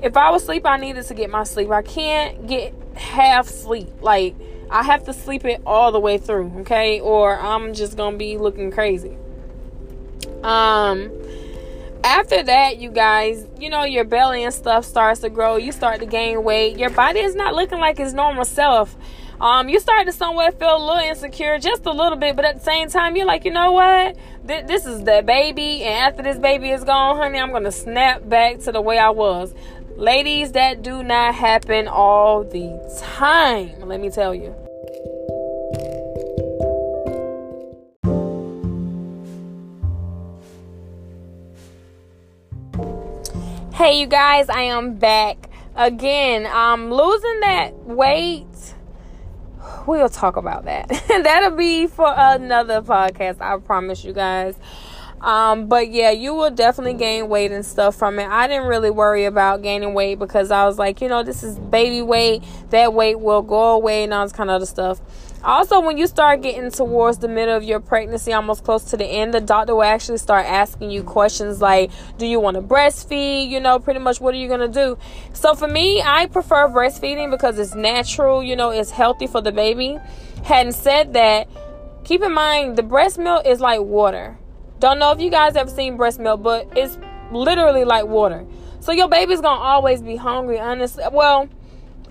if 0.00 0.16
I 0.16 0.30
was 0.30 0.44
asleep, 0.44 0.64
I 0.64 0.76
needed 0.76 1.06
to 1.06 1.14
get 1.14 1.28
my 1.28 1.42
sleep. 1.42 1.70
I 1.70 1.82
can't 1.82 2.46
get 2.46 2.72
half 2.94 3.48
sleep. 3.48 3.88
Like 4.00 4.36
I 4.70 4.84
have 4.84 5.04
to 5.04 5.12
sleep 5.12 5.44
it 5.44 5.60
all 5.66 5.90
the 5.90 6.00
way 6.00 6.18
through, 6.18 6.52
okay? 6.60 7.00
Or 7.00 7.36
I'm 7.36 7.74
just 7.74 7.96
to 7.96 8.12
be 8.12 8.38
looking 8.38 8.70
crazy. 8.70 9.16
Um 10.44 11.10
after 12.04 12.42
that, 12.42 12.78
you 12.78 12.90
guys, 12.90 13.46
you 13.58 13.70
know, 13.70 13.84
your 13.84 14.04
belly 14.04 14.44
and 14.44 14.52
stuff 14.52 14.84
starts 14.84 15.22
to 15.22 15.30
grow. 15.30 15.56
You 15.56 15.72
start 15.72 16.00
to 16.00 16.06
gain 16.06 16.44
weight. 16.44 16.78
Your 16.78 16.90
body 16.90 17.20
is 17.20 17.34
not 17.34 17.54
looking 17.54 17.78
like 17.80 17.98
its 17.98 18.12
normal 18.12 18.44
self. 18.44 18.94
Um, 19.40 19.68
you 19.68 19.80
start 19.80 20.06
to 20.06 20.12
somewhere 20.12 20.52
feel 20.52 20.76
a 20.76 20.78
little 20.78 21.08
insecure, 21.08 21.58
just 21.58 21.86
a 21.86 21.92
little 21.92 22.16
bit, 22.16 22.36
but 22.36 22.44
at 22.44 22.58
the 22.58 22.64
same 22.64 22.88
time, 22.88 23.16
you're 23.16 23.26
like, 23.26 23.44
you 23.44 23.50
know 23.50 23.72
what? 23.72 24.16
Th- 24.46 24.64
this 24.66 24.86
is 24.86 25.02
the 25.02 25.22
baby, 25.26 25.82
and 25.82 26.12
after 26.12 26.22
this 26.22 26.38
baby 26.38 26.70
is 26.70 26.84
gone, 26.84 27.16
honey, 27.16 27.40
I'm 27.40 27.50
gonna 27.50 27.72
snap 27.72 28.28
back 28.28 28.60
to 28.60 28.72
the 28.72 28.80
way 28.80 28.98
I 28.98 29.10
was. 29.10 29.52
Ladies, 29.96 30.52
that 30.52 30.82
do 30.82 31.02
not 31.02 31.34
happen 31.34 31.88
all 31.88 32.44
the 32.44 32.78
time. 33.02 33.80
Let 33.80 34.00
me 34.00 34.10
tell 34.10 34.34
you. 34.34 34.63
Hey, 43.84 44.00
you 44.00 44.06
guys, 44.06 44.48
I 44.48 44.62
am 44.62 44.94
back 44.94 45.50
again. 45.76 46.48
I'm 46.50 46.90
losing 46.90 47.40
that 47.40 47.74
weight. 47.84 48.74
We'll 49.86 50.08
talk 50.08 50.36
about 50.36 50.64
that. 50.64 50.88
That'll 51.08 51.54
be 51.54 51.86
for 51.86 52.10
another 52.16 52.80
podcast. 52.80 53.42
I 53.42 53.58
promise 53.58 54.02
you 54.02 54.14
guys. 54.14 54.56
Um, 55.20 55.68
but 55.68 55.90
yeah, 55.90 56.12
you 56.12 56.32
will 56.32 56.50
definitely 56.50 56.94
gain 56.94 57.28
weight 57.28 57.52
and 57.52 57.64
stuff 57.64 57.94
from 57.94 58.18
it. 58.18 58.26
I 58.26 58.46
didn't 58.46 58.68
really 58.68 58.90
worry 58.90 59.26
about 59.26 59.60
gaining 59.60 59.92
weight 59.92 60.18
because 60.18 60.50
I 60.50 60.64
was 60.64 60.78
like, 60.78 61.02
you 61.02 61.08
know, 61.08 61.22
this 61.22 61.42
is 61.42 61.58
baby 61.58 62.00
weight. 62.00 62.42
That 62.70 62.94
weight 62.94 63.20
will 63.20 63.42
go 63.42 63.74
away 63.74 64.04
and 64.04 64.14
all 64.14 64.24
this 64.24 64.32
kind 64.32 64.48
of 64.48 64.54
other 64.54 64.66
stuff. 64.66 65.02
Also, 65.44 65.78
when 65.78 65.98
you 65.98 66.06
start 66.06 66.40
getting 66.40 66.70
towards 66.70 67.18
the 67.18 67.28
middle 67.28 67.54
of 67.54 67.62
your 67.62 67.78
pregnancy, 67.78 68.32
almost 68.32 68.64
close 68.64 68.84
to 68.84 68.96
the 68.96 69.04
end, 69.04 69.34
the 69.34 69.42
doctor 69.42 69.74
will 69.74 69.82
actually 69.82 70.16
start 70.16 70.46
asking 70.46 70.90
you 70.90 71.02
questions 71.02 71.60
like, 71.60 71.90
Do 72.16 72.24
you 72.24 72.40
want 72.40 72.54
to 72.54 72.62
breastfeed? 72.62 73.50
You 73.50 73.60
know, 73.60 73.78
pretty 73.78 74.00
much 74.00 74.22
what 74.22 74.32
are 74.32 74.38
you 74.38 74.48
going 74.48 74.60
to 74.60 74.68
do? 74.68 74.96
So, 75.34 75.54
for 75.54 75.68
me, 75.68 76.00
I 76.00 76.26
prefer 76.26 76.68
breastfeeding 76.68 77.30
because 77.30 77.58
it's 77.58 77.74
natural, 77.74 78.42
you 78.42 78.56
know, 78.56 78.70
it's 78.70 78.90
healthy 78.90 79.26
for 79.26 79.42
the 79.42 79.52
baby. 79.52 79.98
Hadn't 80.44 80.72
said 80.72 81.12
that, 81.12 81.46
keep 82.04 82.22
in 82.22 82.32
mind 82.32 82.76
the 82.76 82.82
breast 82.82 83.18
milk 83.18 83.44
is 83.44 83.60
like 83.60 83.82
water. 83.82 84.38
Don't 84.78 84.98
know 84.98 85.12
if 85.12 85.20
you 85.20 85.30
guys 85.30 85.56
ever 85.56 85.68
seen 85.68 85.98
breast 85.98 86.18
milk, 86.18 86.42
but 86.42 86.68
it's 86.74 86.98
literally 87.32 87.84
like 87.84 88.06
water. 88.06 88.46
So, 88.80 88.92
your 88.92 89.08
baby's 89.08 89.42
going 89.42 89.58
to 89.58 89.62
always 89.62 90.00
be 90.00 90.16
hungry, 90.16 90.58
honestly. 90.58 91.04
Well, 91.12 91.50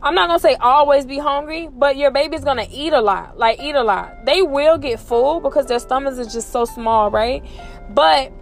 I'm 0.04 0.16
not 0.16 0.28
gonna 0.28 0.40
say 0.40 0.56
always 0.56 1.06
be 1.06 1.18
hungry, 1.18 1.70
but 1.72 1.96
your 1.96 2.12
baby's 2.12 2.44
gonna 2.44 2.68
eat 2.70 2.92
a 2.92 3.00
lot. 3.00 3.38
Like 3.38 3.62
eat 3.62 3.76
a 3.76 3.84
lot. 3.84 4.26
They 4.26 4.42
will 4.42 4.78
get 4.78 5.00
full 5.00 5.40
because 5.40 5.66
their 5.68 5.80
stomachs 5.80 6.18
is 6.18 6.34
just 6.34 6.52
so 6.52 6.66
small, 6.66 7.10
right? 7.10 7.42
But 7.90 8.34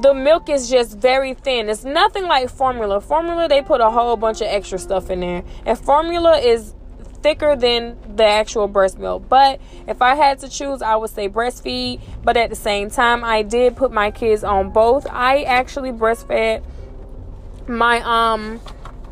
the 0.00 0.14
milk 0.14 0.48
is 0.48 0.70
just 0.70 0.98
very 0.98 1.34
thin. 1.34 1.68
It's 1.68 1.84
nothing 1.84 2.24
like 2.24 2.50
formula. 2.50 3.00
Formula 3.00 3.48
they 3.48 3.62
put 3.62 3.80
a 3.80 3.90
whole 3.90 4.16
bunch 4.16 4.40
of 4.40 4.46
extra 4.46 4.78
stuff 4.78 5.10
in 5.10 5.20
there. 5.20 5.42
And 5.64 5.76
formula 5.76 6.38
is 6.38 6.72
thicker 7.20 7.56
than 7.56 7.96
the 8.14 8.24
actual 8.24 8.68
breast 8.68 8.96
milk. 8.96 9.28
But 9.28 9.60
if 9.88 10.00
I 10.00 10.14
had 10.14 10.38
to 10.40 10.48
choose, 10.48 10.82
I 10.82 10.94
would 10.94 11.10
say 11.10 11.28
breastfeed. 11.28 12.00
But 12.22 12.36
at 12.36 12.50
the 12.50 12.56
same 12.56 12.90
time, 12.90 13.24
I 13.24 13.42
did 13.42 13.74
put 13.74 13.90
my 13.90 14.12
kids 14.12 14.44
on 14.44 14.70
both. 14.70 15.04
I 15.10 15.42
actually 15.42 15.90
breastfed 15.90 16.62
my 17.66 18.00
um 18.02 18.60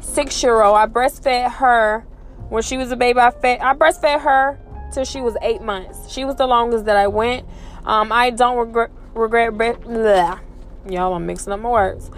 six 0.04 0.42
year 0.42 0.62
old. 0.62 0.76
I 0.76 0.86
breastfed 0.86 1.52
her 1.52 2.06
when 2.48 2.62
she 2.62 2.76
was 2.76 2.92
a 2.92 2.96
baby. 2.96 3.18
I 3.20 3.30
fed 3.30 3.60
I 3.60 3.74
breastfed 3.74 4.20
her 4.20 4.58
till 4.92 5.04
she 5.04 5.20
was 5.20 5.36
eight 5.42 5.62
months. 5.62 6.10
She 6.10 6.24
was 6.24 6.36
the 6.36 6.46
longest 6.46 6.84
that 6.86 6.96
I 6.96 7.08
went. 7.08 7.46
Um, 7.84 8.12
I 8.12 8.30
don't 8.30 8.56
regret 8.56 8.90
regret 9.14 9.52
bleh. 9.54 10.40
y'all. 10.88 11.14
I'm 11.14 11.26
mixing 11.26 11.52
up 11.52 11.60
my 11.60 11.70
words. 11.70 12.10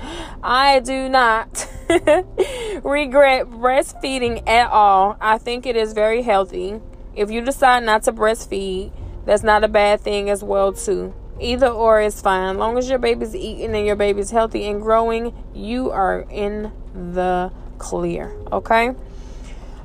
I 0.43 0.81
do 0.81 1.09
not 1.09 1.69
regret 1.89 3.47
breastfeeding 3.47 4.49
at 4.49 4.71
all. 4.71 5.17
I 5.21 5.39
think 5.39 5.67
it 5.67 5.77
is 5.77 5.93
very 5.93 6.23
healthy. 6.23 6.81
If 7.15 7.31
you 7.31 7.41
decide 7.41 7.85
not 7.85 8.03
to 8.05 8.13
breastfeed, 8.13 8.93
that's 9.25 9.43
not 9.43 9.65
a 9.65 9.69
bad 9.69 10.01
thing 10.01 10.31
as 10.31 10.45
well 10.45 10.73
too. 10.73 11.15
Either 11.41 11.69
or 11.69 12.01
is 12.01 12.21
fine. 12.21 12.59
Long 12.59 12.79
as 12.79 12.89
your 12.89 12.99
baby's 12.99 13.35
eating 13.35 13.75
and 13.75 13.87
your 13.87 13.97
baby's 13.97 14.31
healthy 14.31 14.67
and 14.69 14.81
growing, 14.81 15.35
you 15.55 15.91
are 15.91 16.25
in 16.31 16.73
the 16.95 17.53
clear. 17.79 18.35
Okay. 18.53 18.93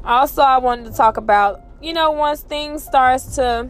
Also, 0.04 0.42
I 0.42 0.58
wanted 0.58 0.86
to 0.86 0.94
talk 0.94 1.18
about, 1.18 1.62
you 1.82 1.94
know, 1.94 2.12
once 2.12 2.42
things 2.42 2.84
starts 2.84 3.36
to, 3.36 3.70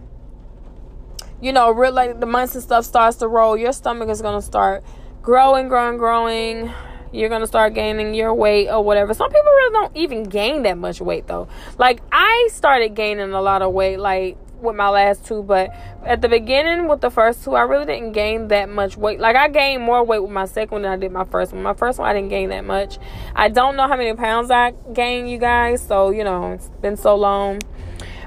you 1.41 1.51
know, 1.51 1.71
real 1.71 1.91
like 1.91 2.19
the 2.19 2.25
months 2.25 2.55
and 2.55 2.63
stuff 2.63 2.85
starts 2.85 3.17
to 3.17 3.27
roll, 3.27 3.57
your 3.57 3.73
stomach 3.73 4.09
is 4.09 4.21
gonna 4.21 4.41
start 4.41 4.83
growing, 5.21 5.67
growing, 5.67 5.97
growing. 5.97 6.71
You're 7.11 7.29
gonna 7.29 7.47
start 7.47 7.73
gaining 7.73 8.13
your 8.13 8.33
weight 8.33 8.69
or 8.69 8.81
whatever. 8.83 9.13
Some 9.13 9.29
people 9.29 9.43
really 9.43 9.73
don't 9.73 9.97
even 9.97 10.23
gain 10.23 10.63
that 10.63 10.77
much 10.77 11.01
weight 11.01 11.27
though. 11.27 11.49
Like 11.77 12.01
I 12.11 12.47
started 12.51 12.95
gaining 12.95 13.33
a 13.33 13.41
lot 13.41 13.61
of 13.61 13.73
weight, 13.73 13.97
like 13.97 14.37
with 14.61 14.75
my 14.75 14.89
last 14.89 15.25
two, 15.25 15.43
but 15.43 15.69
at 16.05 16.21
the 16.21 16.29
beginning 16.29 16.87
with 16.87 17.01
the 17.01 17.09
first 17.09 17.43
two, 17.43 17.55
I 17.55 17.61
really 17.61 17.85
didn't 17.85 18.11
gain 18.11 18.47
that 18.49 18.69
much 18.69 18.97
weight. 18.97 19.19
Like 19.19 19.35
I 19.35 19.47
gained 19.47 19.83
more 19.83 20.03
weight 20.03 20.21
with 20.21 20.31
my 20.31 20.45
second 20.45 20.71
one 20.71 20.81
than 20.83 20.91
I 20.91 20.97
did 20.97 21.11
my 21.11 21.25
first 21.25 21.53
one. 21.53 21.63
My 21.63 21.73
first 21.73 21.99
one 21.99 22.09
I 22.09 22.13
didn't 22.13 22.29
gain 22.29 22.49
that 22.49 22.65
much. 22.65 22.97
I 23.35 23.49
don't 23.49 23.75
know 23.75 23.87
how 23.87 23.97
many 23.97 24.13
pounds 24.13 24.51
I 24.51 24.73
gained, 24.93 25.29
you 25.29 25.37
guys. 25.37 25.85
So 25.85 26.09
you 26.09 26.23
know 26.23 26.53
it's 26.53 26.69
been 26.81 26.97
so 26.97 27.15
long, 27.15 27.59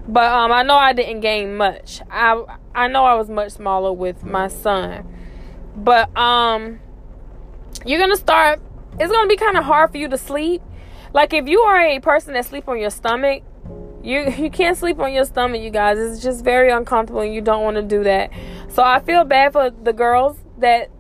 but 0.07 0.25
um, 0.25 0.53
I 0.53 0.63
know 0.63 0.77
I 0.77 0.93
didn't 0.93 1.21
gain 1.21 1.57
much. 1.57 2.01
I 2.11 2.43
I 2.75 2.89
know 2.89 3.05
I 3.05 3.15
was 3.15 3.31
much 3.31 3.53
smaller 3.53 3.93
with 3.93 4.25
my 4.25 4.49
son, 4.49 5.07
but 5.77 6.17
um, 6.17 6.81
you're 7.87 8.01
gonna 8.01 8.17
start. 8.17 8.61
It's 8.99 9.11
gonna 9.11 9.29
be 9.29 9.37
kind 9.37 9.57
of 9.57 9.65
hard 9.65 9.91
for 9.91 9.99
you 9.99 10.09
to 10.09 10.19
sleep. 10.19 10.63
Like 11.13 11.33
if 11.33 11.47
you 11.47 11.61
are 11.61 11.81
a 11.81 12.01
person 12.01 12.35
that 12.35 12.45
sleep 12.45 12.69
on 12.69 12.79
your 12.81 12.91
stomach 12.91 13.45
you 14.05 14.31
you 14.39 14.51
can't 14.51 14.77
sleep 14.77 14.99
on 14.99 15.13
your 15.13 15.25
stomach, 15.25 15.61
you 15.61 15.71
guys. 15.71 15.99
It's 15.99 16.23
just 16.23 16.45
very 16.45 16.71
uncomfortable 16.71 17.23
and 17.23 17.35
you 17.35 17.41
don't 17.41 17.65
want 17.65 17.77
to 17.77 17.83
do 17.83 18.05
that. 18.05 18.31
So 18.69 18.83
I 18.83 19.01
feel 19.01 19.25
bad 19.25 19.53
for 19.53 19.71
the 19.71 19.93
girls 19.93 20.37
that 20.59 20.91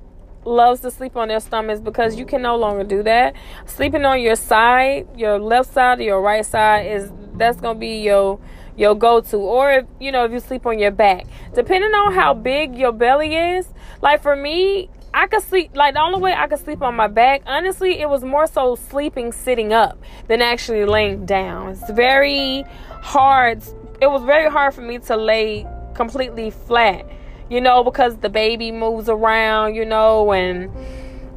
loves 0.44 0.80
to 0.80 0.90
sleep 0.90 1.16
on 1.16 1.28
their 1.28 1.40
stomachs 1.40 1.80
because 1.80 2.16
you 2.16 2.26
can 2.26 2.42
no 2.42 2.56
longer 2.56 2.84
do 2.84 3.02
that. 3.02 3.34
Sleeping 3.66 4.04
on 4.04 4.20
your 4.20 4.36
side, 4.36 5.06
your 5.16 5.38
left 5.38 5.72
side 5.72 6.00
or 6.00 6.02
your 6.02 6.20
right 6.20 6.44
side 6.44 6.86
is 6.86 7.10
that's 7.34 7.60
to 7.60 7.74
be 7.74 8.02
your 8.02 8.40
your 8.76 8.94
go-to 8.94 9.36
or 9.36 9.70
if 9.70 9.86
you 10.00 10.10
know 10.10 10.24
if 10.24 10.32
you 10.32 10.40
sleep 10.40 10.66
on 10.66 10.80
your 10.80 10.90
back 10.90 11.24
depending 11.54 11.92
on 11.92 12.12
how 12.12 12.34
big 12.34 12.76
your 12.76 12.90
belly 12.90 13.36
is 13.36 13.68
like 14.02 14.20
for 14.20 14.34
me 14.34 14.90
I 15.14 15.28
could 15.28 15.42
sleep 15.42 15.70
like 15.76 15.94
the 15.94 16.00
only 16.00 16.18
way 16.18 16.34
I 16.34 16.48
could 16.48 16.58
sleep 16.58 16.82
on 16.82 16.96
my 16.96 17.06
back, 17.06 17.42
honestly, 17.46 18.00
it 18.00 18.08
was 18.08 18.24
more 18.24 18.48
so 18.48 18.74
sleeping 18.74 19.30
sitting 19.30 19.72
up 19.72 19.96
than 20.26 20.42
actually 20.42 20.84
laying 20.84 21.24
down. 21.24 21.68
It's 21.68 21.88
very 21.90 22.64
hard. 23.04 23.62
It 24.00 24.10
was 24.10 24.22
very 24.22 24.50
hard 24.50 24.74
for 24.74 24.80
me 24.80 24.98
to 24.98 25.16
lay 25.16 25.66
completely 25.94 26.50
flat, 26.50 27.06
you 27.50 27.60
know, 27.60 27.84
because 27.84 28.16
the 28.16 28.30
baby 28.30 28.72
moves 28.72 29.08
around, 29.08 29.74
you 29.74 29.84
know, 29.84 30.32
and 30.32 30.70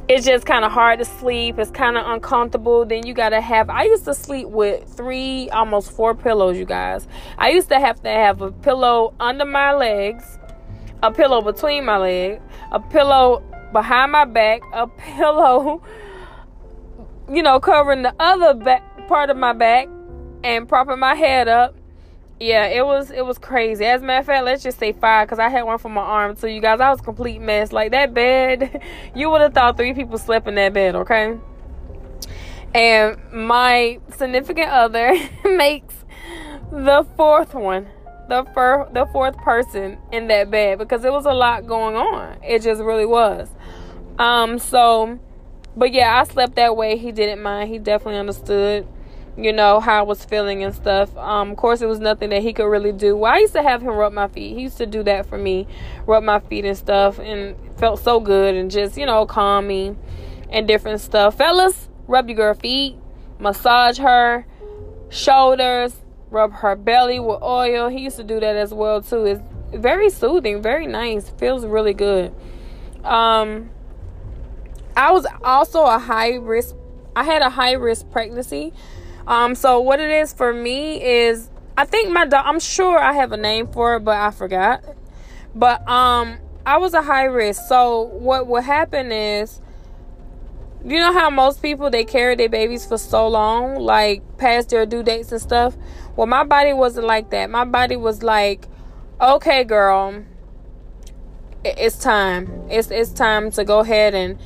it's 0.08 0.24
just 0.24 0.46
kind 0.46 0.64
of 0.64 0.72
hard 0.72 0.98
to 0.98 1.04
sleep. 1.04 1.58
It's 1.58 1.70
kind 1.70 1.98
of 1.98 2.06
uncomfortable. 2.06 2.86
Then 2.86 3.06
you 3.06 3.12
got 3.12 3.28
to 3.28 3.40
have. 3.42 3.68
I 3.68 3.84
used 3.84 4.06
to 4.06 4.14
sleep 4.14 4.48
with 4.48 4.88
three, 4.88 5.50
almost 5.50 5.92
four 5.92 6.14
pillows, 6.14 6.56
you 6.56 6.64
guys. 6.64 7.06
I 7.36 7.50
used 7.50 7.68
to 7.68 7.78
have 7.78 8.02
to 8.02 8.08
have 8.08 8.40
a 8.40 8.50
pillow 8.50 9.12
under 9.20 9.44
my 9.44 9.74
legs, 9.74 10.38
a 11.02 11.12
pillow 11.12 11.42
between 11.42 11.84
my 11.84 11.98
legs, 11.98 12.42
a 12.72 12.80
pillow 12.80 13.42
behind 13.72 14.12
my 14.12 14.24
back, 14.24 14.62
a 14.72 14.86
pillow, 15.16 15.82
you 17.30 17.42
know, 17.42 17.60
covering 17.60 18.02
the 18.02 18.14
other 18.18 18.54
back 18.54 18.82
part 19.06 19.30
of 19.30 19.36
my 19.36 19.52
back 19.52 19.88
and 20.44 20.68
propping 20.68 20.98
my 20.98 21.14
head 21.14 21.48
up. 21.48 21.74
Yeah, 22.40 22.66
it 22.66 22.86
was 22.86 23.10
it 23.10 23.24
was 23.26 23.38
crazy. 23.38 23.84
As 23.84 24.02
a 24.02 24.04
matter 24.04 24.20
of 24.20 24.26
fact, 24.26 24.44
let's 24.44 24.62
just 24.62 24.78
say 24.78 24.92
five 24.92 25.26
because 25.26 25.40
I 25.40 25.48
had 25.48 25.62
one 25.62 25.78
for 25.78 25.88
my 25.88 26.02
arm 26.02 26.36
too. 26.36 26.48
You 26.48 26.60
guys, 26.60 26.80
I 26.80 26.90
was 26.90 27.00
complete 27.00 27.40
mess. 27.40 27.72
Like 27.72 27.90
that 27.92 28.14
bed, 28.14 28.82
you 29.14 29.30
would 29.30 29.40
have 29.40 29.54
thought 29.54 29.76
three 29.76 29.94
people 29.94 30.18
slept 30.18 30.46
in 30.46 30.54
that 30.56 30.72
bed. 30.72 30.94
Okay. 30.96 31.36
and 32.74 33.16
my 33.32 33.98
significant 34.16 34.68
other 34.70 35.14
makes 35.44 35.94
the 36.70 37.06
fourth 37.16 37.54
one 37.54 37.86
the 38.28 38.44
fir- 38.54 38.88
the 38.92 39.06
fourth 39.06 39.36
person 39.38 39.96
in 40.12 40.28
that 40.28 40.50
bed 40.50 40.78
because 40.78 41.02
it 41.04 41.10
was 41.12 41.24
a 41.24 41.32
lot 41.32 41.66
going 41.66 41.96
on. 41.96 42.36
It 42.42 42.62
just 42.62 42.82
really 42.82 43.06
was. 43.06 43.48
Um 44.18 44.58
so 44.58 45.18
but 45.76 45.92
yeah, 45.92 46.20
I 46.20 46.24
slept 46.24 46.56
that 46.56 46.76
way. 46.76 46.96
He 46.98 47.12
didn't 47.12 47.42
mind. 47.42 47.70
He 47.70 47.78
definitely 47.78 48.18
understood, 48.20 48.86
you 49.38 49.52
know, 49.52 49.78
how 49.78 50.00
I 50.00 50.02
was 50.02 50.24
feeling 50.24 50.64
and 50.64 50.74
stuff. 50.74 51.16
Um, 51.16 51.52
of 51.52 51.56
course, 51.56 51.80
it 51.80 51.86
was 51.86 52.00
nothing 52.00 52.30
that 52.30 52.42
he 52.42 52.52
could 52.52 52.66
really 52.66 52.90
do. 52.90 53.16
Well, 53.16 53.32
I 53.32 53.38
used 53.38 53.52
to 53.52 53.62
have 53.62 53.80
him 53.80 53.90
rub 53.90 54.12
my 54.12 54.26
feet. 54.26 54.56
He 54.56 54.62
used 54.62 54.78
to 54.78 54.86
do 54.86 55.04
that 55.04 55.26
for 55.26 55.38
me, 55.38 55.68
rub 56.06 56.24
my 56.24 56.40
feet 56.40 56.64
and 56.64 56.76
stuff, 56.76 57.20
and 57.20 57.54
felt 57.78 58.00
so 58.00 58.18
good 58.18 58.56
and 58.56 58.68
just, 58.68 58.96
you 58.96 59.06
know, 59.06 59.26
calm 59.26 59.68
me 59.68 59.94
and 60.50 60.66
different 60.66 61.00
stuff. 61.00 61.36
Fellas, 61.36 61.88
rub 62.08 62.28
your 62.28 62.36
girl 62.36 62.54
feet, 62.54 62.96
massage 63.38 63.98
her 63.98 64.44
shoulders, 65.08 65.94
rub 66.30 66.52
her 66.54 66.74
belly 66.74 67.20
with 67.20 67.40
oil. 67.40 67.88
He 67.88 68.00
used 68.00 68.16
to 68.16 68.24
do 68.24 68.40
that 68.40 68.56
as 68.56 68.74
well 68.74 69.02
too. 69.02 69.24
It's 69.24 69.42
very 69.72 70.10
soothing, 70.10 70.62
very 70.62 70.86
nice. 70.86 71.30
Feels 71.30 71.64
really 71.64 71.94
good. 71.94 72.34
Um 73.04 73.70
I 74.96 75.12
was 75.12 75.26
also 75.44 75.84
a 75.84 75.98
high 75.98 76.34
risk 76.34 76.74
I 77.14 77.24
had 77.24 77.42
a 77.42 77.50
high 77.50 77.72
risk 77.72 78.10
pregnancy. 78.10 78.72
Um 79.28 79.54
so 79.54 79.78
what 79.78 80.00
it 80.00 80.10
is 80.10 80.32
for 80.32 80.52
me 80.52 81.00
is 81.04 81.50
I 81.76 81.84
think 81.84 82.10
my 82.10 82.26
dog 82.26 82.44
I'm 82.46 82.58
sure 82.58 82.98
I 82.98 83.12
have 83.12 83.30
a 83.30 83.36
name 83.36 83.68
for 83.68 83.96
it 83.96 84.00
but 84.00 84.16
I 84.16 84.30
forgot. 84.32 84.82
But 85.54 85.86
um 85.88 86.38
I 86.66 86.78
was 86.78 86.94
a 86.94 87.02
high 87.02 87.24
risk. 87.24 87.62
So 87.68 88.00
what 88.00 88.46
would 88.46 88.64
happen 88.64 89.12
is 89.12 89.60
you 90.84 90.98
know 90.98 91.12
how 91.12 91.28
most 91.28 91.60
people 91.60 91.90
they 91.90 92.04
carry 92.04 92.34
their 92.34 92.48
babies 92.48 92.86
for 92.86 92.98
so 92.98 93.28
long, 93.28 93.76
like 93.76 94.22
past 94.38 94.70
their 94.70 94.86
due 94.86 95.02
dates 95.02 95.32
and 95.32 95.40
stuff. 95.40 95.76
Well, 96.16 96.26
my 96.26 96.44
body 96.44 96.72
wasn't 96.72 97.06
like 97.06 97.30
that. 97.30 97.50
My 97.50 97.64
body 97.64 97.96
was 97.96 98.22
like, 98.22 98.66
okay, 99.20 99.64
girl, 99.64 100.24
it's 101.64 101.98
time. 101.98 102.66
It's 102.70 102.90
it's 102.90 103.12
time 103.12 103.50
to 103.52 103.64
go 103.64 103.80
ahead 103.80 104.14
and 104.14 104.38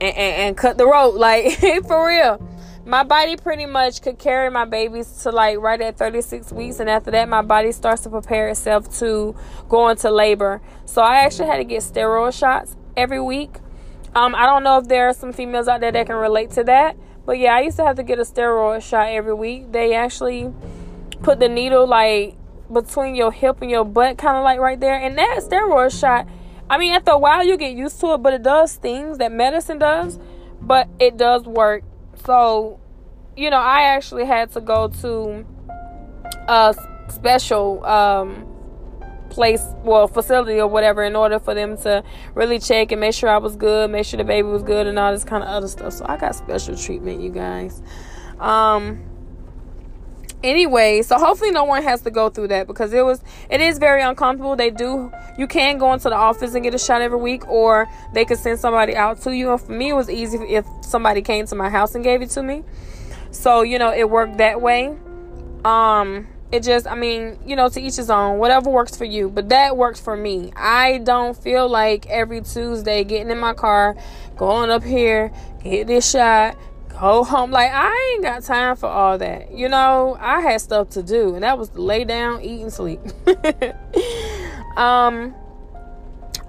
and, 0.00 0.16
and, 0.16 0.36
and 0.42 0.56
cut 0.56 0.78
the 0.78 0.86
rope. 0.86 1.14
Like 1.18 1.58
for 1.86 2.06
real. 2.06 2.51
My 2.84 3.04
body 3.04 3.36
pretty 3.36 3.66
much 3.66 4.02
could 4.02 4.18
carry 4.18 4.50
my 4.50 4.64
babies 4.64 5.22
to 5.22 5.30
like 5.30 5.58
right 5.58 5.80
at 5.80 5.96
36 5.96 6.50
weeks, 6.52 6.80
and 6.80 6.90
after 6.90 7.12
that, 7.12 7.28
my 7.28 7.40
body 7.40 7.70
starts 7.70 8.02
to 8.02 8.10
prepare 8.10 8.48
itself 8.48 8.98
to 8.98 9.36
go 9.68 9.88
into 9.88 10.10
labor. 10.10 10.60
So 10.84 11.00
I 11.00 11.18
actually 11.18 11.46
had 11.46 11.58
to 11.58 11.64
get 11.64 11.82
steroid 11.82 12.36
shots 12.36 12.76
every 12.96 13.20
week. 13.20 13.54
Um, 14.16 14.34
I 14.34 14.46
don't 14.46 14.64
know 14.64 14.78
if 14.78 14.88
there 14.88 15.08
are 15.08 15.14
some 15.14 15.32
females 15.32 15.68
out 15.68 15.80
there 15.80 15.92
that 15.92 16.06
can 16.06 16.16
relate 16.16 16.50
to 16.52 16.64
that, 16.64 16.96
but 17.24 17.38
yeah, 17.38 17.54
I 17.54 17.60
used 17.60 17.76
to 17.76 17.84
have 17.84 17.96
to 17.96 18.02
get 18.02 18.18
a 18.18 18.22
steroid 18.22 18.82
shot 18.82 19.08
every 19.10 19.34
week. 19.34 19.70
They 19.70 19.94
actually 19.94 20.52
put 21.22 21.38
the 21.38 21.48
needle 21.48 21.86
like 21.86 22.34
between 22.72 23.14
your 23.14 23.30
hip 23.30 23.62
and 23.62 23.70
your 23.70 23.84
butt, 23.84 24.18
kind 24.18 24.36
of 24.36 24.42
like 24.42 24.58
right 24.58 24.80
there. 24.80 24.96
And 24.96 25.16
that 25.18 25.38
steroid 25.48 25.98
shot, 25.98 26.26
I 26.68 26.78
mean, 26.78 26.92
after 26.94 27.12
a 27.12 27.18
while 27.18 27.46
you 27.46 27.56
get 27.56 27.76
used 27.76 28.00
to 28.00 28.14
it, 28.14 28.18
but 28.18 28.34
it 28.34 28.42
does 28.42 28.74
things 28.74 29.18
that 29.18 29.30
medicine 29.30 29.78
does, 29.78 30.18
but 30.60 30.88
it 30.98 31.16
does 31.16 31.44
work. 31.44 31.84
So, 32.24 32.78
you 33.36 33.50
know, 33.50 33.58
I 33.58 33.82
actually 33.82 34.24
had 34.24 34.52
to 34.52 34.60
go 34.60 34.88
to 35.02 35.44
a 36.48 36.74
special 37.08 37.84
um, 37.84 38.46
place, 39.30 39.62
well, 39.82 40.06
facility 40.06 40.60
or 40.60 40.68
whatever, 40.68 41.02
in 41.02 41.16
order 41.16 41.38
for 41.38 41.54
them 41.54 41.76
to 41.78 42.04
really 42.34 42.58
check 42.58 42.92
and 42.92 43.00
make 43.00 43.14
sure 43.14 43.28
I 43.28 43.38
was 43.38 43.56
good, 43.56 43.90
make 43.90 44.06
sure 44.06 44.18
the 44.18 44.24
baby 44.24 44.48
was 44.48 44.62
good, 44.62 44.86
and 44.86 44.98
all 44.98 45.12
this 45.12 45.24
kind 45.24 45.42
of 45.42 45.48
other 45.48 45.68
stuff. 45.68 45.94
So 45.94 46.06
I 46.08 46.16
got 46.16 46.34
special 46.34 46.76
treatment, 46.76 47.20
you 47.20 47.30
guys. 47.30 47.82
Um, 48.38 49.04
anyway 50.44 51.02
so 51.02 51.18
hopefully 51.18 51.50
no 51.50 51.64
one 51.64 51.82
has 51.82 52.02
to 52.02 52.10
go 52.10 52.28
through 52.28 52.48
that 52.48 52.66
because 52.66 52.92
it 52.92 53.04
was 53.04 53.22
it 53.50 53.60
is 53.60 53.78
very 53.78 54.02
uncomfortable. 54.02 54.56
They 54.56 54.70
do 54.70 55.12
you 55.38 55.46
can 55.46 55.78
go 55.78 55.92
into 55.92 56.08
the 56.08 56.16
office 56.16 56.54
and 56.54 56.62
get 56.62 56.74
a 56.74 56.78
shot 56.78 57.02
every 57.02 57.18
week 57.18 57.48
or 57.48 57.88
they 58.12 58.24
could 58.24 58.38
send 58.38 58.58
somebody 58.58 58.94
out 58.94 59.20
to 59.22 59.34
you. 59.34 59.50
And 59.52 59.60
for 59.60 59.72
me 59.72 59.90
it 59.90 59.94
was 59.94 60.10
easy 60.10 60.38
if 60.38 60.66
somebody 60.82 61.22
came 61.22 61.46
to 61.46 61.54
my 61.54 61.68
house 61.68 61.94
and 61.94 62.04
gave 62.04 62.22
it 62.22 62.30
to 62.30 62.42
me. 62.42 62.64
So 63.30 63.62
you 63.62 63.78
know 63.78 63.92
it 63.92 64.08
worked 64.08 64.38
that 64.38 64.60
way. 64.60 64.96
Um 65.64 66.28
it 66.50 66.62
just 66.62 66.86
i 66.86 66.94
mean 66.94 67.38
you 67.46 67.56
know 67.56 67.66
to 67.70 67.80
each 67.80 67.96
his 67.96 68.10
own 68.10 68.38
whatever 68.38 68.68
works 68.68 68.94
for 68.94 69.06
you 69.06 69.30
but 69.30 69.48
that 69.48 69.76
works 69.76 70.00
for 70.00 70.16
me. 70.16 70.52
I 70.54 70.98
don't 70.98 71.36
feel 71.36 71.68
like 71.68 72.06
every 72.06 72.42
tuesday 72.42 73.04
getting 73.04 73.30
in 73.30 73.38
my 73.38 73.54
car 73.54 73.96
going 74.36 74.70
up 74.70 74.82
here 74.82 75.32
get 75.64 75.86
this 75.86 76.10
shot 76.10 76.56
go 77.02 77.24
home 77.24 77.50
like 77.50 77.70
i 77.72 78.12
ain't 78.14 78.22
got 78.22 78.42
time 78.44 78.76
for 78.76 78.86
all 78.86 79.18
that 79.18 79.52
you 79.52 79.68
know 79.68 80.16
i 80.20 80.40
had 80.40 80.60
stuff 80.60 80.88
to 80.88 81.02
do 81.02 81.34
and 81.34 81.42
that 81.42 81.58
was 81.58 81.68
to 81.70 81.82
lay 81.82 82.04
down 82.04 82.40
eat 82.42 82.62
and 82.62 82.72
sleep 82.72 83.00
um 84.76 85.34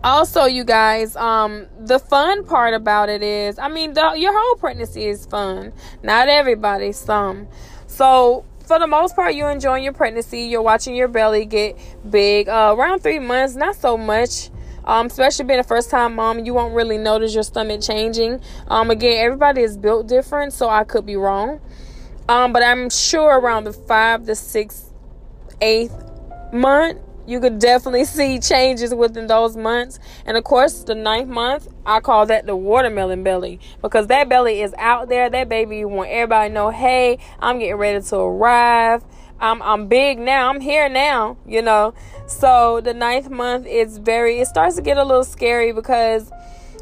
also 0.04 0.46
you 0.46 0.64
guys 0.64 1.16
um 1.16 1.66
the 1.80 1.98
fun 1.98 2.46
part 2.46 2.76
about 2.76 3.10
it 3.10 3.24
is 3.24 3.58
i 3.58 3.68
mean 3.68 3.94
the, 3.94 4.14
your 4.16 4.32
whole 4.32 4.56
pregnancy 4.58 5.06
is 5.06 5.26
fun 5.26 5.74
not 6.04 6.28
everybody 6.28 6.92
some 6.92 7.48
so 7.88 8.46
for 8.66 8.80
the 8.80 8.88
most 8.88 9.16
part, 9.16 9.36
you're 9.36 9.52
enjoying 9.52 9.84
your 9.84 9.94
pregnancy. 9.94 10.44
You're 10.44 10.62
watching 10.62 10.96
your 10.96 11.10
belly 11.10 11.46
get 11.46 11.78
big. 12.10 12.48
Uh, 12.48 12.74
around 12.78 13.02
three 13.02 13.20
months, 13.20 13.56
not 13.56 13.76
so 13.76 13.98
much. 13.98 14.50
Um, 14.86 15.08
especially 15.08 15.46
being 15.46 15.60
a 15.60 15.64
first 15.64 15.90
time 15.90 16.16
mom, 16.16 16.46
you 16.46 16.54
won't 16.54 16.74
really 16.74 16.98
notice 16.98 17.34
your 17.34 17.44
stomach 17.44 17.82
changing. 17.82 18.42
Um, 18.68 18.90
again, 18.92 19.24
everybody 19.24 19.62
is 19.62 19.78
built 19.78 20.08
different, 20.08 20.54
so 20.54 20.70
I 20.70 20.84
could 20.84 21.06
be 21.06 21.16
wrong. 21.16 21.62
Um, 22.28 22.54
but 22.54 22.64
I'm 22.64 22.90
sure 22.90 23.40
around 23.40 23.66
the 23.66 23.74
five 23.74 24.26
to 24.26 24.36
six, 24.36 24.92
eighth 25.62 25.94
month, 26.54 27.00
you 27.26 27.40
could 27.40 27.60
definitely 27.60 28.06
see 28.06 28.40
changes 28.40 28.94
within 28.94 29.28
those 29.28 29.56
months. 29.56 30.00
And 30.26 30.38
of 30.38 30.44
course, 30.44 30.84
the 30.84 30.96
ninth 30.96 31.30
month, 31.30 31.68
I 31.86 32.00
call 32.00 32.26
that 32.28 32.46
the 32.46 32.56
watermelon 32.56 33.24
belly 33.24 33.60
because 33.82 34.08
that 34.08 34.30
belly 34.30 34.62
is 34.62 34.74
out 34.78 35.10
there. 35.10 35.30
That 35.30 35.50
baby, 35.50 35.84
want 35.86 36.10
everybody 36.10 36.54
know, 36.54 36.70
hey, 36.70 37.20
I'm 37.40 37.60
getting 37.60 37.76
ready 37.76 38.02
to 38.06 38.18
arrive. 38.18 39.04
I'm 39.40 39.62
I'm 39.62 39.88
big 39.88 40.20
now. 40.20 40.50
I'm 40.50 40.62
here 40.62 40.90
now, 40.90 41.38
you 41.46 41.62
know. 41.62 41.94
So 42.28 42.82
the 42.82 42.94
ninth 42.94 43.30
month 43.30 43.68
is 43.68 43.98
very. 43.98 44.40
It 44.40 44.48
starts 44.48 44.76
to 44.78 44.82
get 44.82 44.98
a 44.98 45.04
little 45.04 45.24
scary 45.24 45.72
because, 45.72 46.32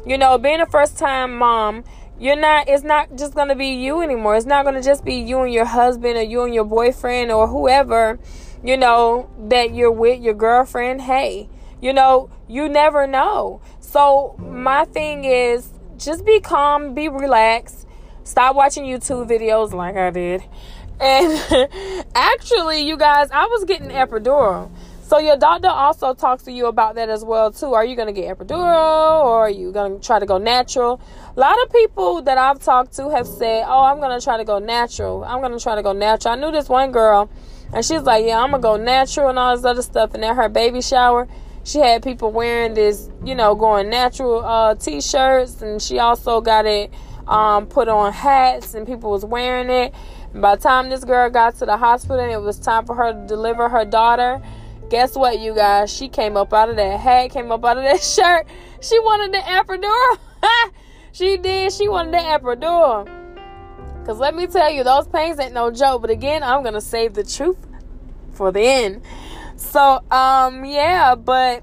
you 0.06 0.16
know, 0.16 0.38
being 0.38 0.60
a 0.60 0.66
first 0.66 0.98
time 0.98 1.36
mom, 1.36 1.84
you're 2.18 2.36
not. 2.36 2.68
It's 2.68 2.84
not 2.84 3.16
just 3.16 3.34
gonna 3.34 3.56
be 3.56 3.68
you 3.68 4.00
anymore. 4.00 4.36
It's 4.36 4.46
not 4.46 4.64
gonna 4.64 4.82
just 4.82 5.04
be 5.04 5.14
you 5.14 5.40
and 5.40 5.52
your 5.52 5.64
husband 5.64 6.16
or 6.16 6.22
you 6.22 6.42
and 6.44 6.54
your 6.54 6.64
boyfriend 6.64 7.32
or 7.32 7.48
whoever 7.48 8.18
you 8.64 8.76
know, 8.76 9.28
that 9.48 9.74
you're 9.74 9.92
with 9.92 10.22
your 10.22 10.34
girlfriend, 10.34 11.02
hey, 11.02 11.48
you 11.80 11.92
know, 11.92 12.30
you 12.48 12.68
never 12.68 13.06
know. 13.06 13.60
So, 13.80 14.36
my 14.38 14.84
thing 14.84 15.24
is 15.24 15.70
just 15.96 16.24
be 16.24 16.40
calm, 16.40 16.94
be 16.94 17.08
relaxed, 17.08 17.86
stop 18.24 18.54
watching 18.54 18.84
YouTube 18.84 19.28
videos 19.28 19.72
like 19.72 19.96
I 19.96 20.10
did. 20.10 20.44
And 21.02 22.06
actually, 22.14 22.82
you 22.82 22.96
guys, 22.96 23.30
I 23.30 23.46
was 23.46 23.64
getting 23.64 23.88
epidural. 23.88 24.70
So 25.02 25.18
your 25.18 25.36
doctor 25.36 25.68
also 25.68 26.14
talks 26.14 26.44
to 26.44 26.52
you 26.52 26.66
about 26.66 26.94
that 26.94 27.10
as 27.10 27.22
well 27.22 27.50
too. 27.50 27.74
Are 27.74 27.84
you 27.84 27.96
going 27.96 28.06
to 28.06 28.18
get 28.18 28.38
epidural 28.38 29.24
or 29.24 29.40
are 29.40 29.50
you 29.50 29.70
going 29.72 30.00
to 30.00 30.06
try 30.06 30.18
to 30.18 30.24
go 30.24 30.38
natural? 30.38 31.02
A 31.36 31.40
lot 31.40 31.62
of 31.62 31.70
people 31.70 32.22
that 32.22 32.38
I've 32.38 32.60
talked 32.60 32.96
to 32.96 33.10
have 33.10 33.26
said, 33.26 33.64
"Oh, 33.66 33.84
I'm 33.84 33.98
going 33.98 34.18
to 34.18 34.24
try 34.24 34.38
to 34.38 34.44
go 34.44 34.58
natural. 34.58 35.22
I'm 35.22 35.40
going 35.40 35.52
to 35.52 35.62
try 35.62 35.74
to 35.74 35.82
go 35.82 35.92
natural." 35.92 36.32
I 36.32 36.36
knew 36.36 36.50
this 36.50 36.68
one 36.68 36.92
girl 36.92 37.30
and 37.72 37.84
she's 37.84 38.02
like, 38.02 38.24
Yeah, 38.26 38.40
I'm 38.40 38.50
gonna 38.50 38.62
go 38.62 38.76
natural 38.76 39.30
and 39.30 39.38
all 39.38 39.56
this 39.56 39.64
other 39.64 39.82
stuff. 39.82 40.14
And 40.14 40.24
at 40.24 40.36
her 40.36 40.48
baby 40.48 40.82
shower, 40.82 41.26
she 41.64 41.78
had 41.78 42.02
people 42.02 42.30
wearing 42.30 42.74
this, 42.74 43.08
you 43.24 43.34
know, 43.34 43.54
going 43.54 43.88
natural 43.88 44.44
uh, 44.44 44.74
t 44.74 45.00
shirts. 45.00 45.62
And 45.62 45.80
she 45.80 45.98
also 45.98 46.40
got 46.40 46.66
it 46.66 46.92
um, 47.26 47.66
put 47.66 47.88
on 47.88 48.12
hats, 48.12 48.74
and 48.74 48.86
people 48.86 49.10
was 49.10 49.24
wearing 49.24 49.70
it. 49.70 49.94
By 50.34 50.56
the 50.56 50.62
time 50.62 50.88
this 50.88 51.04
girl 51.04 51.28
got 51.28 51.56
to 51.56 51.66
the 51.66 51.76
hospital 51.76 52.20
and 52.20 52.32
it 52.32 52.40
was 52.40 52.58
time 52.58 52.86
for 52.86 52.94
her 52.94 53.12
to 53.12 53.26
deliver 53.26 53.68
her 53.68 53.84
daughter, 53.84 54.40
guess 54.88 55.14
what, 55.14 55.40
you 55.40 55.54
guys? 55.54 55.92
She 55.92 56.08
came 56.08 56.36
up 56.36 56.52
out 56.52 56.70
of 56.70 56.76
that 56.76 57.00
hat, 57.00 57.30
came 57.30 57.52
up 57.52 57.64
out 57.64 57.76
of 57.76 57.84
that 57.84 58.02
shirt. 58.02 58.46
She 58.80 58.98
wanted 59.00 59.32
the 59.32 59.38
epidural. 59.38 60.72
she 61.12 61.36
did. 61.36 61.72
She 61.72 61.88
wanted 61.88 62.14
the 62.14 62.18
epidural. 62.18 63.08
Because 64.00 64.18
let 64.18 64.34
me 64.34 64.46
tell 64.46 64.70
you, 64.70 64.82
those 64.82 65.06
pains 65.06 65.38
ain't 65.38 65.52
no 65.52 65.70
joke. 65.70 66.02
But 66.02 66.10
again, 66.10 66.42
I'm 66.42 66.62
going 66.62 66.74
to 66.74 66.80
save 66.80 67.14
the 67.14 67.24
truth 67.24 67.58
for 68.32 68.50
the 68.50 68.60
end. 68.60 69.02
So, 69.56 70.00
um, 70.10 70.64
yeah, 70.64 71.14
but 71.14 71.62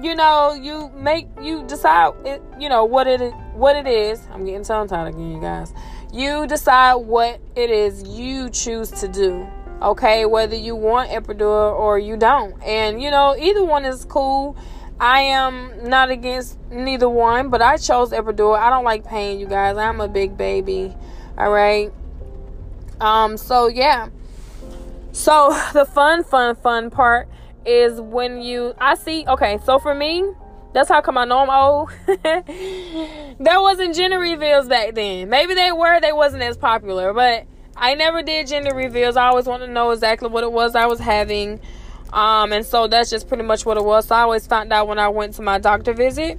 you 0.00 0.14
know, 0.14 0.54
you 0.54 0.90
make 0.94 1.26
you 1.40 1.64
decide 1.66 2.14
it, 2.24 2.42
you 2.58 2.68
know 2.68 2.84
what 2.84 3.06
it 3.06 3.20
what 3.54 3.76
it 3.76 3.86
is. 3.86 4.20
I'm 4.30 4.44
getting 4.44 4.64
tongue 4.64 4.88
tied 4.88 5.08
again, 5.08 5.32
you 5.32 5.40
guys. 5.40 5.72
You 6.12 6.46
decide 6.46 6.96
what 6.96 7.40
it 7.56 7.70
is 7.70 8.02
you 8.02 8.50
choose 8.50 8.90
to 8.90 9.08
do. 9.08 9.48
Okay, 9.80 10.26
whether 10.26 10.54
you 10.54 10.76
want 10.76 11.10
epidural 11.10 11.72
or 11.72 11.98
you 11.98 12.16
don't, 12.16 12.62
and 12.62 13.02
you 13.02 13.10
know 13.10 13.34
either 13.36 13.64
one 13.64 13.84
is 13.84 14.04
cool. 14.04 14.56
I 15.00 15.22
am 15.22 15.88
not 15.88 16.10
against 16.10 16.58
neither 16.70 17.08
one, 17.08 17.48
but 17.48 17.60
I 17.60 17.76
chose 17.76 18.10
epidural. 18.10 18.56
I 18.56 18.70
don't 18.70 18.84
like 18.84 19.04
pain, 19.04 19.40
you 19.40 19.46
guys. 19.46 19.76
I'm 19.76 20.00
a 20.00 20.06
big 20.06 20.36
baby 20.36 20.94
All 21.36 21.50
right. 21.50 21.90
Um, 23.00 23.36
so 23.36 23.66
yeah. 23.66 24.10
So 25.10 25.58
the 25.72 25.84
fun, 25.84 26.22
fun, 26.24 26.54
fun 26.56 26.90
part 26.90 27.28
is 27.64 28.00
when 28.00 28.40
you 28.40 28.74
I 28.78 28.94
see 28.94 29.24
okay, 29.26 29.58
so 29.64 29.78
for 29.78 29.94
me, 29.94 30.24
that's 30.72 30.88
how 30.88 31.00
come 31.00 31.18
I 31.18 31.24
know 31.24 31.38
I'm 31.38 31.50
old. 31.50 31.90
there 33.38 33.60
wasn't 33.60 33.94
gender 33.94 34.18
reveals 34.18 34.68
back 34.68 34.94
then. 34.94 35.28
Maybe 35.28 35.54
they 35.54 35.72
were, 35.72 36.00
they 36.00 36.12
wasn't 36.12 36.42
as 36.42 36.56
popular, 36.56 37.12
but 37.12 37.46
I 37.76 37.94
never 37.94 38.22
did 38.22 38.46
gender 38.46 38.74
reveals. 38.74 39.16
I 39.16 39.26
always 39.26 39.46
wanted 39.46 39.66
to 39.66 39.72
know 39.72 39.90
exactly 39.90 40.28
what 40.28 40.44
it 40.44 40.52
was 40.52 40.74
I 40.74 40.86
was 40.86 41.00
having. 41.00 41.60
Um, 42.12 42.52
and 42.52 42.64
so 42.64 42.86
that's 42.86 43.10
just 43.10 43.28
pretty 43.28 43.44
much 43.44 43.64
what 43.64 43.76
it 43.76 43.84
was. 43.84 44.06
So 44.06 44.14
I 44.14 44.20
always 44.22 44.46
found 44.46 44.72
out 44.72 44.86
when 44.86 44.98
I 44.98 45.08
went 45.08 45.34
to 45.34 45.42
my 45.42 45.58
doctor 45.58 45.94
visit. 45.94 46.38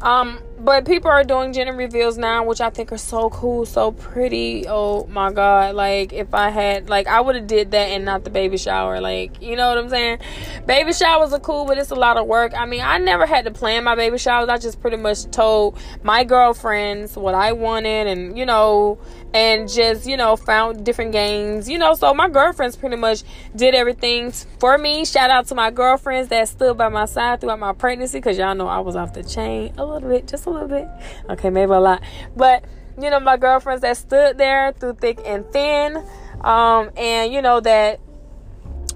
Um, 0.00 0.40
but 0.58 0.86
people 0.86 1.10
are 1.10 1.24
doing 1.24 1.52
gender 1.52 1.72
reveals 1.72 2.16
now, 2.16 2.44
which 2.44 2.60
I 2.60 2.70
think 2.70 2.92
are 2.92 2.98
so 2.98 3.28
cool, 3.30 3.66
so 3.66 3.92
pretty. 3.92 4.66
Oh 4.68 5.06
my 5.06 5.32
god! 5.32 5.74
Like 5.74 6.12
if 6.12 6.32
I 6.32 6.50
had, 6.50 6.88
like, 6.88 7.06
I 7.06 7.20
would 7.20 7.34
have 7.34 7.46
did 7.46 7.72
that 7.72 7.88
and 7.88 8.04
not 8.04 8.24
the 8.24 8.30
baby 8.30 8.56
shower. 8.56 9.00
Like, 9.00 9.42
you 9.42 9.56
know 9.56 9.68
what 9.68 9.78
I'm 9.78 9.88
saying? 9.88 10.18
Baby 10.66 10.92
showers 10.92 11.32
are 11.32 11.40
cool, 11.40 11.64
but 11.64 11.78
it's 11.78 11.90
a 11.90 11.96
lot 11.96 12.16
of 12.16 12.26
work. 12.26 12.52
I 12.56 12.66
mean, 12.66 12.82
I 12.82 12.98
never 12.98 13.26
had 13.26 13.44
to 13.44 13.50
plan 13.50 13.84
my 13.84 13.94
baby 13.94 14.18
showers. 14.18 14.48
I 14.48 14.58
just 14.58 14.80
pretty 14.80 14.96
much 14.96 15.24
told 15.30 15.78
my 16.02 16.24
girlfriends 16.24 17.16
what 17.16 17.34
I 17.34 17.52
wanted, 17.52 18.06
and 18.06 18.38
you 18.38 18.46
know, 18.46 18.98
and 19.34 19.68
just 19.68 20.06
you 20.06 20.16
know 20.16 20.36
found 20.36 20.86
different 20.86 21.12
games 21.12 21.68
you 21.68 21.76
know 21.76 21.92
so 21.92 22.14
my 22.14 22.28
girlfriends 22.28 22.76
pretty 22.76 22.96
much 22.96 23.24
did 23.54 23.74
everything 23.74 24.30
for 24.60 24.78
me. 24.78 25.04
Shout 25.04 25.30
out 25.30 25.46
to 25.48 25.54
my 25.54 25.70
girlfriends 25.70 26.28
that 26.28 26.48
stood 26.48 26.78
by 26.78 26.88
my 26.88 27.04
side 27.04 27.40
throughout 27.40 27.58
my 27.58 27.72
pregnancy 27.72 28.18
because 28.18 28.38
y'all 28.38 28.54
know 28.54 28.68
i 28.68 28.78
was 28.78 28.96
off 28.96 29.12
the 29.12 29.22
chain 29.22 29.74
a 29.76 29.84
little 29.84 30.08
bit 30.08 30.28
just 30.28 30.46
a 30.46 30.50
little 30.50 30.68
bit. 30.68 30.88
Okay 31.28 31.50
maybe 31.50 31.72
a 31.72 31.80
lot. 31.80 32.02
But 32.36 32.64
you 33.00 33.10
know 33.10 33.20
my 33.20 33.36
girlfriends 33.36 33.82
that 33.82 33.96
stood 33.96 34.38
there 34.38 34.72
through 34.72 34.94
thick 34.94 35.20
and 35.26 35.44
thin 35.52 35.96
um, 36.42 36.90
and 36.96 37.32
you 37.32 37.42
know 37.42 37.60
that 37.60 38.00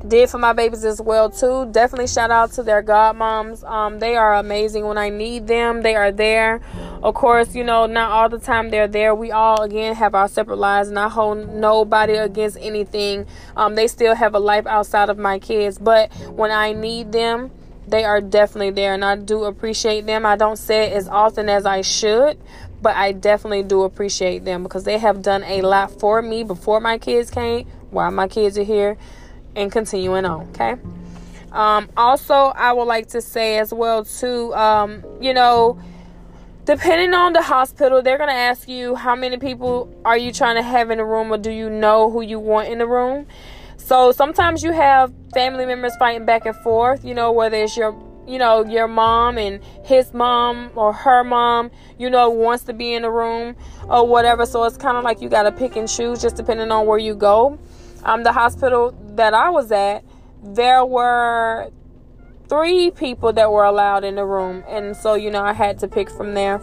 did 0.06 0.30
for 0.30 0.38
my 0.38 0.52
babies 0.52 0.84
as 0.84 1.00
well 1.00 1.28
too. 1.28 1.68
Definitely 1.72 2.06
shout 2.06 2.30
out 2.30 2.52
to 2.52 2.62
their 2.62 2.82
godmoms. 2.82 3.68
Um, 3.68 3.98
they 3.98 4.16
are 4.16 4.34
amazing 4.34 4.86
when 4.86 4.96
I 4.96 5.08
need 5.08 5.46
them. 5.46 5.82
They 5.82 5.96
are 5.96 6.12
there. 6.12 6.60
Of 7.02 7.14
course, 7.14 7.54
you 7.54 7.64
know, 7.64 7.86
not 7.86 8.10
all 8.10 8.28
the 8.28 8.38
time 8.38 8.70
they're 8.70 8.88
there. 8.88 9.14
We 9.14 9.32
all 9.32 9.62
again 9.62 9.94
have 9.96 10.14
our 10.14 10.28
separate 10.28 10.56
lives 10.56 10.88
and 10.88 10.98
I 10.98 11.08
hold 11.08 11.52
nobody 11.54 12.14
against 12.14 12.58
anything. 12.60 13.26
Um, 13.56 13.74
they 13.74 13.88
still 13.88 14.14
have 14.14 14.34
a 14.34 14.38
life 14.38 14.66
outside 14.66 15.08
of 15.08 15.18
my 15.18 15.38
kids. 15.38 15.78
But 15.78 16.12
when 16.28 16.50
I 16.50 16.72
need 16.72 17.12
them, 17.12 17.50
they 17.86 18.04
are 18.04 18.20
definitely 18.20 18.70
there 18.70 18.94
and 18.94 19.04
I 19.04 19.16
do 19.16 19.44
appreciate 19.44 20.06
them. 20.06 20.26
I 20.26 20.36
don't 20.36 20.58
say 20.58 20.90
it 20.90 20.92
as 20.92 21.08
often 21.08 21.48
as 21.48 21.66
I 21.66 21.80
should, 21.80 22.38
but 22.82 22.94
I 22.94 23.12
definitely 23.12 23.62
do 23.62 23.82
appreciate 23.82 24.44
them 24.44 24.62
because 24.62 24.84
they 24.84 24.98
have 24.98 25.22
done 25.22 25.42
a 25.44 25.62
lot 25.62 25.90
for 25.98 26.22
me 26.22 26.44
before 26.44 26.80
my 26.80 26.98
kids 26.98 27.30
came, 27.30 27.66
while 27.90 28.10
my 28.10 28.28
kids 28.28 28.58
are 28.58 28.64
here 28.64 28.98
and 29.56 29.70
continuing 29.70 30.24
on. 30.24 30.48
Okay. 30.48 30.76
Um, 31.52 31.88
also, 31.96 32.34
I 32.34 32.72
would 32.72 32.84
like 32.84 33.08
to 33.08 33.22
say 33.22 33.58
as 33.58 33.72
well 33.72 34.04
too, 34.04 34.54
um, 34.54 35.02
you 35.20 35.32
know, 35.32 35.80
depending 36.64 37.14
on 37.14 37.32
the 37.32 37.42
hospital, 37.42 38.02
they're 38.02 38.18
gonna 38.18 38.32
ask 38.32 38.68
you 38.68 38.94
how 38.94 39.16
many 39.16 39.38
people 39.38 39.90
are 40.04 40.18
you 40.18 40.32
trying 40.32 40.56
to 40.56 40.62
have 40.62 40.90
in 40.90 40.98
the 40.98 41.04
room, 41.04 41.32
or 41.32 41.38
do 41.38 41.50
you 41.50 41.70
know 41.70 42.10
who 42.10 42.20
you 42.20 42.38
want 42.38 42.68
in 42.68 42.78
the 42.78 42.86
room. 42.86 43.26
So 43.76 44.12
sometimes 44.12 44.62
you 44.62 44.72
have 44.72 45.12
family 45.32 45.64
members 45.64 45.96
fighting 45.96 46.26
back 46.26 46.44
and 46.44 46.56
forth. 46.56 47.04
You 47.04 47.14
know, 47.14 47.32
whether 47.32 47.56
it's 47.56 47.76
your 47.76 47.96
you 48.28 48.38
know 48.38 48.62
your 48.66 48.86
mom 48.86 49.38
and 49.38 49.64
his 49.84 50.12
mom 50.12 50.70
or 50.74 50.92
her 50.92 51.24
mom 51.24 51.70
you 51.98 52.10
know 52.10 52.28
wants 52.28 52.64
to 52.64 52.74
be 52.74 52.92
in 52.92 53.02
the 53.02 53.10
room 53.10 53.56
or 53.88 54.06
whatever 54.06 54.44
so 54.44 54.62
it's 54.64 54.76
kind 54.76 54.98
of 54.98 55.02
like 55.02 55.22
you 55.22 55.30
got 55.30 55.44
to 55.44 55.52
pick 55.52 55.76
and 55.76 55.88
choose 55.88 56.20
just 56.20 56.36
depending 56.36 56.70
on 56.70 56.86
where 56.86 56.98
you 56.98 57.14
go 57.14 57.58
um, 58.04 58.22
the 58.22 58.32
hospital 58.32 58.96
that 59.16 59.34
I 59.34 59.50
was 59.50 59.72
at, 59.72 60.04
there 60.42 60.84
were 60.84 61.70
three 62.48 62.90
people 62.90 63.32
that 63.34 63.50
were 63.50 63.64
allowed 63.64 64.04
in 64.04 64.14
the 64.14 64.24
room, 64.24 64.64
and 64.68 64.96
so 64.96 65.14
you 65.14 65.30
know 65.30 65.42
I 65.42 65.52
had 65.52 65.78
to 65.80 65.88
pick 65.88 66.10
from 66.10 66.34
there. 66.34 66.60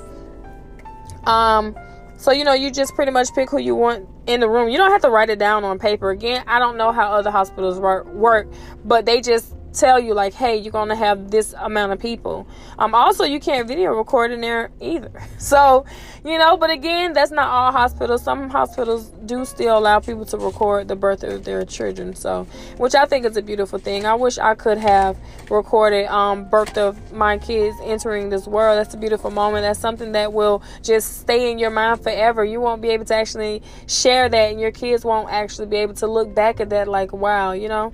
Um, 1.26 1.76
so 2.17 2.32
you 2.32 2.43
know 2.43 2.54
you 2.54 2.71
just 2.71 2.95
pretty 2.95 3.12
much 3.12 3.34
pick 3.34 3.50
who 3.50 3.60
you 3.60 3.76
want 3.76 4.08
in 4.28 4.39
the 4.39 4.50
room. 4.50 4.69
You 4.69 4.78
don't 4.78 4.91
have 4.91 5.02
to 5.02 5.10
write 5.10 5.30
it 5.30 5.39
down 5.39 5.63
on 5.63 5.80
paper. 5.80 6.10
Again, 6.10 6.43
I 6.48 6.60
don't 6.60 6.78
know 6.78 6.91
how 6.91 7.12
other 7.12 7.32
hospitals 7.32 7.80
work, 7.80 8.06
work 8.08 8.48
but 8.84 9.06
they 9.06 9.21
just 9.21 9.55
tell 9.75 9.99
you 9.99 10.13
like, 10.13 10.33
hey, 10.33 10.57
you're 10.57 10.71
gonna 10.71 10.95
have 10.95 11.29
this 11.29 11.53
amount 11.53 11.91
of 11.91 11.99
people. 11.99 12.47
Um, 12.79 12.95
also 12.95 13.23
you 13.23 13.39
can't 13.39 13.67
video 13.67 13.91
record 13.91 14.31
in 14.31 14.41
there 14.41 14.71
either. 14.81 15.11
So, 15.38 15.85
you 16.23 16.39
know, 16.39 16.57
but 16.57 16.71
again, 16.71 17.13
that's 17.13 17.29
not 17.29 17.47
all 17.47 17.71
hospitals. 17.71 18.23
Some 18.23 18.49
hospitals 18.49 19.09
do 19.25 19.45
still 19.45 19.77
allow 19.77 19.99
people 19.99 20.25
to 20.25 20.38
record 20.38 20.88
the 20.88 20.95
birth 20.95 21.23
of 21.23 21.43
their 21.43 21.63
children. 21.65 22.15
So, 22.15 22.47
which 22.77 22.95
I 22.95 23.05
think 23.05 23.25
is 23.25 23.38
a 23.38 23.43
beautiful 23.43 23.77
thing. 23.77 24.05
I 24.05 24.15
wish 24.15 24.39
I 24.39 24.55
could 24.55 24.79
have 24.79 25.17
recorded 25.51 26.07
um 26.07 26.49
birth 26.49 26.77
of 26.77 27.11
my 27.11 27.38
kids 27.38 27.77
entering 27.83 28.29
this 28.29 28.47
world. 28.47 28.77
That's 28.77 28.95
a 28.95 28.97
beautiful 28.97 29.29
moment. 29.29 29.63
That's 29.63 29.79
something 29.79 30.13
that 30.13 30.33
will 30.33 30.63
just 30.81 31.21
stay 31.21 31.51
in 31.51 31.59
your 31.59 31.69
mind 31.69 32.01
forever. 32.01 32.43
You 32.43 32.59
won't 32.61 32.81
be 32.81 32.89
able 32.89 33.05
to 33.05 33.15
actually 33.15 33.61
share 33.88 34.29
that, 34.29 34.51
and 34.51 34.59
your 34.59 34.71
kids 34.71 35.05
won't 35.05 35.29
actually 35.31 35.67
be 35.67 35.77
able 35.77 35.93
to 35.95 36.07
look 36.07 36.33
back 36.33 36.59
at 36.59 36.69
that 36.69 36.88
like, 36.88 37.13
wow, 37.13 37.51
you 37.51 37.67
know. 37.67 37.93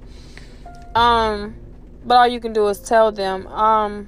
Um 0.96 1.56
but 2.06 2.16
all 2.16 2.28
you 2.28 2.40
can 2.40 2.54
do 2.54 2.68
is 2.68 2.80
tell 2.80 3.12
them. 3.12 3.48
Um 3.48 4.08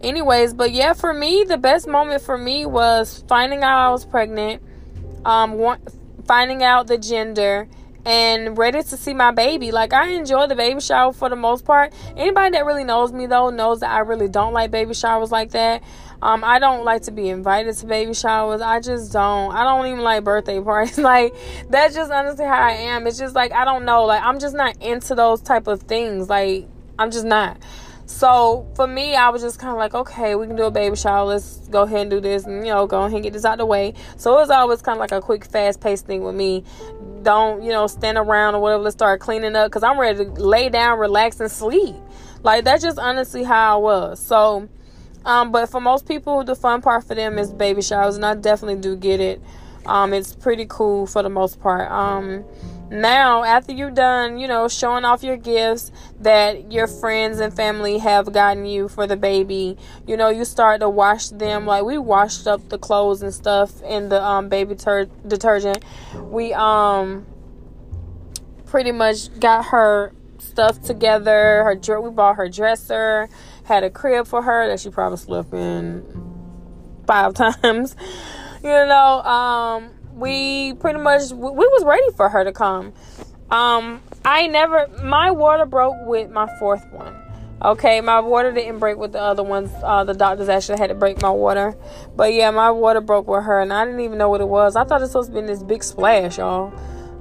anyways 0.00 0.54
but 0.54 0.70
yeah 0.70 0.92
for 0.92 1.12
me 1.12 1.42
the 1.42 1.58
best 1.58 1.88
moment 1.88 2.22
for 2.22 2.38
me 2.38 2.64
was 2.64 3.24
finding 3.26 3.64
out 3.64 3.88
i 3.88 3.90
was 3.90 4.04
pregnant 4.04 4.62
um 5.24 5.76
finding 6.24 6.62
out 6.62 6.86
the 6.86 6.96
gender 6.96 7.66
and 8.04 8.56
ready 8.56 8.82
to 8.82 8.96
see 8.96 9.12
my 9.12 9.32
baby. 9.32 9.70
Like 9.70 9.92
i 9.92 10.10
enjoy 10.10 10.46
the 10.46 10.54
baby 10.54 10.80
shower 10.80 11.12
for 11.12 11.28
the 11.28 11.36
most 11.36 11.64
part. 11.64 11.92
Anybody 12.16 12.52
that 12.52 12.64
really 12.64 12.84
knows 12.84 13.12
me 13.12 13.26
though 13.26 13.50
knows 13.50 13.80
that 13.80 13.90
i 13.90 13.98
really 13.98 14.28
don't 14.28 14.52
like 14.52 14.70
baby 14.70 14.94
showers 14.94 15.32
like 15.32 15.50
that 15.50 15.82
um, 16.20 16.42
I 16.42 16.58
don't 16.58 16.84
like 16.84 17.02
to 17.02 17.12
be 17.12 17.28
invited 17.28 17.76
to 17.76 17.86
baby 17.86 18.12
showers. 18.12 18.60
I 18.60 18.80
just 18.80 19.12
don't. 19.12 19.54
I 19.54 19.62
don't 19.62 19.86
even 19.86 20.00
like 20.02 20.24
birthday 20.24 20.60
parties. 20.62 20.98
like 20.98 21.34
that's 21.68 21.94
just 21.94 22.10
honestly 22.10 22.44
how 22.44 22.60
I 22.60 22.72
am. 22.72 23.06
It's 23.06 23.18
just 23.18 23.34
like 23.34 23.52
I 23.52 23.64
don't 23.64 23.84
know. 23.84 24.04
Like 24.04 24.22
I'm 24.22 24.38
just 24.38 24.54
not 24.54 24.80
into 24.82 25.14
those 25.14 25.40
type 25.40 25.66
of 25.66 25.82
things. 25.82 26.28
Like 26.28 26.66
I'm 26.98 27.10
just 27.10 27.24
not. 27.24 27.58
So 28.06 28.66
for 28.74 28.86
me, 28.86 29.14
I 29.14 29.28
was 29.28 29.42
just 29.42 29.58
kind 29.58 29.70
of 29.70 29.76
like, 29.76 29.92
okay, 29.92 30.34
we 30.34 30.46
can 30.46 30.56
do 30.56 30.64
a 30.64 30.70
baby 30.70 30.96
shower. 30.96 31.26
Let's 31.26 31.68
go 31.68 31.82
ahead 31.82 32.00
and 32.00 32.10
do 32.10 32.20
this, 32.20 32.46
and 32.46 32.66
you 32.66 32.72
know, 32.72 32.86
go 32.86 33.00
ahead 33.00 33.12
and 33.12 33.22
get 33.22 33.34
this 33.34 33.44
out 33.44 33.52
of 33.52 33.58
the 33.58 33.66
way. 33.66 33.92
So 34.16 34.32
it 34.32 34.40
was 34.40 34.50
always 34.50 34.80
kind 34.80 34.96
of 34.96 35.00
like 35.00 35.12
a 35.12 35.20
quick, 35.20 35.44
fast 35.44 35.80
paced 35.80 36.06
thing 36.06 36.24
with 36.24 36.34
me. 36.34 36.64
Don't 37.22 37.62
you 37.62 37.70
know, 37.70 37.86
stand 37.86 38.16
around 38.16 38.54
or 38.54 38.62
whatever. 38.62 38.82
Let's 38.82 38.94
start 38.94 39.20
cleaning 39.20 39.54
up 39.54 39.70
because 39.70 39.82
I'm 39.82 40.00
ready 40.00 40.24
to 40.24 40.30
lay 40.32 40.70
down, 40.70 40.98
relax, 40.98 41.38
and 41.38 41.50
sleep. 41.50 41.94
Like 42.42 42.64
that's 42.64 42.82
just 42.82 42.98
honestly 42.98 43.44
how 43.44 43.74
I 43.74 43.80
was. 43.80 44.20
So 44.20 44.68
um, 45.24 45.52
but 45.52 45.68
for 45.68 45.80
most 45.80 46.06
people, 46.06 46.44
the 46.44 46.54
fun 46.54 46.82
part 46.82 47.04
for 47.04 47.14
them 47.14 47.38
is 47.38 47.52
baby 47.52 47.82
showers, 47.82 48.16
and 48.16 48.24
I 48.24 48.34
definitely 48.34 48.80
do 48.80 48.96
get 48.96 49.20
it. 49.20 49.40
Um, 49.86 50.12
it's 50.12 50.34
pretty 50.34 50.66
cool 50.68 51.06
for 51.06 51.22
the 51.22 51.30
most 51.30 51.60
part. 51.60 51.90
Um, 51.90 52.44
now, 52.90 53.44
after 53.44 53.72
you're 53.72 53.90
done, 53.90 54.38
you 54.38 54.48
know, 54.48 54.66
showing 54.68 55.04
off 55.04 55.22
your 55.22 55.36
gifts 55.36 55.92
that 56.20 56.72
your 56.72 56.86
friends 56.86 57.38
and 57.38 57.54
family 57.54 57.98
have 57.98 58.32
gotten 58.32 58.64
you 58.64 58.88
for 58.88 59.06
the 59.06 59.16
baby, 59.16 59.76
you 60.06 60.16
know, 60.16 60.30
you 60.30 60.44
start 60.44 60.80
to 60.80 60.88
wash 60.88 61.28
them. 61.28 61.66
Like 61.66 61.84
we 61.84 61.98
washed 61.98 62.46
up 62.46 62.66
the 62.70 62.78
clothes 62.78 63.22
and 63.22 63.32
stuff 63.32 63.82
in 63.82 64.08
the 64.08 64.22
um, 64.22 64.48
baby 64.48 64.74
ter- 64.74 65.08
detergent. 65.26 65.84
We 66.14 66.54
um 66.54 67.26
pretty 68.64 68.92
much 68.92 69.38
got 69.38 69.66
her 69.66 70.12
stuff 70.38 70.82
together. 70.82 71.76
Her 71.84 72.00
we 72.00 72.10
bought 72.10 72.36
her 72.36 72.48
dresser 72.48 73.28
had 73.68 73.84
a 73.84 73.90
crib 73.90 74.26
for 74.26 74.42
her 74.42 74.66
that 74.68 74.80
she 74.80 74.88
probably 74.88 75.18
slept 75.18 75.52
in 75.52 76.02
five 77.06 77.34
times. 77.62 77.94
you 78.64 78.70
know, 78.70 79.22
um, 79.22 79.90
we 80.14 80.72
pretty 80.74 80.98
much 80.98 81.30
we 81.30 81.50
was 81.50 81.84
ready 81.84 82.10
for 82.16 82.28
her 82.28 82.44
to 82.44 82.52
come. 82.52 82.92
Um, 83.50 84.02
I 84.24 84.46
never 84.46 84.88
my 85.02 85.30
water 85.30 85.66
broke 85.66 86.06
with 86.06 86.30
my 86.30 86.48
fourth 86.58 86.84
one. 86.90 87.14
Okay, 87.60 88.00
my 88.00 88.20
water 88.20 88.52
didn't 88.52 88.78
break 88.78 88.98
with 88.98 89.12
the 89.12 89.20
other 89.20 89.42
ones. 89.42 89.70
Uh, 89.82 90.04
the 90.04 90.14
doctors 90.14 90.48
actually 90.48 90.78
had 90.78 90.88
to 90.88 90.94
break 90.94 91.20
my 91.20 91.30
water, 91.30 91.76
but 92.16 92.32
yeah, 92.32 92.50
my 92.52 92.70
water 92.70 93.00
broke 93.00 93.26
with 93.26 93.44
her, 93.44 93.60
and 93.60 93.72
I 93.72 93.84
didn't 93.84 94.00
even 94.00 94.16
know 94.16 94.28
what 94.28 94.40
it 94.40 94.48
was. 94.48 94.76
I 94.76 94.84
thought 94.84 95.00
it 95.00 95.04
was 95.04 95.10
supposed 95.10 95.32
to 95.34 95.40
be 95.40 95.46
this 95.46 95.62
big 95.62 95.82
splash, 95.82 96.38
y'all. 96.38 96.72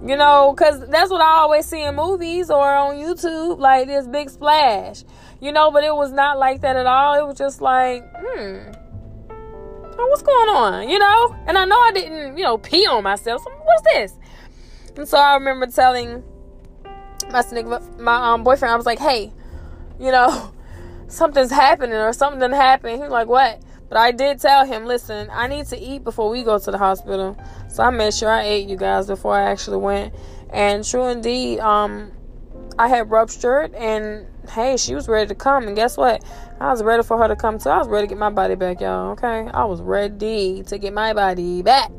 You 0.05 0.15
know, 0.15 0.53
because 0.55 0.87
that's 0.89 1.09
what 1.09 1.21
I 1.21 1.39
always 1.39 1.65
see 1.65 1.83
in 1.83 1.95
movies 1.95 2.51
or 2.51 2.71
on 2.71 2.97
YouTube, 2.97 3.57
like 3.57 3.87
this 3.87 4.07
big 4.07 4.29
splash 4.29 5.03
you 5.39 5.51
know, 5.51 5.71
but 5.71 5.83
it 5.83 5.95
was 5.95 6.11
not 6.11 6.37
like 6.37 6.61
that 6.61 6.75
at 6.75 6.85
all. 6.85 7.19
It 7.19 7.27
was 7.27 7.37
just 7.37 7.61
like, 7.61 8.03
hmm, 8.15 8.71
what's 10.05 10.21
going 10.21 10.49
on, 10.49 10.89
you 10.89 10.99
know? 10.99 11.35
And 11.47 11.57
I 11.57 11.65
know 11.65 11.79
I 11.79 11.91
didn't, 11.91 12.37
you 12.37 12.43
know, 12.43 12.57
pee 12.57 12.85
on 12.87 13.03
myself. 13.03 13.43
So 13.43 13.51
what's 13.51 13.83
this? 13.93 14.13
And 14.95 15.07
so 15.07 15.17
I 15.17 15.35
remember 15.35 15.67
telling 15.67 16.23
my 17.31 17.79
my 17.99 18.33
um, 18.33 18.43
boyfriend, 18.43 18.73
I 18.73 18.77
was 18.77 18.85
like, 18.85 18.99
hey, 18.99 19.33
you 19.99 20.11
know, 20.11 20.53
something's 21.07 21.51
happening 21.51 21.95
or 21.95 22.13
something 22.13 22.39
didn't 22.39 22.55
happen. 22.55 22.95
He 22.95 23.01
was 23.01 23.11
like, 23.11 23.27
what? 23.27 23.61
But 23.89 23.97
I 23.97 24.11
did 24.11 24.39
tell 24.39 24.65
him, 24.65 24.85
listen, 24.85 25.29
I 25.31 25.47
need 25.47 25.67
to 25.67 25.77
eat 25.79 26.03
before 26.03 26.29
we 26.29 26.43
go 26.43 26.59
to 26.59 26.71
the 26.71 26.77
hospital. 26.77 27.37
So 27.69 27.83
I 27.83 27.89
made 27.89 28.13
sure 28.13 28.29
I 28.29 28.43
ate 28.43 28.67
you 28.67 28.75
guys 28.75 29.07
before 29.07 29.33
I 29.33 29.49
actually 29.49 29.77
went. 29.77 30.13
And 30.49 30.83
true 30.83 31.07
indeed, 31.07 31.59
um, 31.59 32.11
I 32.77 32.89
had 32.89 33.09
ruptured 33.09 33.73
and 33.75 34.27
hey, 34.49 34.77
she 34.77 34.95
was 34.95 35.07
ready 35.07 35.27
to 35.27 35.35
come. 35.35 35.67
And 35.67 35.75
guess 35.75 35.97
what? 35.97 36.23
I 36.59 36.71
was 36.71 36.83
ready 36.83 37.03
for 37.03 37.17
her 37.17 37.27
to 37.27 37.35
come 37.35 37.59
too. 37.59 37.69
I 37.69 37.77
was 37.77 37.87
ready 37.87 38.07
to 38.07 38.09
get 38.09 38.17
my 38.17 38.29
body 38.29 38.55
back, 38.55 38.81
y'all. 38.81 39.11
Okay. 39.11 39.49
I 39.53 39.65
was 39.65 39.81
ready 39.81 40.63
to 40.63 40.77
get 40.77 40.93
my 40.93 41.13
body 41.13 41.61
back. 41.61 41.91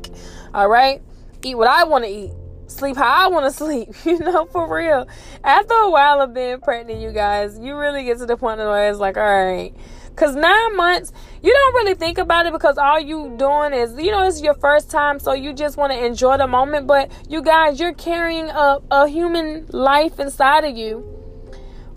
All 0.53 0.67
right. 0.67 1.01
Eat 1.43 1.55
what 1.55 1.67
I 1.67 1.83
want 1.85 2.05
to 2.05 2.09
eat. 2.09 2.31
Sleep 2.67 2.97
how 2.97 3.25
I 3.25 3.27
want 3.27 3.45
to 3.45 3.51
sleep. 3.57 3.89
You 4.05 4.19
know, 4.19 4.45
for 4.45 4.73
real. 4.73 5.07
After 5.43 5.73
a 5.73 5.89
while 5.89 6.21
of 6.21 6.33
being 6.33 6.59
pregnant, 6.59 7.01
you 7.01 7.11
guys, 7.11 7.57
you 7.59 7.77
really 7.77 8.03
get 8.03 8.17
to 8.19 8.25
the 8.25 8.37
point 8.37 8.59
where 8.59 8.89
it's 8.89 8.99
like, 8.99 9.17
all 9.17 9.23
right 9.23 9.73
Cause 10.19 10.35
nine 10.35 10.75
months, 10.75 11.13
you 11.41 11.53
don't 11.53 11.75
really 11.75 11.95
think 11.95 12.17
about 12.17 12.45
it 12.45 12.51
because 12.51 12.77
all 12.77 12.99
you 12.99 13.33
doing 13.37 13.71
is, 13.71 13.95
you 13.97 14.11
know, 14.11 14.27
it's 14.27 14.41
your 14.41 14.53
first 14.55 14.91
time, 14.91 15.17
so 15.17 15.31
you 15.31 15.53
just 15.53 15.77
want 15.77 15.93
to 15.93 16.05
enjoy 16.05 16.35
the 16.35 16.45
moment. 16.45 16.87
But 16.87 17.09
you 17.29 17.41
guys, 17.41 17.79
you're 17.79 17.93
carrying 17.93 18.49
a, 18.49 18.79
a 18.91 19.07
human 19.07 19.65
life 19.69 20.19
inside 20.19 20.65
of 20.65 20.75
you 20.75 21.18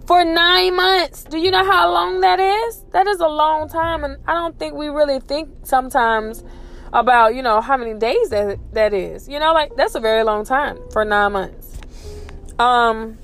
for 0.07 0.25
nine 0.25 0.77
months. 0.77 1.25
Do 1.25 1.39
you 1.39 1.51
know 1.51 1.65
how 1.65 1.93
long 1.93 2.21
that 2.21 2.41
is? 2.41 2.85
That 2.93 3.07
is 3.07 3.21
a 3.21 3.29
long 3.29 3.69
time, 3.69 4.05
and 4.05 4.19
I 4.27 4.35
don't 4.35 4.59
think 4.59 4.75
we 4.75 4.89
really 4.89 5.21
think 5.21 5.51
sometimes 5.65 6.45
about, 6.93 7.35
you 7.35 7.43
know, 7.43 7.61
how 7.61 7.77
many 7.77 7.95
days 7.95 8.31
that 8.31 8.59
that 8.73 8.93
is. 8.93 9.29
You 9.29 9.39
know, 9.39 9.53
like 9.53 9.77
that's 9.77 9.95
a 9.95 10.01
very 10.01 10.25
long 10.25 10.45
time 10.45 10.79
for 10.93 11.05
nine 11.05 11.33
months. 11.33 11.79
Um. 12.59 13.19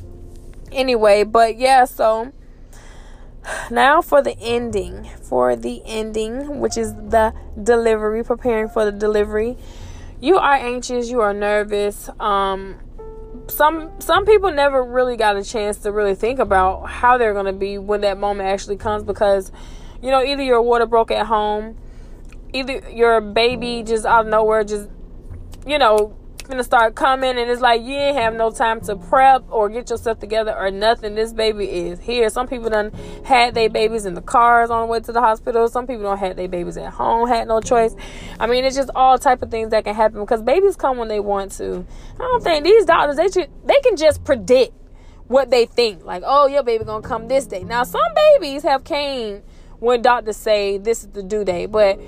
Anyway, 0.71 1.25
but 1.25 1.59
yeah, 1.59 1.85
so 1.85 2.33
now 3.71 4.03
for 4.03 4.23
the 4.23 4.39
ending. 4.39 5.09
For 5.23 5.57
the 5.57 5.83
ending, 5.87 6.61
which 6.61 6.77
is 6.77 6.95
the 6.95 7.35
delivery, 7.63 8.23
preparing 8.23 8.69
for 8.69 8.85
the 8.85 8.93
delivery. 8.93 9.57
You 10.21 10.37
are 10.37 10.55
anxious, 10.55 11.11
you 11.11 11.21
are 11.21 11.35
nervous. 11.35 12.11
Um 12.21 12.77
some 13.49 13.91
some 13.99 14.25
people 14.25 14.51
never 14.51 14.83
really 14.83 15.17
got 15.17 15.37
a 15.37 15.45
chance 15.45 15.79
to 15.79 15.93
really 15.93 16.15
think 16.15 16.39
about 16.39 16.87
how 16.87 17.19
they're 17.19 17.33
going 17.33 17.47
to 17.47 17.53
be 17.53 17.79
when 17.79 18.01
that 18.03 18.19
moment 18.19 18.49
actually 18.49 18.77
comes 18.77 19.03
because 19.03 19.53
you 20.03 20.11
know 20.11 20.23
either 20.23 20.43
your 20.43 20.63
water 20.63 20.87
broke 20.87 21.11
at 21.11 21.27
home 21.27 21.77
either 22.53 22.89
your 22.91 23.21
baby 23.21 23.83
just 23.83 24.05
out 24.05 24.27
of 24.27 24.31
nowhere 24.31 24.65
just 24.65 24.89
you 25.67 25.79
know 25.79 26.17
gonna 26.49 26.65
start 26.65 26.95
coming 26.95 27.39
and 27.39 27.51
it's 27.51 27.61
like 27.61 27.83
you 27.83 27.95
ain't 27.95 28.17
have 28.17 28.35
no 28.35 28.51
time 28.51 28.81
to 28.81 28.97
prep 28.97 29.45
or 29.51 29.69
get 29.69 29.91
yourself 29.91 30.19
together 30.19 30.57
or 30.57 30.71
nothing. 30.71 31.15
This 31.15 31.33
baby 31.33 31.67
is 31.67 32.01
here. 32.01 32.31
Some 32.31 32.49
people 32.49 32.71
done 32.71 32.93
had 33.25 33.55
their 33.55 33.69
babies 33.69 34.07
in 34.07 34.15
the 34.15 34.23
cars 34.23 34.71
on 34.71 34.83
the 34.83 34.87
way 34.87 35.01
to 35.01 35.13
the 35.13 35.21
hospital. 35.21 35.69
Some 35.69 35.87
people 35.87 36.03
don't 36.03 36.19
have 36.19 36.37
their 36.37 36.49
babies 36.49 36.77
at 36.77 36.93
home, 36.93 37.29
had 37.29 37.47
no 37.49 37.61
choice. 37.61 37.95
I 38.41 38.47
mean, 38.47 38.65
it's 38.65 38.77
just 38.77 38.91
all 38.95 39.19
type 39.19 39.43
of 39.43 39.51
things 39.51 39.71
that 39.71 39.85
can 39.85 39.95
happen 39.95 40.21
because 40.21 40.43
babies 40.43 40.75
come 40.75 40.97
when 40.97 41.09
they 41.09 41.21
want 41.21 41.53
to. 41.53 41.87
I 42.15 42.19
don't 42.19 42.43
think 42.43 42.65
these 42.65 42.85
doctors 42.85 43.17
they 43.17 43.47
they 43.65 43.81
can 43.83 43.97
just 43.97 44.25
predict 44.25 44.73
what 45.27 45.51
they 45.51 45.67
think. 45.67 46.05
Like, 46.05 46.23
oh, 46.27 46.47
your 46.47 46.63
baby 46.63 46.85
gonna 46.85 47.07
come 47.07 47.29
this 47.29 47.47
day. 47.47 47.63
Now, 47.63 47.85
some 47.85 48.01
babies 48.15 48.63
have 48.63 48.85
came 48.85 49.43
when 49.79 50.03
doctors 50.03 50.37
say 50.37 50.79
this 50.79 51.03
is 51.03 51.09
the 51.09 51.23
due 51.23 51.45
date, 51.45 51.67
but 51.67 52.01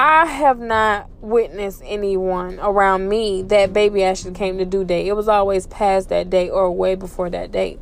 I 0.00 0.26
have 0.26 0.60
not 0.60 1.10
witnessed 1.20 1.82
anyone 1.84 2.60
around 2.60 3.08
me 3.08 3.42
that 3.42 3.72
baby 3.72 4.04
actually 4.04 4.34
came 4.34 4.56
to 4.58 4.64
due 4.64 4.84
date. 4.84 5.08
It 5.08 5.14
was 5.14 5.26
always 5.26 5.66
past 5.66 6.10
that 6.10 6.30
date 6.30 6.50
or 6.50 6.70
way 6.70 6.94
before 6.94 7.28
that 7.30 7.50
date. 7.50 7.80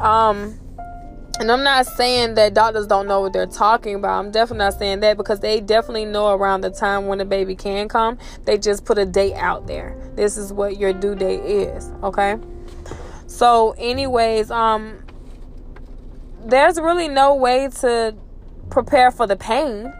Um, 0.00 0.58
and 1.38 1.52
I'm 1.52 1.62
not 1.62 1.86
saying 1.86 2.34
that 2.34 2.52
doctors 2.54 2.88
don't 2.88 3.06
know 3.06 3.20
what 3.20 3.32
they're 3.32 3.46
talking 3.46 3.94
about. 3.94 4.18
I'm 4.18 4.32
definitely 4.32 4.64
not 4.64 4.74
saying 4.74 4.98
that 5.00 5.16
because 5.16 5.38
they 5.38 5.60
definitely 5.60 6.04
know 6.04 6.32
around 6.32 6.62
the 6.62 6.70
time 6.70 7.06
when 7.06 7.18
the 7.18 7.24
baby 7.24 7.54
can 7.54 7.86
come. 7.86 8.18
They 8.44 8.58
just 8.58 8.84
put 8.84 8.98
a 8.98 9.06
date 9.06 9.34
out 9.34 9.68
there. 9.68 9.96
This 10.16 10.36
is 10.36 10.52
what 10.52 10.78
your 10.78 10.92
due 10.92 11.14
date 11.14 11.44
is. 11.44 11.92
Okay. 12.02 12.38
So, 13.28 13.76
anyways, 13.78 14.50
um, 14.50 14.98
there's 16.44 16.80
really 16.80 17.06
no 17.06 17.36
way 17.36 17.68
to 17.82 18.16
prepare 18.68 19.12
for 19.12 19.28
the 19.28 19.36
pain. 19.36 19.92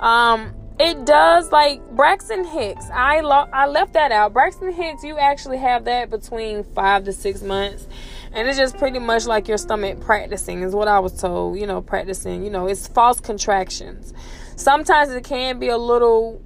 Um, 0.00 0.52
it 0.80 1.04
does 1.04 1.52
like 1.52 1.86
Braxton 1.90 2.44
Hicks. 2.44 2.86
I 2.90 3.20
lo- 3.20 3.48
I 3.52 3.66
left 3.66 3.92
that 3.92 4.12
out. 4.12 4.32
Braxton 4.32 4.72
Hicks, 4.72 5.04
you 5.04 5.18
actually 5.18 5.58
have 5.58 5.84
that 5.84 6.08
between 6.08 6.64
five 6.64 7.04
to 7.04 7.12
six 7.12 7.42
months, 7.42 7.86
and 8.32 8.48
it's 8.48 8.56
just 8.56 8.78
pretty 8.78 8.98
much 8.98 9.26
like 9.26 9.46
your 9.46 9.58
stomach 9.58 10.00
practicing 10.00 10.62
is 10.62 10.74
what 10.74 10.88
I 10.88 10.98
was 10.98 11.20
told. 11.20 11.58
You 11.58 11.66
know, 11.66 11.82
practicing. 11.82 12.42
You 12.42 12.50
know, 12.50 12.66
it's 12.66 12.86
false 12.86 13.20
contractions. 13.20 14.14
Sometimes 14.56 15.10
it 15.10 15.24
can 15.24 15.58
be 15.58 15.68
a 15.68 15.78
little. 15.78 16.40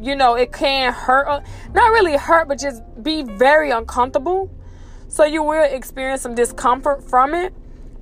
You 0.00 0.14
know, 0.14 0.34
it 0.34 0.52
can 0.52 0.92
hurt. 0.92 1.26
Uh, 1.26 1.40
not 1.74 1.90
really 1.90 2.16
hurt, 2.16 2.46
but 2.46 2.60
just 2.60 2.82
be 3.02 3.24
very 3.24 3.70
uncomfortable. 3.70 4.48
So 5.08 5.24
you 5.24 5.42
will 5.42 5.64
experience 5.64 6.22
some 6.22 6.36
discomfort 6.36 7.02
from 7.02 7.34
it 7.34 7.52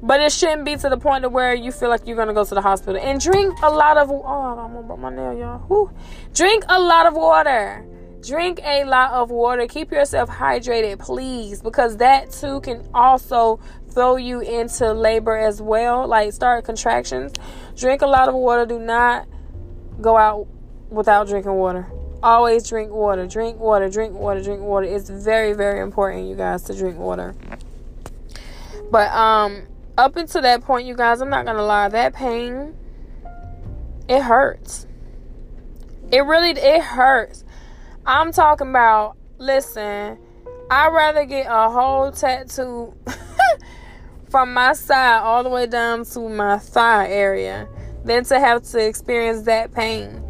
but 0.07 0.21
it 0.21 0.31
shouldn't 0.31 0.65
be 0.65 0.77
to 0.77 0.89
the 0.89 0.97
point 0.97 1.25
of 1.25 1.33
where 1.33 1.53
you 1.53 1.73
feel 1.73 1.89
like 1.89 2.07
you're 2.07 2.17
gonna 2.17 2.33
go 2.33 2.45
to 2.45 2.55
the 2.55 2.63
hospital. 2.63 3.01
And 3.03 3.21
drink 3.21 3.59
a 3.63 3.71
lot 3.71 3.99
of 3.99 4.09
oh, 4.09 4.23
I'm 4.25 4.87
gonna 4.87 4.97
my 4.97 5.11
nail, 5.11 5.37
y'all. 5.37 5.59
Whew. 5.67 5.91
Drink 6.33 6.65
a 6.69 6.79
lot 6.79 7.07
of 7.07 7.15
water. 7.15 7.85
Drink 8.25 8.61
a 8.63 8.85
lot 8.85 9.11
of 9.11 9.31
water. 9.31 9.67
Keep 9.67 9.91
yourself 9.91 10.31
hydrated, 10.31 11.01
please, 11.01 11.61
because 11.61 11.97
that 11.97 12.31
too 12.31 12.61
can 12.61 12.89
also 12.95 13.59
throw 13.91 14.15
you 14.15 14.41
into 14.41 14.93
labor 14.93 15.37
as 15.37 15.61
well. 15.61 16.07
Like 16.07 16.33
start 16.33 16.65
contractions. 16.65 17.33
Drink 17.77 18.03
a 18.03 18.07
lot 18.07 18.29
of 18.29 18.35
water. 18.37 18.65
Do 18.65 18.79
not 18.79 19.27
go 20.01 20.17
out 20.17 20.47
without 20.89 21.27
drinking 21.27 21.55
water. 21.55 21.85
Always 22.23 22.69
drink 22.69 22.93
water. 22.93 23.27
Drink 23.27 23.59
water. 23.59 23.89
Drink 23.89 24.15
water. 24.15 24.41
Drink 24.41 24.61
water. 24.61 24.87
It's 24.87 25.11
very, 25.11 25.53
very 25.53 25.81
important, 25.81 26.29
you 26.29 26.37
guys, 26.37 26.63
to 26.65 26.75
drink 26.75 26.97
water. 26.97 27.35
But 28.91 29.11
um 29.11 29.67
up 29.99 30.17
until 30.17 30.43
that 30.43 30.63
point, 30.63 30.87
you 30.87 30.95
guys, 30.95 31.21
I'm 31.21 31.31
not 31.31 31.47
gonna 31.47 31.63
lie, 31.63 31.89
that 31.89 32.15
pain, 32.15 32.75
it 34.09 34.23
hurts. 34.23 34.87
It 36.13 36.21
really 36.21 36.51
it 36.51 36.83
hurts. 36.83 37.45
I'm 38.05 38.33
talking 38.33 38.69
about. 38.69 39.17
Listen, 39.39 40.19
I'd 40.71 40.89
rather 40.89 41.27
get 41.27 41.47
a 41.47 41.69
whole 41.69 42.11
tattoo 42.11 42.95
from 44.31 44.55
my 44.55 44.73
side 44.73 45.19
all 45.19 45.43
the 45.43 45.51
way 45.51 45.67
down 45.67 46.05
to 46.07 46.29
my 46.29 46.59
thigh 46.59 47.09
area 47.09 47.69
than 48.05 48.25
to 48.25 48.39
have 48.39 48.63
to 48.63 48.79
experience 48.79 49.43
that 49.43 49.75
pain. 49.75 50.23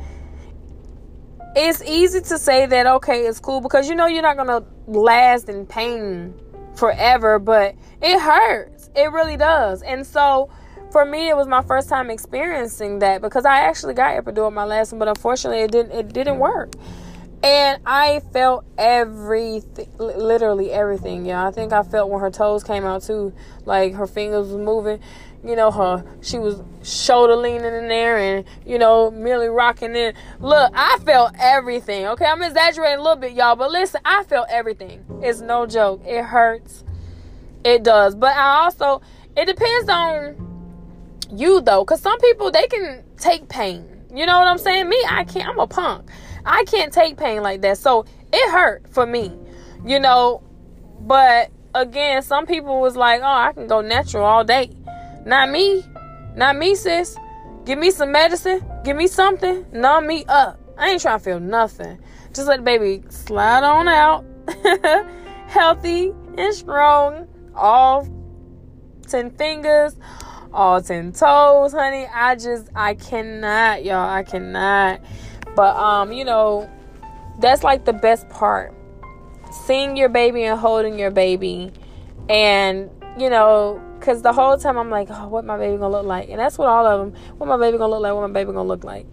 It's 1.55 1.83
easy 1.85 2.21
to 2.21 2.39
say 2.39 2.67
that 2.67 2.87
okay, 2.87 3.27
it's 3.27 3.39
cool 3.39 3.61
because 3.61 3.89
you 3.89 3.95
know 3.95 4.07
you're 4.07 4.23
not 4.23 4.37
gonna 4.37 4.65
last 4.87 5.49
in 5.49 5.67
pain 5.67 6.35
forever, 6.75 7.39
but 7.39 7.75
it 8.03 8.19
hurts 8.19 8.76
it 8.97 9.13
really 9.13 9.37
does. 9.37 9.83
And 9.83 10.07
so 10.07 10.51
for 10.91 11.05
me 11.05 11.29
it 11.29 11.37
was 11.37 11.47
my 11.47 11.63
first 11.63 11.89
time 11.89 12.11
experiencing 12.11 13.01
that 13.01 13.21
because 13.21 13.45
I 13.45 13.61
actually 13.61 13.95
got 13.95 14.23
epidural 14.23 14.53
my 14.53 14.65
last 14.65 14.93
one, 14.93 14.99
but 14.99 15.09
unfortunately 15.09 15.63
it 15.63 15.71
didn't 15.71 15.93
it 15.93 16.13
didn't 16.13 16.39
work. 16.39 16.75
And 17.43 17.81
I 17.85 18.21
felt 18.33 18.65
everything, 18.79 19.89
literally 19.99 20.73
everything. 20.73 21.27
Yeah, 21.27 21.47
I 21.47 21.51
think 21.51 21.73
I 21.73 21.83
felt 21.83 22.11
when 22.11 22.21
her 22.21 22.31
toes 22.31 22.65
came 22.65 22.85
out 22.85 23.03
too, 23.03 23.33
like 23.65 23.95
her 23.95 24.07
fingers 24.07 24.49
was 24.49 24.57
moving. 24.57 25.01
You 25.45 25.55
know, 25.55 25.71
her 25.71 26.05
she 26.23 26.39
was 26.39 26.61
shoulder 26.83 27.37
leaning 27.37 27.73
in 27.73 27.89
there, 27.89 28.19
and 28.19 28.45
you 28.65 28.79
know, 28.79 29.11
merely 29.11 29.49
rocking 29.49 29.95
in. 29.95 30.15
Look, 30.41 30.73
I 30.75 30.99
felt 31.05 31.35
everything. 31.39 32.07
Okay, 32.07 32.25
I'm 32.25 32.43
exaggerating 32.43 32.99
a 32.99 33.03
little 33.03 33.17
bit, 33.17 33.33
y'all, 33.33 33.55
but 33.55 33.71
listen, 33.71 34.01
I 34.05 34.25
felt 34.25 34.49
everything. 34.51 35.05
It's 35.23 35.41
no 35.41 35.67
joke. 35.67 36.03
It 36.05 36.25
hurts. 36.25 36.83
It 37.67 37.83
does. 37.83 38.15
But 38.15 38.37
I 38.37 38.63
also 38.65 39.03
it 39.37 39.47
depends 39.47 39.89
on 39.91 40.37
you 41.33 41.61
though 41.61 41.85
cuz 41.85 42.01
some 42.01 42.19
people 42.21 42.53
they 42.53 42.69
can 42.69 43.03
take 43.19 43.49
pain. 43.49 44.05
You 44.15 44.25
know 44.25 44.39
what 44.39 44.47
I'm 44.47 44.59
saying? 44.59 44.89
Me, 44.89 44.97
I 45.09 45.25
can't. 45.25 45.49
I'm 45.49 45.59
a 45.59 45.67
punk. 45.67 46.09
I 46.45 46.63
can't 46.65 46.93
take 46.93 47.17
pain 47.17 47.43
like 47.43 47.63
that. 47.63 47.79
So 47.79 48.05
it 48.33 48.51
hurt 48.53 48.87
for 48.91 49.05
me. 49.05 49.37
You 49.85 49.99
know, 49.99 50.45
but 51.01 51.51
again, 51.75 52.23
some 52.23 52.47
people 52.47 52.81
was 52.81 52.97
like, 52.97 53.21
"Oh, 53.21 53.27
I 53.47 53.53
can 53.53 53.67
go 53.67 53.81
natural 53.81 54.25
all 54.25 54.45
day." 54.45 54.71
Not 55.25 55.51
me. 55.51 55.85
Not 56.37 56.55
me, 56.55 56.77
sis. 56.77 57.17
Give 57.65 57.81
me 57.81 57.91
some 57.91 58.13
medicine. 58.13 58.65
Give 58.85 58.97
me 58.97 59.09
something. 59.09 59.67
Numb 59.73 60.07
me 60.07 60.25
up. 60.29 60.61
I 60.79 60.91
ain't 60.91 61.03
trying 61.03 61.19
to 61.19 61.25
feel 61.25 61.41
nothing. 61.41 61.99
Just 62.33 62.47
let 62.47 62.59
the 62.59 62.63
baby 62.63 63.03
slide 63.09 63.65
on 63.65 63.89
out. 63.89 64.25
Healthy 65.49 66.15
and 66.39 66.55
strong 66.55 67.27
all 67.57 68.09
10 69.09 69.31
fingers, 69.37 69.97
all 70.53 70.81
10 70.81 71.13
toes, 71.13 71.73
honey. 71.73 72.07
I 72.13 72.37
just, 72.37 72.69
I 72.75 72.95
cannot, 72.95 73.85
y'all. 73.85 74.09
I 74.09 74.23
cannot. 74.23 75.01
But, 75.55 75.77
um, 75.77 76.13
you 76.13 76.25
know, 76.25 76.71
that's 77.39 77.63
like 77.63 77.85
the 77.85 77.93
best 77.93 78.29
part. 78.29 78.75
Seeing 79.67 79.97
your 79.97 80.09
baby 80.09 80.43
and 80.45 80.59
holding 80.59 80.99
your 80.99 81.11
baby 81.11 81.73
and, 82.29 82.91
you 83.19 83.31
know, 83.31 83.81
because 83.99 84.23
the 84.23 84.33
whole 84.33 84.57
time 84.59 84.77
I'm 84.77 84.91
like, 84.91 85.09
oh, 85.11 85.29
what 85.29 85.45
my 85.45 85.57
baby 85.57 85.77
gonna 85.79 85.91
look 85.91 86.07
like, 86.07 86.29
and 86.29 86.39
that's 86.39 86.59
what 86.59 86.69
all 86.69 86.87
of 86.87 87.01
them. 87.01 87.21
What 87.39 87.47
my 87.49 87.57
baby 87.57 87.79
gonna 87.79 87.93
look 87.93 88.03
like? 88.03 88.13
What 88.13 88.29
my 88.29 88.33
baby 88.33 88.53
gonna 88.53 88.63
look 88.63 88.85
like? 88.85 89.07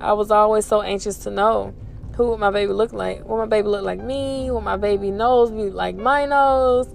I 0.00 0.14
was 0.14 0.30
always 0.30 0.64
so 0.64 0.80
anxious 0.80 1.18
to 1.18 1.30
know 1.30 1.74
who 2.14 2.30
would 2.30 2.40
my 2.40 2.50
baby 2.50 2.72
look 2.72 2.92
like. 2.92 3.24
What 3.24 3.38
my 3.38 3.46
baby 3.46 3.68
look 3.68 3.84
like 3.84 4.00
me? 4.00 4.50
What 4.50 4.64
my 4.64 4.76
baby 4.76 5.10
nose 5.10 5.50
be 5.50 5.70
like 5.70 5.96
my 5.96 6.24
nose? 6.24 6.92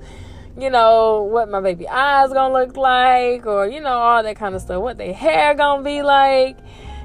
You 0.58 0.70
know 0.70 1.24
what 1.24 1.50
my 1.50 1.60
baby 1.60 1.86
eyes 1.86 2.32
gonna 2.32 2.54
look 2.54 2.78
like, 2.78 3.46
or 3.46 3.68
you 3.68 3.82
know 3.82 3.90
all 3.90 4.24
that 4.24 4.38
kind 4.38 4.56
of 4.56 4.62
stuff. 4.62 4.82
What 4.82 4.98
their 4.98 5.14
hair 5.14 5.54
gonna 5.54 5.84
be 5.84 6.02
like? 6.02 6.58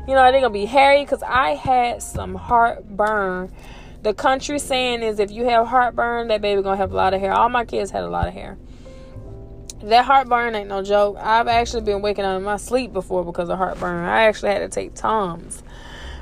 You 0.07 0.15
know, 0.15 0.21
are 0.21 0.31
they 0.31 0.41
gonna 0.41 0.51
be 0.51 0.67
hairy? 0.67 1.05
Cause 1.05 1.23
I 1.27 1.57
had 1.57 2.01
some 2.01 2.37
heartburn. 2.37 3.53
The 4.03 4.15
country 4.15 4.61
saying 4.61 5.03
is 5.03 5.19
if 5.19 5.33
you 5.33 5.47
have 5.47 5.67
heartburn, 5.67 6.29
that 6.29 6.41
baby 6.41 6.63
gonna 6.63 6.77
have 6.77 6.93
a 6.93 6.97
lot 6.97 7.13
of 7.13 7.21
hair. 7.21 7.33
All 7.33 7.49
my 7.49 7.65
kids 7.65 7.91
had 7.91 8.05
a 8.05 8.09
lot 8.09 8.29
of 8.29 8.35
hair. 8.35 8.57
That 9.83 10.05
heartburn 10.05 10.55
ain't 10.55 10.69
no 10.69 10.83
joke. 10.83 11.17
I've 11.19 11.49
actually 11.49 11.83
been 11.83 12.03
waking 12.03 12.25
up 12.25 12.39
in 12.39 12.45
my 12.45 12.57
sleep 12.57 12.93
before 12.93 13.25
because 13.25 13.49
of 13.49 13.59
heartburn. 13.59 14.05
I 14.05 14.23
actually 14.25 14.53
had 14.53 14.59
to 14.61 14.69
take 14.69 14.95
Tums 14.95 15.65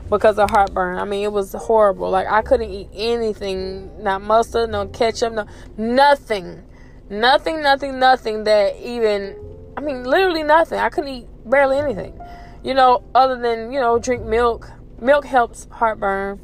because 0.08 0.38
of 0.38 0.48
heartburn. 0.48 0.98
I 0.98 1.04
mean, 1.04 1.24
it 1.24 1.32
was 1.32 1.52
horrible. 1.52 2.08
Like 2.08 2.26
I 2.26 2.40
couldn't 2.40 2.70
eat 2.70 2.88
anything, 2.94 4.02
not 4.02 4.22
mustard, 4.22 4.70
no 4.70 4.86
ketchup, 4.86 5.34
no 5.34 5.46
nothing. 5.76 6.62
Nothing, 7.10 7.62
nothing, 7.62 7.98
nothing 7.98 8.44
that 8.44 8.76
even 8.76 9.36
I 9.76 9.80
mean, 9.80 10.02
literally 10.02 10.42
nothing. 10.42 10.78
I 10.78 10.88
couldn't 10.88 11.10
eat 11.10 11.28
barely 11.46 11.78
anything. 11.78 12.20
You 12.64 12.74
know, 12.74 13.04
other 13.14 13.36
than, 13.36 13.70
you 13.70 13.80
know, 13.80 13.98
drink 13.98 14.24
milk. 14.24 14.68
Milk 15.00 15.24
helps 15.24 15.68
heartburn 15.70 16.40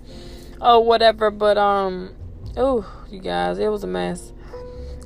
or 0.61 0.85
whatever, 0.85 1.31
but 1.33 1.59
um 1.59 2.15
oh, 2.57 3.05
you 3.11 3.21
guys, 3.21 3.59
it 3.59 3.69
was 3.69 3.83
a 3.83 3.89
mess. 3.89 4.33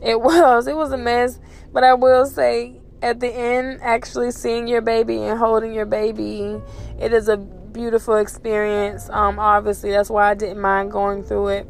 It 0.02 0.20
was. 0.20 0.66
It 0.66 0.76
was 0.76 0.92
a 0.92 0.98
mess. 0.98 1.40
But 1.72 1.84
I 1.84 1.94
will 1.94 2.26
say, 2.26 2.80
at 3.02 3.20
the 3.20 3.28
end, 3.28 3.80
actually 3.82 4.30
seeing 4.32 4.68
your 4.68 4.80
baby 4.80 5.22
and 5.22 5.38
holding 5.38 5.72
your 5.72 5.86
baby, 5.86 6.60
it 6.98 7.12
is 7.12 7.28
a 7.28 7.36
beautiful 7.36 8.16
experience. 8.16 9.08
Um, 9.10 9.38
obviously, 9.38 9.90
that's 9.90 10.10
why 10.10 10.30
I 10.30 10.34
didn't 10.34 10.60
mind 10.60 10.90
going 10.92 11.22
through 11.22 11.48
it. 11.48 11.68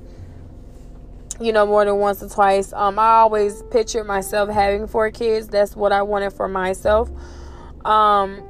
You 1.40 1.52
know, 1.52 1.66
more 1.66 1.84
than 1.84 1.96
once 1.96 2.22
or 2.22 2.28
twice. 2.28 2.72
Um, 2.72 2.98
I 2.98 3.18
always 3.18 3.62
pictured 3.70 4.04
myself 4.04 4.50
having 4.50 4.86
four 4.86 5.10
kids. 5.10 5.48
That's 5.48 5.76
what 5.76 5.92
I 5.92 6.02
wanted 6.02 6.32
for 6.32 6.48
myself. 6.48 7.10
Um, 7.84 8.42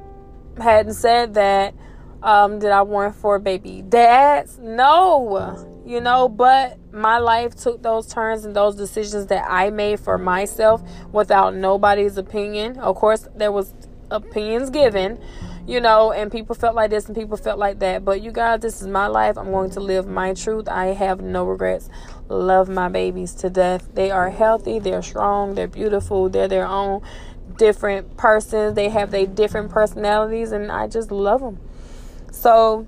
hadn't 0.59 0.93
said 0.93 1.35
that. 1.35 1.75
Um, 2.23 2.59
did 2.59 2.71
I 2.71 2.81
want 2.81 3.15
four 3.15 3.39
baby 3.39 3.81
dads? 3.81 4.57
No 4.57 5.77
you 5.89 5.99
know, 5.99 6.29
but 6.29 6.77
my 6.93 7.17
life 7.17 7.55
took 7.55 7.81
those 7.81 8.05
turns 8.05 8.45
and 8.45 8.55
those 8.55 8.75
decisions 8.75 9.25
that 9.25 9.43
I 9.49 9.71
made 9.71 9.99
for 9.99 10.19
myself 10.19 10.83
without 11.11 11.55
nobody's 11.55 12.15
opinion. 12.15 12.77
Of 12.77 12.95
course, 12.95 13.27
there 13.35 13.51
was 13.51 13.73
opinions 14.11 14.69
given, 14.69 15.19
you 15.65 15.81
know, 15.81 16.11
and 16.11 16.31
people 16.31 16.53
felt 16.53 16.75
like 16.75 16.91
this 16.91 17.07
and 17.07 17.15
people 17.15 17.37
felt 17.37 17.57
like 17.57 17.79
that. 17.79 18.05
But 18.05 18.21
you 18.21 18.31
guys, 18.31 18.59
this 18.59 18.83
is 18.83 18.87
my 18.87 19.07
life. 19.07 19.35
I'm 19.35 19.49
going 19.49 19.71
to 19.71 19.79
live 19.79 20.05
my 20.05 20.35
truth. 20.35 20.67
I 20.67 20.93
have 20.93 21.21
no 21.21 21.43
regrets. 21.43 21.89
Love 22.29 22.69
my 22.69 22.87
babies 22.87 23.33
to 23.33 23.49
death. 23.49 23.89
They 23.93 24.11
are 24.11 24.29
healthy, 24.29 24.79
they're 24.79 25.01
strong, 25.01 25.55
they're 25.55 25.67
beautiful, 25.67 26.29
they're 26.29 26.47
their 26.47 26.67
own 26.67 27.01
different 27.57 28.17
persons. 28.17 28.75
They 28.75 28.89
have 28.89 29.11
their 29.11 29.25
different 29.25 29.71
personalities 29.71 30.51
and 30.51 30.71
I 30.71 30.87
just 30.87 31.11
love 31.11 31.41
them. 31.41 31.59
So, 32.31 32.87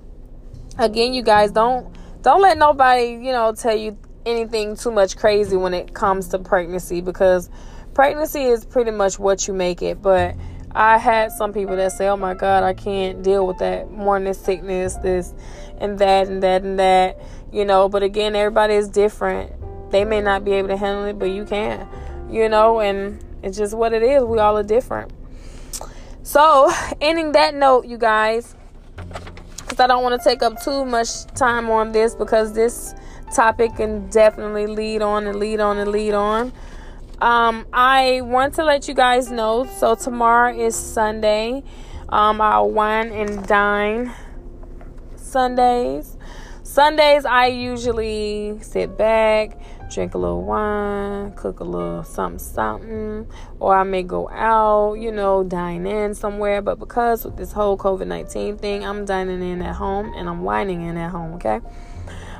again, 0.78 1.12
you 1.12 1.22
guys 1.22 1.50
don't 1.50 1.94
don't 2.22 2.40
let 2.40 2.56
nobody, 2.56 3.10
you 3.10 3.32
know, 3.32 3.52
tell 3.52 3.76
you 3.76 3.98
anything 4.24 4.76
too 4.76 4.92
much 4.92 5.16
crazy 5.16 5.56
when 5.56 5.74
it 5.74 5.92
comes 5.92 6.28
to 6.28 6.38
pregnancy 6.38 7.00
because 7.00 7.50
pregnancy 7.94 8.44
is 8.44 8.64
pretty 8.64 8.92
much 8.92 9.18
what 9.18 9.48
you 9.48 9.54
make 9.54 9.82
it. 9.82 10.00
But 10.00 10.36
I 10.74 10.98
had 10.98 11.32
some 11.32 11.52
people 11.52 11.76
that 11.76 11.92
say, 11.92 12.08
"Oh 12.08 12.16
my 12.16 12.34
God, 12.34 12.62
I 12.62 12.72
can't 12.74 13.22
deal 13.22 13.46
with 13.46 13.58
that 13.58 13.90
morning 13.90 14.32
sickness, 14.32 14.94
this 14.96 15.34
and 15.78 15.98
that 15.98 16.28
and 16.28 16.42
that 16.42 16.62
and 16.62 16.78
that," 16.78 17.18
you 17.52 17.64
know. 17.64 17.88
But 17.88 18.02
again, 18.02 18.34
everybody 18.34 18.74
is 18.74 18.88
different. 18.88 19.52
They 19.90 20.04
may 20.04 20.20
not 20.20 20.44
be 20.44 20.52
able 20.52 20.68
to 20.68 20.76
handle 20.76 21.04
it, 21.04 21.18
but 21.18 21.30
you 21.30 21.44
can, 21.44 21.86
you 22.30 22.48
know. 22.48 22.80
And 22.80 23.22
it's 23.42 23.56
just 23.56 23.74
what 23.74 23.92
it 23.92 24.02
is. 24.02 24.24
We 24.24 24.38
all 24.38 24.56
are 24.56 24.62
different. 24.62 25.12
So, 26.22 26.72
ending 27.00 27.32
that 27.32 27.54
note, 27.54 27.86
you 27.86 27.98
guys 27.98 28.54
because 29.72 29.84
I 29.84 29.86
don't 29.86 30.02
want 30.02 30.20
to 30.20 30.28
take 30.28 30.42
up 30.42 30.62
too 30.62 30.84
much 30.84 31.24
time 31.34 31.70
on 31.70 31.92
this 31.92 32.14
because 32.14 32.52
this 32.52 32.94
topic 33.34 33.76
can 33.76 34.06
definitely 34.10 34.66
lead 34.66 35.00
on 35.00 35.26
and 35.26 35.38
lead 35.38 35.60
on 35.60 35.78
and 35.78 35.90
lead 35.90 36.12
on. 36.12 36.52
Um, 37.22 37.66
I 37.72 38.20
want 38.22 38.54
to 38.56 38.64
let 38.64 38.86
you 38.86 38.92
guys 38.92 39.30
know. 39.30 39.64
So 39.64 39.94
tomorrow 39.94 40.54
is 40.54 40.76
Sunday. 40.76 41.62
Um, 42.10 42.42
I'll 42.42 42.70
wine 42.70 43.12
and 43.12 43.46
dine 43.46 44.12
Sundays. 45.16 46.11
Sundays 46.72 47.26
I 47.26 47.48
usually 47.48 48.58
sit 48.62 48.96
back, 48.96 49.58
drink 49.92 50.14
a 50.14 50.18
little 50.18 50.40
wine, 50.40 51.32
cook 51.32 51.60
a 51.60 51.64
little 51.64 52.02
something, 52.02 52.38
something, 52.38 53.26
or 53.60 53.76
I 53.76 53.82
may 53.82 54.02
go 54.02 54.30
out, 54.30 54.94
you 54.94 55.12
know, 55.12 55.44
dine 55.44 55.86
in 55.86 56.14
somewhere. 56.14 56.62
But 56.62 56.78
because 56.78 57.26
with 57.26 57.36
this 57.36 57.52
whole 57.52 57.76
COVID 57.76 58.06
19 58.06 58.56
thing, 58.56 58.86
I'm 58.86 59.04
dining 59.04 59.42
in 59.42 59.60
at 59.60 59.74
home 59.74 60.14
and 60.16 60.30
I'm 60.30 60.44
wining 60.44 60.80
in 60.80 60.96
at 60.96 61.10
home, 61.10 61.34
okay? 61.34 61.60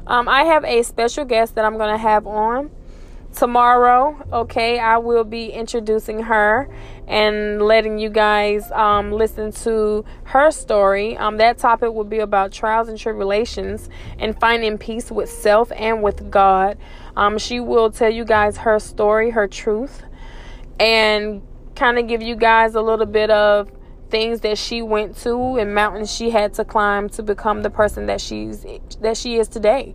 Um, 0.07 0.27
I 0.29 0.45
have 0.45 0.65
a 0.65 0.83
special 0.83 1.27
guest 1.27 1.55
that 1.57 1.67
I'm 1.67 1.77
going 1.77 1.93
to 1.93 1.99
have 1.99 2.27
on 2.27 2.71
tomorrow 3.35 4.17
okay 4.33 4.79
i 4.79 4.99
will 4.99 5.25
be 5.25 5.47
introducing 5.47 6.21
her 6.21 6.69
and 7.13 7.61
letting 7.61 7.99
you 7.99 8.09
guys 8.09 8.71
um, 8.71 9.13
listen 9.13 9.53
to 9.53 10.05
her 10.25 10.51
story. 10.51 11.17
Um, 11.17 11.37
that 11.37 11.59
topic 11.59 11.93
will 11.93 12.05
be 12.05 12.21
about 12.21 12.53
trials 12.53 12.89
and 12.89 12.99
tribulations 12.99 13.91
and 14.19 14.39
finding 14.41 14.79
peace 14.79 15.11
with 15.11 15.29
self 15.29 15.71
and 15.77 16.03
with 16.03 16.31
god. 16.31 16.79
Um, 17.17 17.37
she 17.37 17.61
will 17.61 17.91
tell 17.91 18.11
you 18.11 18.25
guys 18.25 18.57
her 18.59 18.79
story 18.79 19.31
her 19.31 19.47
truth 19.47 20.03
and 20.81 21.43
kind 21.75 21.99
of 21.99 22.07
give 22.07 22.23
you 22.23 22.37
guys 22.37 22.75
a 22.75 22.81
little 22.81 23.07
bit 23.07 23.31
of 23.31 23.71
things 24.09 24.41
that 24.41 24.57
she 24.57 24.81
went 24.81 25.17
to 25.17 25.57
and 25.57 25.75
mountains 25.75 26.15
she 26.15 26.31
had 26.31 26.55
to 26.55 26.65
climb 26.65 27.09
to 27.11 27.23
become 27.23 27.63
the 27.63 27.71
person 27.71 28.07
that 28.07 28.21
she's 28.21 28.65
that 29.01 29.17
she 29.17 29.37
is 29.37 29.49
today. 29.49 29.95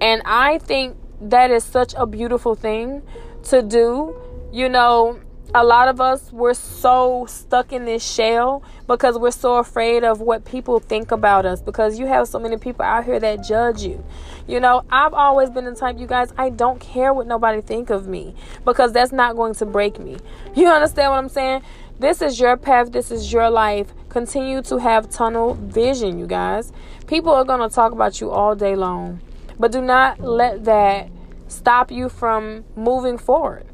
And 0.00 0.20
i 0.24 0.58
think 0.58 0.96
that 1.20 1.50
is 1.50 1.64
such 1.64 1.94
a 1.96 2.06
beautiful 2.06 2.54
thing 2.54 3.02
to 3.44 3.62
do. 3.62 4.14
You 4.52 4.68
know, 4.68 5.20
a 5.52 5.64
lot 5.64 5.88
of 5.88 6.00
us 6.00 6.32
we're 6.32 6.54
so 6.54 7.26
stuck 7.28 7.72
in 7.72 7.84
this 7.84 8.04
shell 8.04 8.62
because 8.86 9.18
we're 9.18 9.32
so 9.32 9.56
afraid 9.56 10.04
of 10.04 10.20
what 10.20 10.44
people 10.44 10.78
think 10.78 11.10
about 11.10 11.44
us 11.44 11.60
because 11.60 11.98
you 11.98 12.06
have 12.06 12.28
so 12.28 12.38
many 12.38 12.56
people 12.56 12.84
out 12.84 13.04
here 13.04 13.18
that 13.18 13.42
judge 13.42 13.82
you. 13.82 14.04
You 14.46 14.60
know 14.60 14.84
i've 14.90 15.12
always 15.12 15.50
been 15.50 15.64
the 15.64 15.74
type 15.74 15.98
you 15.98 16.06
guys 16.06 16.32
i 16.38 16.50
don't 16.50 16.80
care 16.80 17.12
what 17.12 17.26
nobody 17.26 17.60
think 17.60 17.90
of 17.90 18.06
me 18.06 18.34
because 18.64 18.92
that's 18.92 19.10
not 19.12 19.34
going 19.36 19.54
to 19.54 19.66
break 19.66 19.98
me. 19.98 20.18
You 20.54 20.68
understand 20.68 21.10
what 21.10 21.18
i'm 21.18 21.28
saying? 21.28 21.62
This 21.98 22.22
is 22.22 22.40
your 22.40 22.56
path. 22.56 22.92
This 22.92 23.10
is 23.10 23.30
your 23.30 23.50
life. 23.50 23.92
Continue 24.08 24.62
to 24.62 24.78
have 24.78 25.10
tunnel 25.10 25.54
vision 25.54 26.18
you 26.18 26.26
guys. 26.26 26.72
People 27.06 27.32
are 27.32 27.44
going 27.44 27.60
to 27.60 27.74
talk 27.74 27.92
about 27.92 28.20
you 28.20 28.30
all 28.30 28.54
day 28.54 28.74
long 28.74 29.20
but 29.60 29.70
do 29.70 29.82
not 29.82 30.18
let 30.20 30.64
that 30.64 31.10
stop 31.48 31.92
you 31.92 32.08
from 32.08 32.64
moving 32.74 33.18
forward. 33.18 33.66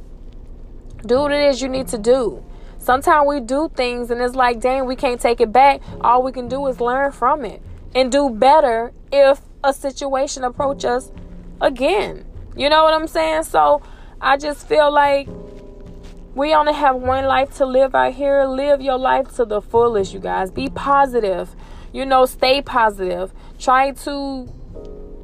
Do 1.06 1.20
what 1.20 1.32
it 1.32 1.48
is 1.48 1.62
you 1.62 1.68
need 1.68 1.86
to 1.88 1.98
do. 1.98 2.44
Sometimes 2.78 3.26
we 3.28 3.40
do 3.40 3.70
things 3.74 4.10
and 4.10 4.20
it's 4.20 4.34
like, 4.34 4.60
dang, 4.60 4.84
we 4.84 4.96
can't 4.96 5.20
take 5.20 5.40
it 5.40 5.52
back. 5.52 5.80
All 6.00 6.22
we 6.22 6.32
can 6.32 6.48
do 6.48 6.66
is 6.66 6.80
learn 6.80 7.12
from 7.12 7.44
it 7.44 7.62
and 7.94 8.10
do 8.10 8.28
better 8.30 8.92
if 9.12 9.40
a 9.62 9.72
situation 9.72 10.42
approach 10.42 10.84
us 10.84 11.12
again. 11.60 12.24
You 12.56 12.68
know 12.68 12.82
what 12.82 12.92
I'm 12.92 13.06
saying? 13.06 13.44
So 13.44 13.82
I 14.20 14.36
just 14.36 14.66
feel 14.66 14.92
like 14.92 15.28
we 16.34 16.52
only 16.52 16.74
have 16.74 16.96
one 16.96 17.24
life 17.26 17.56
to 17.58 17.66
live 17.66 17.94
out 17.94 18.12
here. 18.14 18.44
Live 18.44 18.80
your 18.80 18.98
life 18.98 19.34
to 19.36 19.44
the 19.44 19.62
fullest, 19.62 20.12
you 20.12 20.20
guys. 20.20 20.50
Be 20.50 20.68
positive. 20.68 21.54
You 21.92 22.04
know, 22.04 22.26
stay 22.26 22.60
positive. 22.60 23.32
Try 23.58 23.92
to 23.92 24.48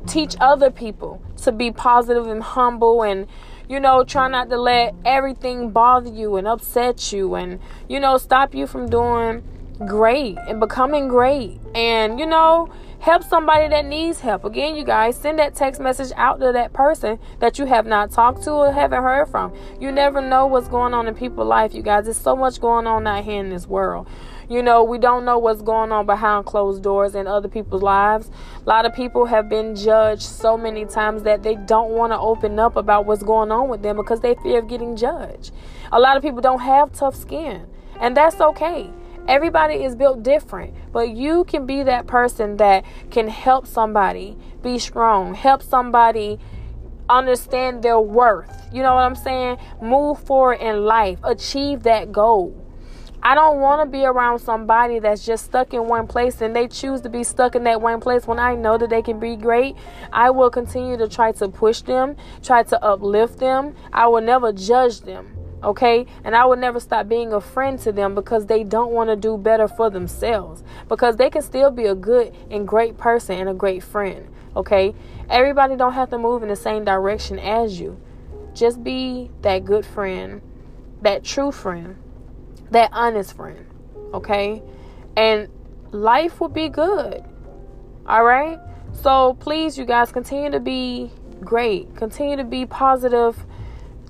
teach 0.06 0.34
other 0.40 0.70
people 0.70 1.22
to 1.38 1.52
be 1.52 1.70
positive 1.70 2.26
and 2.26 2.42
humble 2.42 3.02
and 3.02 3.26
you 3.68 3.78
know 3.78 4.04
try 4.04 4.28
not 4.28 4.50
to 4.50 4.56
let 4.56 4.94
everything 5.04 5.70
bother 5.70 6.10
you 6.10 6.36
and 6.36 6.46
upset 6.46 7.12
you 7.12 7.34
and 7.34 7.60
you 7.88 7.98
know 8.00 8.18
stop 8.18 8.54
you 8.54 8.66
from 8.66 8.88
doing 8.88 9.42
great 9.86 10.36
and 10.48 10.60
becoming 10.60 11.08
great. 11.08 11.58
And 11.74 12.18
you 12.18 12.26
know 12.26 12.72
help 13.00 13.24
somebody 13.24 13.68
that 13.68 13.84
needs 13.84 14.20
help. 14.20 14.44
Again 14.44 14.76
you 14.76 14.84
guys 14.84 15.16
send 15.16 15.38
that 15.38 15.54
text 15.54 15.80
message 15.80 16.12
out 16.16 16.40
to 16.40 16.52
that 16.52 16.72
person 16.72 17.18
that 17.40 17.58
you 17.58 17.66
have 17.66 17.86
not 17.86 18.10
talked 18.10 18.42
to 18.44 18.52
or 18.52 18.72
haven't 18.72 19.02
heard 19.02 19.28
from. 19.28 19.52
You 19.80 19.90
never 19.92 20.20
know 20.20 20.46
what's 20.46 20.68
going 20.68 20.94
on 20.94 21.08
in 21.08 21.14
people's 21.14 21.48
life 21.48 21.74
you 21.74 21.82
guys. 21.82 22.04
There's 22.04 22.16
so 22.16 22.36
much 22.36 22.60
going 22.60 22.86
on 22.86 23.06
out 23.06 23.24
here 23.24 23.40
in 23.40 23.50
this 23.50 23.66
world 23.66 24.08
you 24.48 24.62
know, 24.62 24.84
we 24.84 24.98
don't 24.98 25.24
know 25.24 25.38
what's 25.38 25.62
going 25.62 25.92
on 25.92 26.06
behind 26.06 26.46
closed 26.46 26.82
doors 26.82 27.14
in 27.14 27.26
other 27.26 27.48
people's 27.48 27.82
lives. 27.82 28.30
A 28.64 28.68
lot 28.68 28.86
of 28.86 28.94
people 28.94 29.26
have 29.26 29.48
been 29.48 29.74
judged 29.74 30.22
so 30.22 30.56
many 30.56 30.84
times 30.84 31.22
that 31.22 31.42
they 31.42 31.54
don't 31.54 31.90
want 31.90 32.12
to 32.12 32.18
open 32.18 32.58
up 32.58 32.76
about 32.76 33.06
what's 33.06 33.22
going 33.22 33.50
on 33.50 33.68
with 33.68 33.82
them 33.82 33.96
because 33.96 34.20
they 34.20 34.34
fear 34.36 34.58
of 34.60 34.68
getting 34.68 34.96
judged. 34.96 35.52
A 35.90 36.00
lot 36.00 36.16
of 36.16 36.22
people 36.22 36.40
don't 36.40 36.60
have 36.60 36.92
tough 36.92 37.14
skin. 37.14 37.66
And 38.00 38.16
that's 38.16 38.40
okay. 38.40 38.90
Everybody 39.28 39.84
is 39.84 39.94
built 39.94 40.24
different, 40.24 40.74
but 40.92 41.10
you 41.10 41.44
can 41.44 41.64
be 41.64 41.84
that 41.84 42.08
person 42.08 42.56
that 42.56 42.84
can 43.10 43.28
help 43.28 43.68
somebody 43.68 44.36
be 44.62 44.80
strong, 44.80 45.34
help 45.34 45.62
somebody 45.62 46.40
understand 47.08 47.82
their 47.82 48.00
worth. 48.00 48.68
You 48.72 48.82
know 48.82 48.94
what 48.94 49.02
I'm 49.02 49.14
saying? 49.14 49.58
Move 49.80 50.18
forward 50.24 50.60
in 50.60 50.84
life, 50.84 51.20
achieve 51.22 51.84
that 51.84 52.10
goal. 52.10 52.61
I 53.24 53.36
don't 53.36 53.60
want 53.60 53.80
to 53.82 53.86
be 53.86 54.04
around 54.04 54.40
somebody 54.40 54.98
that's 54.98 55.24
just 55.24 55.44
stuck 55.44 55.72
in 55.72 55.86
one 55.86 56.08
place 56.08 56.40
and 56.40 56.56
they 56.56 56.66
choose 56.66 57.02
to 57.02 57.08
be 57.08 57.22
stuck 57.22 57.54
in 57.54 57.62
that 57.64 57.80
one 57.80 58.00
place 58.00 58.26
when 58.26 58.40
I 58.40 58.56
know 58.56 58.76
that 58.76 58.90
they 58.90 59.00
can 59.00 59.20
be 59.20 59.36
great. 59.36 59.76
I 60.12 60.30
will 60.30 60.50
continue 60.50 60.96
to 60.96 61.06
try 61.06 61.30
to 61.32 61.48
push 61.48 61.82
them, 61.82 62.16
try 62.42 62.64
to 62.64 62.82
uplift 62.82 63.38
them. 63.38 63.76
I 63.92 64.08
will 64.08 64.22
never 64.22 64.52
judge 64.52 65.02
them, 65.02 65.36
okay? 65.62 66.04
And 66.24 66.34
I 66.34 66.46
will 66.46 66.56
never 66.56 66.80
stop 66.80 67.08
being 67.08 67.32
a 67.32 67.40
friend 67.40 67.78
to 67.80 67.92
them 67.92 68.16
because 68.16 68.46
they 68.46 68.64
don't 68.64 68.90
want 68.90 69.08
to 69.08 69.14
do 69.14 69.38
better 69.38 69.68
for 69.68 69.88
themselves. 69.88 70.64
Because 70.88 71.16
they 71.16 71.30
can 71.30 71.42
still 71.42 71.70
be 71.70 71.86
a 71.86 71.94
good 71.94 72.34
and 72.50 72.66
great 72.66 72.98
person 72.98 73.38
and 73.38 73.48
a 73.48 73.54
great 73.54 73.84
friend, 73.84 74.28
okay? 74.56 74.96
Everybody 75.30 75.76
don't 75.76 75.92
have 75.92 76.10
to 76.10 76.18
move 76.18 76.42
in 76.42 76.48
the 76.48 76.56
same 76.56 76.84
direction 76.84 77.38
as 77.38 77.78
you. 77.78 78.00
Just 78.52 78.82
be 78.82 79.30
that 79.42 79.64
good 79.64 79.86
friend, 79.86 80.42
that 81.02 81.22
true 81.22 81.52
friend 81.52 82.01
that 82.72 82.90
honest 82.92 83.36
friend, 83.36 83.66
okay? 84.12 84.62
And 85.16 85.48
life 85.92 86.40
will 86.40 86.48
be 86.48 86.68
good. 86.68 87.24
All 88.06 88.24
right? 88.24 88.58
So 88.92 89.34
please, 89.34 89.78
you 89.78 89.84
guys, 89.84 90.12
continue 90.12 90.50
to 90.50 90.60
be 90.60 91.10
great. 91.40 91.94
Continue 91.96 92.36
to 92.36 92.44
be 92.44 92.66
positive 92.66 93.46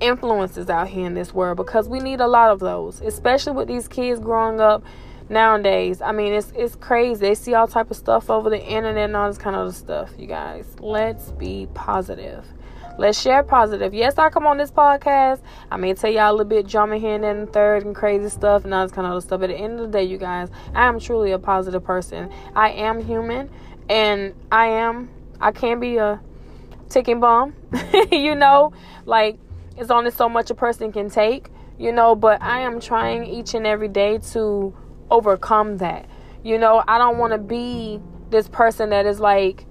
influences 0.01 0.69
out 0.69 0.87
here 0.87 1.05
in 1.05 1.13
this 1.13 1.33
world 1.33 1.57
because 1.57 1.87
we 1.87 1.99
need 1.99 2.19
a 2.19 2.27
lot 2.27 2.51
of 2.51 2.59
those, 2.59 3.01
especially 3.01 3.53
with 3.53 3.67
these 3.67 3.87
kids 3.87 4.19
growing 4.19 4.59
up 4.59 4.83
nowadays. 5.29 6.01
I 6.01 6.11
mean, 6.11 6.33
it's 6.33 6.51
it's 6.55 6.75
crazy. 6.75 7.21
They 7.21 7.35
see 7.35 7.53
all 7.53 7.67
type 7.67 7.91
of 7.91 7.97
stuff 7.97 8.29
over 8.29 8.49
the 8.49 8.61
internet 8.61 9.05
and 9.05 9.15
all 9.15 9.29
this 9.29 9.37
kind 9.37 9.55
of 9.55 9.75
stuff. 9.75 10.11
You 10.17 10.27
guys, 10.27 10.65
let's 10.79 11.31
be 11.31 11.67
positive. 11.73 12.45
Let's 12.95 13.19
share 13.19 13.41
positive. 13.41 13.91
Yes, 13.91 14.19
I 14.19 14.29
come 14.29 14.45
on 14.45 14.57
this 14.57 14.69
podcast. 14.69 15.41
I 15.71 15.77
may 15.77 15.95
tell 15.95 16.11
y'all 16.11 16.29
a 16.29 16.33
little 16.33 16.45
bit 16.45 16.67
drama 16.67 16.97
here 16.97 17.15
and 17.15 17.23
then 17.23 17.45
the 17.45 17.51
third 17.51 17.85
and 17.85 17.95
crazy 17.95 18.29
stuff 18.29 18.65
and 18.65 18.73
all 18.73 18.85
this 18.85 18.91
kind 18.91 19.07
of 19.07 19.13
other 19.13 19.21
stuff. 19.21 19.39
But 19.39 19.49
at 19.49 19.57
the 19.57 19.63
end 19.63 19.79
of 19.79 19.91
the 19.91 19.97
day, 19.97 20.03
you 20.03 20.19
guys, 20.19 20.49
I 20.75 20.85
am 20.87 20.99
truly 20.99 21.31
a 21.31 21.39
positive 21.39 21.83
person. 21.83 22.31
I 22.55 22.69
am 22.69 23.03
human 23.03 23.49
and 23.89 24.35
I 24.51 24.67
am 24.67 25.09
I 25.41 25.51
can 25.51 25.79
be 25.79 25.97
a 25.97 26.21
ticking 26.89 27.19
bomb. 27.19 27.55
you 28.11 28.35
know, 28.35 28.73
like 29.05 29.39
it's 29.75 29.89
only 29.89 30.11
so 30.11 30.29
much 30.29 30.51
a 30.51 30.55
person 30.55 30.91
can 30.91 31.09
take, 31.09 31.49
you 31.79 31.91
know, 31.91 32.13
but 32.13 32.43
I 32.43 32.59
am 32.59 32.79
trying 32.79 33.25
each 33.25 33.55
and 33.55 33.65
every 33.65 33.87
day 33.87 34.19
to 34.33 34.71
overcome 35.09 35.77
that. 35.77 36.07
You 36.43 36.59
know, 36.59 36.83
I 36.87 36.99
don't 36.99 37.17
want 37.17 37.33
to 37.33 37.39
be 37.39 37.99
this 38.29 38.47
person 38.47 38.91
that 38.91 39.07
is 39.07 39.19
like 39.19 39.65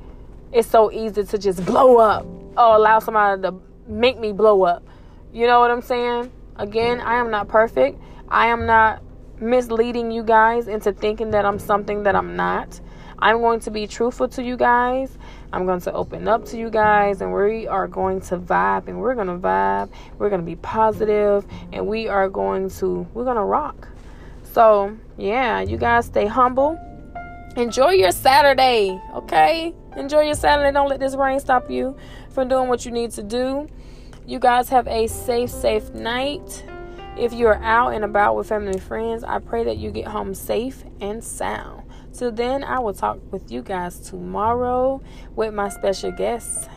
it's 0.50 0.68
so 0.68 0.90
easy 0.90 1.22
to 1.22 1.38
just 1.38 1.64
blow 1.64 1.98
up 1.98 2.26
or 2.56 2.76
allow 2.76 2.98
somebody 2.98 3.42
to 3.42 3.54
make 3.86 4.18
me 4.18 4.32
blow 4.32 4.64
up. 4.64 4.82
You 5.32 5.46
know 5.46 5.60
what 5.60 5.70
I'm 5.70 5.82
saying? 5.82 6.30
Again, 6.56 7.00
I 7.00 7.16
am 7.16 7.30
not 7.30 7.48
perfect. 7.48 8.00
I 8.28 8.48
am 8.48 8.66
not 8.66 9.02
misleading 9.40 10.10
you 10.10 10.22
guys 10.22 10.68
into 10.68 10.92
thinking 10.92 11.30
that 11.30 11.44
I'm 11.44 11.58
something 11.58 12.04
that 12.04 12.14
I'm 12.14 12.36
not. 12.36 12.80
I'm 13.18 13.38
going 13.38 13.60
to 13.60 13.70
be 13.70 13.86
truthful 13.86 14.28
to 14.30 14.42
you 14.42 14.56
guys. 14.56 15.16
I'm 15.52 15.64
going 15.64 15.80
to 15.82 15.92
open 15.92 16.26
up 16.26 16.44
to 16.46 16.58
you 16.58 16.70
guys 16.70 17.20
and 17.20 17.32
we 17.32 17.68
are 17.68 17.86
going 17.86 18.20
to 18.22 18.38
vibe 18.38 18.88
and 18.88 19.00
we're 19.00 19.14
going 19.14 19.28
to 19.28 19.38
vibe. 19.38 19.90
We're 20.18 20.28
going 20.28 20.40
to 20.40 20.46
be 20.46 20.56
positive 20.56 21.46
and 21.72 21.86
we 21.86 22.08
are 22.08 22.28
going 22.28 22.70
to 22.70 23.06
we're 23.14 23.24
going 23.24 23.36
to 23.36 23.44
rock. 23.44 23.88
So, 24.52 24.96
yeah, 25.16 25.60
you 25.60 25.76
guys 25.76 26.06
stay 26.06 26.26
humble. 26.26 26.78
Enjoy 27.56 27.90
your 27.90 28.12
Saturday, 28.12 29.00
okay? 29.14 29.74
Enjoy 29.96 30.22
your 30.22 30.34
Saturday. 30.34 30.72
Don't 30.72 30.88
let 30.88 31.00
this 31.00 31.14
rain 31.14 31.38
stop 31.38 31.70
you 31.70 31.96
from 32.32 32.48
doing 32.48 32.68
what 32.68 32.84
you 32.84 32.92
need 32.92 33.10
to 33.12 33.22
do. 33.22 33.68
You 34.26 34.38
guys 34.38 34.68
have 34.70 34.86
a 34.88 35.06
safe, 35.06 35.50
safe 35.50 35.90
night. 35.90 36.64
If 37.18 37.32
you're 37.32 37.62
out 37.62 37.90
and 37.90 38.04
about 38.04 38.36
with 38.36 38.48
family 38.48 38.72
and 38.72 38.82
friends, 38.82 39.22
I 39.22 39.38
pray 39.38 39.64
that 39.64 39.76
you 39.76 39.90
get 39.90 40.06
home 40.06 40.34
safe 40.34 40.84
and 41.00 41.22
sound. 41.22 41.82
Till 42.14 42.32
then, 42.32 42.64
I 42.64 42.78
will 42.78 42.94
talk 42.94 43.18
with 43.30 43.50
you 43.50 43.62
guys 43.62 43.98
tomorrow 43.98 45.02
with 45.34 45.52
my 45.54 45.68
special 45.68 46.12
guests. 46.12 46.68